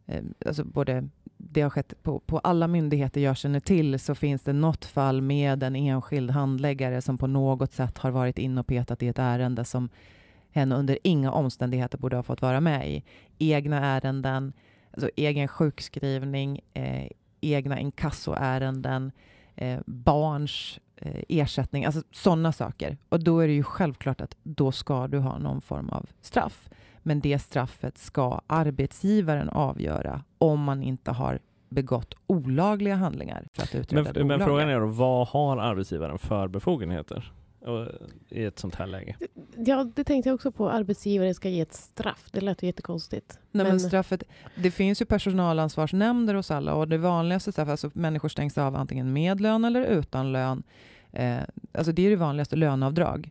eh, 0.07 0.23
alltså 0.47 0.65
både 0.65 1.09
det 1.37 1.61
har 1.61 1.71
skett 1.71 2.03
på, 2.03 2.19
på 2.19 2.39
alla 2.39 2.69
myndigheter 2.69 3.21
jag 3.21 3.37
känner 3.37 3.61
till 3.61 3.99
så 3.99 4.15
finns 4.15 4.43
det 4.43 4.53
något 4.53 4.85
fall 4.85 5.21
med 5.23 5.63
en 5.63 5.77
enskild 5.77 6.31
handläggare 6.31 7.03
som 7.03 7.19
på 7.19 7.27
något 7.27 7.73
sätt 7.73 7.99
har 7.99 8.11
varit 8.11 8.39
in 8.39 8.59
och 8.59 8.67
petat 8.67 9.03
i 9.03 9.09
ett 9.09 9.19
ärende 9.19 9.65
som 9.65 9.89
hen 10.51 10.73
under 10.73 10.99
inga 11.03 11.33
omständigheter 11.33 11.99
borde 11.99 12.17
ha 12.17 12.23
fått 12.23 12.43
vara 12.43 12.61
med 12.61 12.91
i. 12.91 13.03
Egna 13.39 13.81
ärenden, 13.87 14.53
alltså 14.93 15.11
egen 15.17 15.49
sjukskrivning, 15.49 16.61
eh, 16.75 17.09
egna 17.53 17.81
inkassoärenden, 17.81 19.13
eh, 19.55 19.81
barns 19.87 20.81
eh, 20.97 21.23
ersättning, 21.29 21.85
alltså 21.85 22.03
sådana 22.13 22.53
saker. 22.53 22.97
Och 23.09 23.25
då 23.25 23.41
är 23.41 23.47
det 23.47 23.55
ju 23.55 23.63
självklart 23.63 24.21
att 24.21 24.37
då 24.43 24.73
ska 24.73 25.09
du 25.09 25.19
ha 25.19 25.39
någon 25.39 25.61
form 25.61 25.89
av 25.89 26.07
straff. 26.21 26.69
Men 27.03 27.21
det 27.21 27.39
straffet 27.39 27.99
ska 27.99 28.41
arbetsgivaren 28.47 29.49
avgöra 29.49 30.23
om 30.39 30.63
man 30.63 30.83
inte 30.83 31.11
har 31.11 31.39
begått 31.69 32.15
olagliga 32.27 32.95
handlingar 32.95 33.47
för 33.53 33.63
att 33.63 33.75
utreda 33.75 34.13
Men, 34.15 34.27
men 34.27 34.41
frågan 34.41 34.69
är 34.69 34.81
då, 34.81 34.87
vad 34.87 35.29
har 35.29 35.57
arbetsgivaren 35.57 36.19
för 36.19 36.49
befogenheter 36.49 37.33
i 38.29 38.45
ett 38.45 38.59
sånt 38.59 38.75
här 38.75 38.87
läge? 38.87 39.17
Ja, 39.57 39.91
det 39.95 40.05
tänkte 40.05 40.29
jag 40.29 40.35
också 40.35 40.53
på. 40.53 40.71
Arbetsgivare 40.71 41.35
ska 41.35 41.49
ge 41.49 41.61
ett 41.61 41.75
straff. 41.75 42.29
Det 42.31 42.41
lät 42.41 42.63
ju 42.63 42.67
jättekonstigt. 42.67 43.39
Nej, 43.53 43.65
men 43.65 43.73
Men- 43.73 43.81
straffet, 43.81 44.23
det 44.55 44.71
finns 44.71 45.03
ju 45.03 45.07
personalansvarsnämnder 45.07 46.35
hos 46.35 46.51
alla 46.51 46.75
och 46.75 46.89
det 46.89 46.99
vanligaste 46.99 47.53
straffet, 47.53 47.71
alltså 47.71 47.91
människor 47.95 48.29
stängs 48.29 48.59
av 48.59 48.77
antingen 48.77 49.13
med 49.13 49.41
lön 49.41 49.65
eller 49.65 49.83
utan 49.83 50.33
lön. 50.33 50.63
Eh, 51.13 51.39
alltså 51.73 51.93
det 51.93 52.07
är 52.07 52.11
det 52.11 52.17
vanligaste, 52.17 52.57
löneavdrag. 52.57 53.31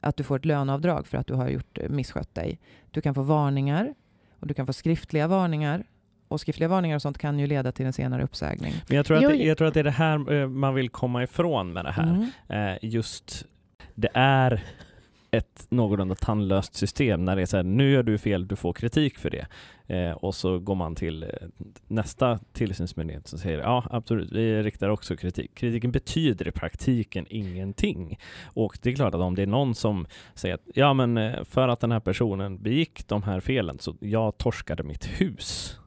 Att 0.00 0.16
du 0.16 0.24
får 0.24 0.36
ett 0.36 0.44
löneavdrag 0.44 1.06
för 1.06 1.18
att 1.18 1.26
du 1.26 1.34
har 1.34 1.48
gjort, 1.48 1.78
eh, 1.78 1.88
misskött 1.88 2.34
dig. 2.34 2.60
Du 2.90 3.00
kan 3.00 3.14
få 3.14 3.22
varningar 3.22 3.94
och 4.40 4.46
du 4.46 4.54
kan 4.54 4.66
få 4.66 4.72
skriftliga 4.72 5.26
varningar. 5.28 5.84
Och 6.28 6.40
skriftliga 6.40 6.68
varningar 6.68 6.96
och 6.96 7.02
sånt 7.02 7.18
kan 7.18 7.38
ju 7.38 7.46
leda 7.46 7.72
till 7.72 7.86
en 7.86 7.92
senare 7.92 8.22
uppsägning. 8.24 8.74
Men 8.88 8.96
jag 8.96 9.06
tror, 9.06 9.16
att 9.16 9.22
det, 9.22 9.36
jag 9.36 9.58
tror 9.58 9.68
att 9.68 9.74
det 9.74 9.80
är 9.80 9.84
det 9.84 9.90
här 9.90 10.32
eh, 10.32 10.48
man 10.48 10.74
vill 10.74 10.88
komma 10.90 11.22
ifrån 11.22 11.72
med 11.72 11.84
det 11.84 11.90
här. 11.90 12.30
Mm. 12.48 12.72
Eh, 12.72 12.78
just, 12.82 13.46
det 14.00 14.08
är 14.14 14.64
ett 15.30 15.66
någorlunda 15.68 16.14
tandlöst 16.14 16.74
system 16.74 17.24
när 17.24 17.36
det 17.36 17.42
är 17.42 17.46
så 17.46 17.56
här, 17.56 17.64
nu 17.64 17.90
gör 17.90 18.02
du 18.02 18.18
fel, 18.18 18.48
du 18.48 18.56
får 18.56 18.72
kritik 18.72 19.18
för 19.18 19.30
det. 19.30 19.46
Eh, 19.86 20.12
och 20.12 20.34
så 20.34 20.58
går 20.58 20.74
man 20.74 20.94
till 20.94 21.22
eh, 21.22 21.28
nästa 21.86 22.38
tillsynsmyndighet 22.52 23.26
som 23.26 23.38
säger 23.38 23.58
ja, 23.58 23.84
absolut, 23.90 24.32
vi 24.32 24.62
riktar 24.62 24.88
också 24.88 25.16
kritik. 25.16 25.54
Kritiken 25.54 25.92
betyder 25.92 26.48
i 26.48 26.50
praktiken 26.50 27.26
ingenting. 27.28 28.18
Och 28.44 28.78
det 28.82 28.90
är 28.90 28.94
klart 28.94 29.14
att 29.14 29.20
om 29.20 29.34
det 29.34 29.42
är 29.42 29.46
någon 29.46 29.74
som 29.74 30.06
säger 30.34 30.54
att 30.54 30.68
ja, 30.74 30.94
men 30.94 31.16
eh, 31.16 31.44
för 31.44 31.68
att 31.68 31.80
den 31.80 31.92
här 31.92 32.00
personen 32.00 32.62
begick 32.62 33.08
de 33.08 33.22
här 33.22 33.40
felen 33.40 33.78
så 33.78 33.94
jag 34.00 34.38
torskade 34.38 34.82
mitt 34.82 35.06
hus 35.20 35.78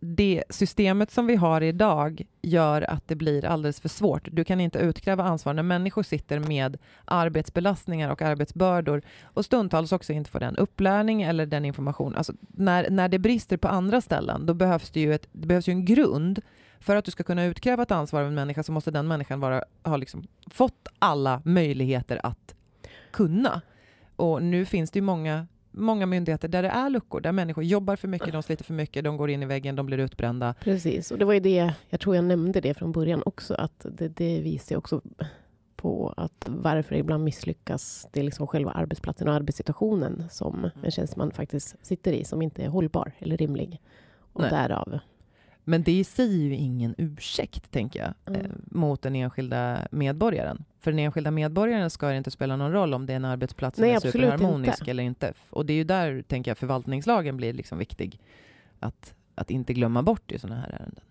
det 0.00 0.44
systemet 0.50 1.10
som 1.10 1.26
vi 1.26 1.36
har 1.36 1.60
idag 1.60 2.22
gör 2.42 2.90
att 2.90 3.08
det 3.08 3.14
blir 3.14 3.44
alldeles 3.44 3.80
för 3.80 3.88
svårt. 3.88 4.28
Du 4.32 4.44
kan 4.44 4.60
inte 4.60 4.78
utkräva 4.78 5.24
ansvar 5.24 5.54
när 5.54 5.62
människor 5.62 6.02
sitter 6.02 6.38
med 6.38 6.78
arbetsbelastningar 7.04 8.10
och 8.10 8.22
arbetsbördor 8.22 9.02
och 9.22 9.44
stundtals 9.44 9.92
också 9.92 10.12
inte 10.12 10.30
får 10.30 10.40
den 10.40 10.56
upplärning 10.56 11.22
eller 11.22 11.46
den 11.46 11.64
information. 11.64 12.16
Alltså 12.16 12.32
när, 12.48 12.90
när 12.90 13.08
det 13.08 13.18
brister 13.18 13.56
på 13.56 13.68
andra 13.68 14.00
ställen, 14.00 14.46
då 14.46 14.54
behövs 14.54 14.90
det 14.90 15.00
ju, 15.00 15.14
ett, 15.14 15.26
det 15.32 15.46
behövs 15.46 15.68
ju 15.68 15.72
en 15.72 15.84
grund. 15.84 16.40
För 16.80 16.96
att 16.96 17.04
du 17.04 17.10
ska 17.10 17.22
kunna 17.22 17.44
utkräva 17.44 17.82
ett 17.82 17.90
ansvar 17.90 18.20
av 18.20 18.26
en 18.26 18.34
människa 18.34 18.62
så 18.62 18.72
måste 18.72 18.90
den 18.90 19.08
människan 19.08 19.40
vara, 19.40 19.64
ha 19.82 19.96
liksom 19.96 20.26
fått 20.50 20.88
alla 20.98 21.42
möjligheter 21.44 22.26
att 22.26 22.54
kunna. 23.10 23.62
Och 24.16 24.42
nu 24.42 24.64
finns 24.64 24.90
det 24.90 24.98
ju 24.98 25.02
många 25.02 25.46
många 25.70 26.06
myndigheter 26.06 26.48
där 26.48 26.62
det 26.62 26.68
är 26.68 26.90
luckor, 26.90 27.20
där 27.20 27.32
människor 27.32 27.64
jobbar 27.64 27.96
för 27.96 28.08
mycket, 28.08 28.32
de 28.32 28.42
sliter 28.42 28.64
för 28.64 28.74
mycket, 28.74 29.04
de 29.04 29.16
går 29.16 29.30
in 29.30 29.42
i 29.42 29.46
väggen, 29.46 29.76
de 29.76 29.86
blir 29.86 29.98
utbrända. 29.98 30.54
Precis, 30.60 31.10
och 31.10 31.18
det 31.18 31.24
var 31.24 31.32
ju 31.32 31.40
det, 31.40 31.74
jag 31.88 32.00
tror 32.00 32.16
jag 32.16 32.24
nämnde 32.24 32.60
det 32.60 32.74
från 32.74 32.92
början 32.92 33.22
också, 33.26 33.54
att 33.54 33.86
det, 33.92 34.08
det 34.08 34.40
visar 34.40 34.76
också 34.76 35.00
på 35.76 36.14
att 36.16 36.44
varför 36.48 36.94
ibland 36.94 37.24
misslyckas 37.24 38.08
det 38.12 38.20
är 38.20 38.24
liksom 38.24 38.46
själva 38.46 38.70
arbetsplatsen 38.70 39.28
och 39.28 39.34
arbetssituationen 39.34 40.24
som 40.30 40.58
Mm. 40.58 40.70
en 40.82 40.90
tjänsteman 40.90 41.30
faktiskt 41.30 41.76
sitter 41.82 42.12
i, 42.12 42.24
som 42.24 42.42
inte 42.42 42.62
är 42.62 42.68
hållbar 42.68 43.12
eller 43.18 43.36
rimlig. 43.36 43.80
Och 44.32 44.40
Nej. 44.40 44.50
därav... 44.50 44.98
Men 45.64 45.82
det 45.82 45.92
i 45.92 46.04
sig 46.04 46.34
är 46.34 46.48
ju 46.48 46.54
ingen 46.54 46.94
ursäkt, 46.98 47.70
tänker 47.70 48.00
jag, 48.00 48.14
Mm. 48.36 48.46
eh, 48.46 48.50
mot 48.64 49.02
den 49.02 49.16
enskilda 49.16 49.88
medborgaren. 49.90 50.64
För 50.80 50.90
den 50.92 50.98
enskilda 50.98 51.30
medborgaren 51.30 51.90
ska 51.90 52.08
det 52.08 52.16
inte 52.16 52.30
spela 52.30 52.56
någon 52.56 52.72
roll 52.72 52.94
om 52.94 53.06
det 53.06 53.12
är 53.12 53.16
en 53.16 53.24
arbetsplats 53.24 53.76
som 53.76 53.86
Nej, 53.86 53.94
är 53.94 54.00
superharmonisk 54.00 54.80
inte. 54.80 54.90
eller 54.90 55.02
inte. 55.02 55.32
Och 55.50 55.66
det 55.66 55.72
är 55.72 55.76
ju 55.76 55.84
där, 55.84 56.22
tänker 56.22 56.50
jag, 56.50 56.58
förvaltningslagen 56.58 57.36
blir 57.36 57.52
liksom 57.52 57.78
viktig. 57.78 58.20
Att, 58.80 59.14
att 59.34 59.50
inte 59.50 59.72
glömma 59.72 60.02
bort 60.02 60.32
i 60.32 60.38
sådana 60.38 60.60
här 60.60 60.68
ärenden. 60.70 61.04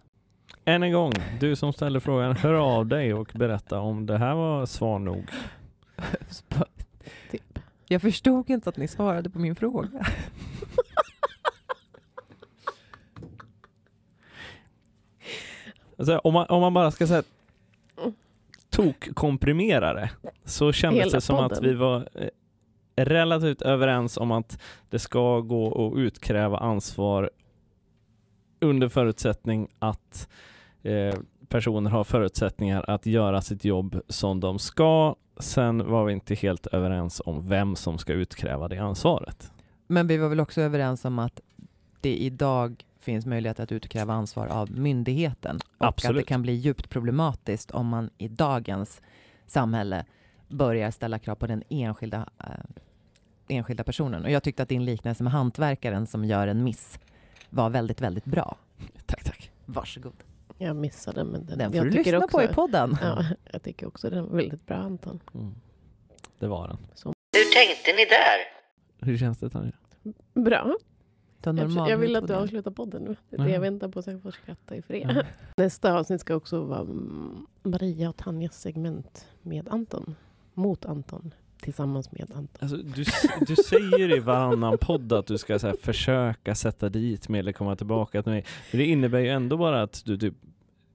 Än 0.66 0.84
en 0.84 0.91
gång, 0.93 1.12
du 1.39 1.56
som 1.56 1.74
ställer 1.74 2.00
frågan, 2.00 2.36
hör 2.36 2.54
av 2.54 2.88
dig 2.88 3.14
och 3.14 3.32
berätta 3.36 3.80
om 3.80 4.06
det 4.06 4.18
här 4.18 4.36
var 4.36 4.66
svar 4.66 5.00
nog. 5.00 5.30
Typ. 7.32 7.60
Jag 7.88 8.02
förstod 8.02 8.50
inte 8.50 8.70
att 8.70 8.78
ni 8.78 8.88
svarade 8.88 9.30
på 9.30 9.39
min 9.39 9.56
fråga. 9.56 9.89
Alltså, 16.00 16.18
om, 16.18 16.34
man, 16.34 16.45
om 16.50 16.62
man 16.62 16.74
bara 16.74 16.91
ska 16.91 17.08
säga 17.08 17.24
tok-komprimera 18.70 19.93
det 19.93 20.10
så 20.45 20.72
kändes 20.72 21.00
Hela 21.00 21.12
det 21.12 21.22
som 21.22 21.36
att 21.36 21.50
podden. 21.50 21.70
vi 21.70 21.76
var 21.76 22.10
eh, 22.16 23.06
relativt 23.06 23.62
överens 23.62 24.18
om 24.18 24.32
att 24.32 24.62
det 24.89 25.00
ska 25.00 25.39
gå 25.39 25.88
att 25.88 25.97
utkräva 25.97 26.58
ansvar 26.58 27.30
under 28.60 28.89
förutsättning 28.89 29.68
att 29.80 30.30
eh, 30.84 31.16
personer 31.47 31.91
har 31.91 32.04
förutsättningar 32.04 32.86
att 32.88 33.06
göra 33.06 33.41
sitt 33.41 33.66
jobb 33.66 34.02
som 34.08 34.39
de 34.39 34.60
ska. 34.60 35.16
Sen 35.39 35.89
var 35.91 36.06
vi 36.06 36.14
inte 36.14 36.36
helt 36.36 36.68
överens 36.68 37.22
om 37.26 37.47
vem 37.47 37.76
som 37.76 37.97
ska 37.97 38.14
utkräva 38.14 38.68
det 38.68 38.78
ansvaret. 38.78 39.52
Men 39.88 40.08
vi 40.08 40.18
var 40.18 40.30
väl 40.30 40.39
också 40.39 40.62
överens 40.62 41.06
om 41.06 41.20
att 41.20 41.39
det 42.02 42.16
idag 42.16 42.84
finns 43.00 43.26
möjlighet 43.26 43.60
att 43.60 43.72
utkräva 43.72 44.14
ansvar 44.14 44.47
av 44.47 44.72
myndigheten. 44.72 45.60
Och 45.78 45.88
att 45.88 45.93
Absolut. 45.93 46.18
det 46.18 46.28
kan 46.28 46.41
bli 46.41 46.54
djupt 46.54 46.89
problematiskt 46.89 47.72
om 47.72 47.88
man 47.88 48.10
i 48.18 48.28
dagens 48.28 49.02
samhälle 49.47 50.06
börjar 50.47 50.91
ställa 50.91 51.20
krav 51.20 51.36
på 51.36 51.47
den 51.47 51.64
enskilda, 51.70 52.30
eh, 52.39 52.47
enskilda 53.47 53.84
personen. 53.84 54.24
Och 54.24 54.32
jag 54.32 54.43
tyckte 54.43 54.64
att 54.64 54.70
din 54.70 54.86
liknelse 54.86 55.24
med 55.24 55.34
hantverkaren 55.34 56.08
som 56.08 56.26
gör 56.26 56.47
en 56.47 56.64
miss 56.64 57.00
var 57.50 57.70
väldigt, 57.70 58.02
väldigt 58.02 58.26
bra. 58.26 58.58
Tack, 59.06 59.24
tack. 59.24 59.52
Varsågod. 59.66 60.24
Jag 60.58 60.76
missade, 60.76 61.24
men 61.24 61.45
den, 61.45 61.58
Den 61.58 61.72
får 61.72 61.78
jag 61.78 61.86
du 61.86 61.97
lyssna 61.97 62.18
också, 62.18 62.38
på 62.38 62.43
i 62.43 62.47
podden. 62.47 62.97
Ja, 63.02 63.26
jag 63.52 63.64
tycker 63.64 63.88
också 63.88 64.10
den 64.10 64.30
var 64.30 64.36
väldigt 64.36 64.66
bra, 64.66 64.78
Anton. 64.78 65.20
Mm. 65.34 65.56
Det 66.39 66.47
var 66.47 66.68
den. 66.68 66.78
Hur 67.32 67.54
tänkte 67.54 67.91
ni 67.91 68.06
där? 68.06 68.60
Hur 69.08 69.18
känns 69.18 69.38
det 69.38 69.50
Tanja? 69.50 69.72
Bra. 70.34 70.76
Ta 71.42 71.50
Jag, 71.50 71.56
normal 71.56 71.90
jag 71.90 71.98
vill 71.98 72.16
att 72.16 72.28
du 72.28 72.34
avslutar 72.34 72.72
podden 72.72 73.04
nu. 73.04 73.16
Det 73.30 73.36
är 73.36 73.38
det 73.38 73.44
Jaha. 73.44 73.54
jag 73.54 73.62
väntar 73.62 73.90
på 73.90 74.02
så 74.02 74.12
jag 74.12 74.22
får 74.22 74.32
skratta 74.32 74.76
i 74.76 74.82
fred. 74.82 75.12
Ja. 75.16 75.24
Nästa 75.64 75.94
avsnitt 76.00 76.22
ska 76.22 76.36
också 76.36 76.64
vara 76.64 76.80
mm, 76.80 77.46
Maria 77.64 78.10
och 78.10 78.18
Tanjas 78.18 78.62
segment 78.62 79.28
med 79.42 79.68
Anton. 79.70 80.16
Mot 80.54 80.86
Anton. 80.86 81.34
Tillsammans 81.62 82.12
med 82.12 82.32
Anton. 82.36 82.48
Alltså, 82.60 82.78
du, 82.78 83.04
du 83.48 83.56
säger 83.56 84.16
i 84.18 84.20
varannan 84.20 84.78
podd 84.78 85.14
att 85.14 85.28
du 85.28 85.38
ska 85.38 85.60
så 85.60 85.68
här, 85.68 85.76
försöka 85.82 86.56
sätta 86.56 86.90
dit 86.90 87.30
mig 87.30 87.40
eller 87.40 87.52
komma 87.52 87.76
tillbaka 87.76 88.24
till 88.24 88.32
mig. 88.32 88.46
Men 88.72 88.80
det 88.80 88.86
innebär 88.86 89.20
ju 89.20 89.28
ändå 89.30 89.58
bara 89.58 89.82
att 89.82 90.02
du 90.06 90.18
typ 90.18 90.34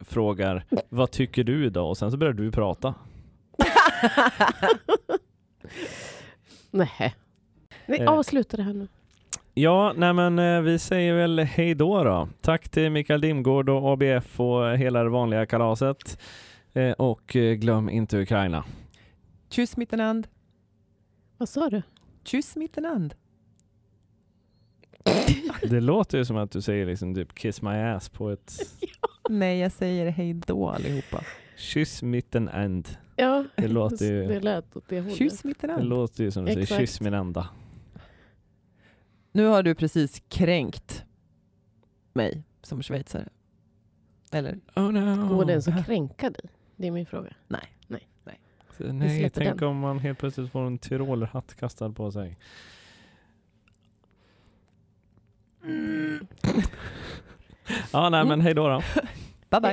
frågar 0.01 0.65
vad 0.89 1.11
tycker 1.11 1.45
du 1.45 1.67
idag 1.67 1.89
och 1.89 1.97
sen 1.99 2.11
så 2.11 2.17
börjar 2.17 2.33
du 2.33 2.53
prata. 2.53 2.95
Nej. 6.71 7.15
Nej, 7.87 8.01
Eh. 8.01 8.09
avsluta 8.13 8.57
det 8.57 8.63
här 8.63 8.73
nu. 8.73 8.89
Ja, 9.55 9.93
nej 9.97 10.13
men 10.13 10.39
eh, 10.39 10.61
vi 10.61 10.79
säger 10.79 11.15
väl 11.15 11.39
hej 11.39 11.75
då 11.75 12.05
då. 12.05 12.29
Tack 12.41 12.69
till 12.69 12.91
Mikael 12.91 13.21
Dimgård 13.21 13.69
och 13.69 13.93
ABF 13.93 14.41
och 14.41 14.77
hela 14.79 15.03
det 15.03 15.11
vanliga 15.11 15.47
kalaset. 15.47 16.19
Eh, 16.73 16.93
och 16.93 17.37
eh, 17.37 17.55
glöm 17.55 17.91
inte 17.91 18.19
Ukraina. 18.19 18.65
Tjus 19.51 19.77
miteinander. 19.77 20.31
Vad 21.39 21.49
sa 21.49 21.71
du? 21.71 21.83
Tjus 22.25 22.57
miteinander. 22.57 23.17
Det 25.71 25.81
låter 25.81 26.19
ju 26.19 26.25
som 26.25 26.37
att 26.37 26.51
du 26.51 26.63
säger 26.63 26.87
liksom 26.87 27.15
typ 27.15 27.35
kiss 27.35 27.63
my 27.63 27.71
ass 27.71 28.09
på 28.09 28.31
ett 28.31 28.53
Nej, 29.29 29.59
jag 29.59 29.73
säger 29.73 30.11
hej 30.11 30.35
då 30.35 30.69
allihopa. 30.69 31.21
kyss 31.57 32.03
mitten 32.03 32.49
end. 32.49 32.89
Ja, 33.17 33.45
Det 33.57 33.69
låter 33.69 34.05
ju, 34.13 34.27
det 34.27 34.41
lät 34.41 34.77
åt 34.77 34.85
det 34.89 35.01
hållet. 35.01 35.17
Tjus 35.17 35.43
det 35.43 35.49
miteinander. 35.49 35.85
låter 35.85 36.25
ju 36.25 36.31
som 36.31 36.45
du 36.45 36.53
säger 36.53 36.67
kyss 36.67 37.01
min 37.01 37.15
enda. 37.15 37.49
Nu 39.35 39.47
har 39.47 39.63
du 39.63 39.75
precis 39.75 40.23
kränkt 40.29 41.05
mig 42.13 42.43
som 42.63 42.83
schweizare. 42.83 43.29
Eller? 44.33 44.61
Oh 44.77 44.93
no. 44.93 45.29
Går 45.29 45.45
det 45.45 45.53
ens 45.53 45.69
att 45.69 45.87
kränka 45.87 46.31
dig? 46.31 46.51
Det 46.77 46.87
är 46.87 46.91
min 46.91 47.07
fråga. 47.07 47.35
Så, 48.79 48.93
Nej, 48.93 49.19
släpper 49.19 49.45
tänk 49.45 49.61
den. 49.61 49.69
om 49.69 49.79
man 49.79 49.99
helt 49.99 50.19
plötsligt 50.19 50.53
får 50.53 50.67
en 50.67 50.79
tyrolerhatt 50.79 51.55
kastad 51.55 51.91
på 51.91 52.13
sig. 52.13 52.37
ja, 57.93 58.09
nej 58.09 58.25
men 58.25 58.41
hej 58.41 58.55
då 58.55 58.69
då. 58.69 58.83
Bye 59.51 59.61
bye. 59.61 59.73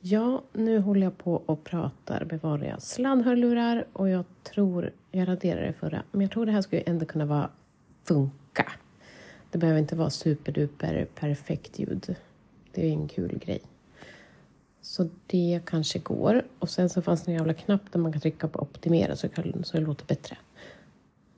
Ja, 0.00 0.42
nu 0.52 0.78
håller 0.78 1.02
jag 1.02 1.18
på 1.18 1.34
och 1.34 1.64
pratar 1.64 2.24
med 2.24 2.40
vanliga 2.40 2.80
sladdhörlurar 2.80 3.84
och 3.92 4.08
jag 4.08 4.24
tror, 4.42 4.92
jag 5.10 5.28
raderade 5.28 5.66
det 5.66 5.72
förra, 5.72 6.02
men 6.12 6.20
jag 6.20 6.30
tror 6.30 6.46
det 6.46 6.52
här 6.52 6.62
skulle 6.62 6.82
ändå 6.82 7.06
kunna 7.06 7.26
vara 7.26 7.50
funka. 8.10 8.72
Det 9.50 9.58
behöver 9.58 9.80
inte 9.80 9.96
vara 9.96 10.10
superduper 10.10 11.08
perfekt 11.14 11.78
ljud. 11.78 12.14
Det 12.72 12.88
är 12.88 12.92
en 12.92 13.08
kul 13.08 13.38
grej. 13.38 13.60
Så 14.80 15.08
det 15.26 15.60
kanske 15.66 15.98
går. 15.98 16.44
Och 16.58 16.70
sen 16.70 16.88
så 16.88 17.02
fanns 17.02 17.22
det 17.22 17.30
en 17.30 17.36
jävla 17.36 17.54
knapp 17.54 17.92
där 17.92 18.00
man 18.00 18.12
kan 18.12 18.20
trycka 18.20 18.48
på 18.48 18.58
optimera 18.58 19.16
så, 19.16 19.28
kan, 19.28 19.64
så 19.64 19.76
det 19.76 19.82
låter 19.82 20.06
bättre. 20.06 20.38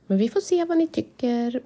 Men 0.07 0.19
vi 0.19 0.29
får 0.29 0.41
se 0.41 0.65
vad 0.65 0.79
ni 0.79 0.87
tycker. 0.87 1.63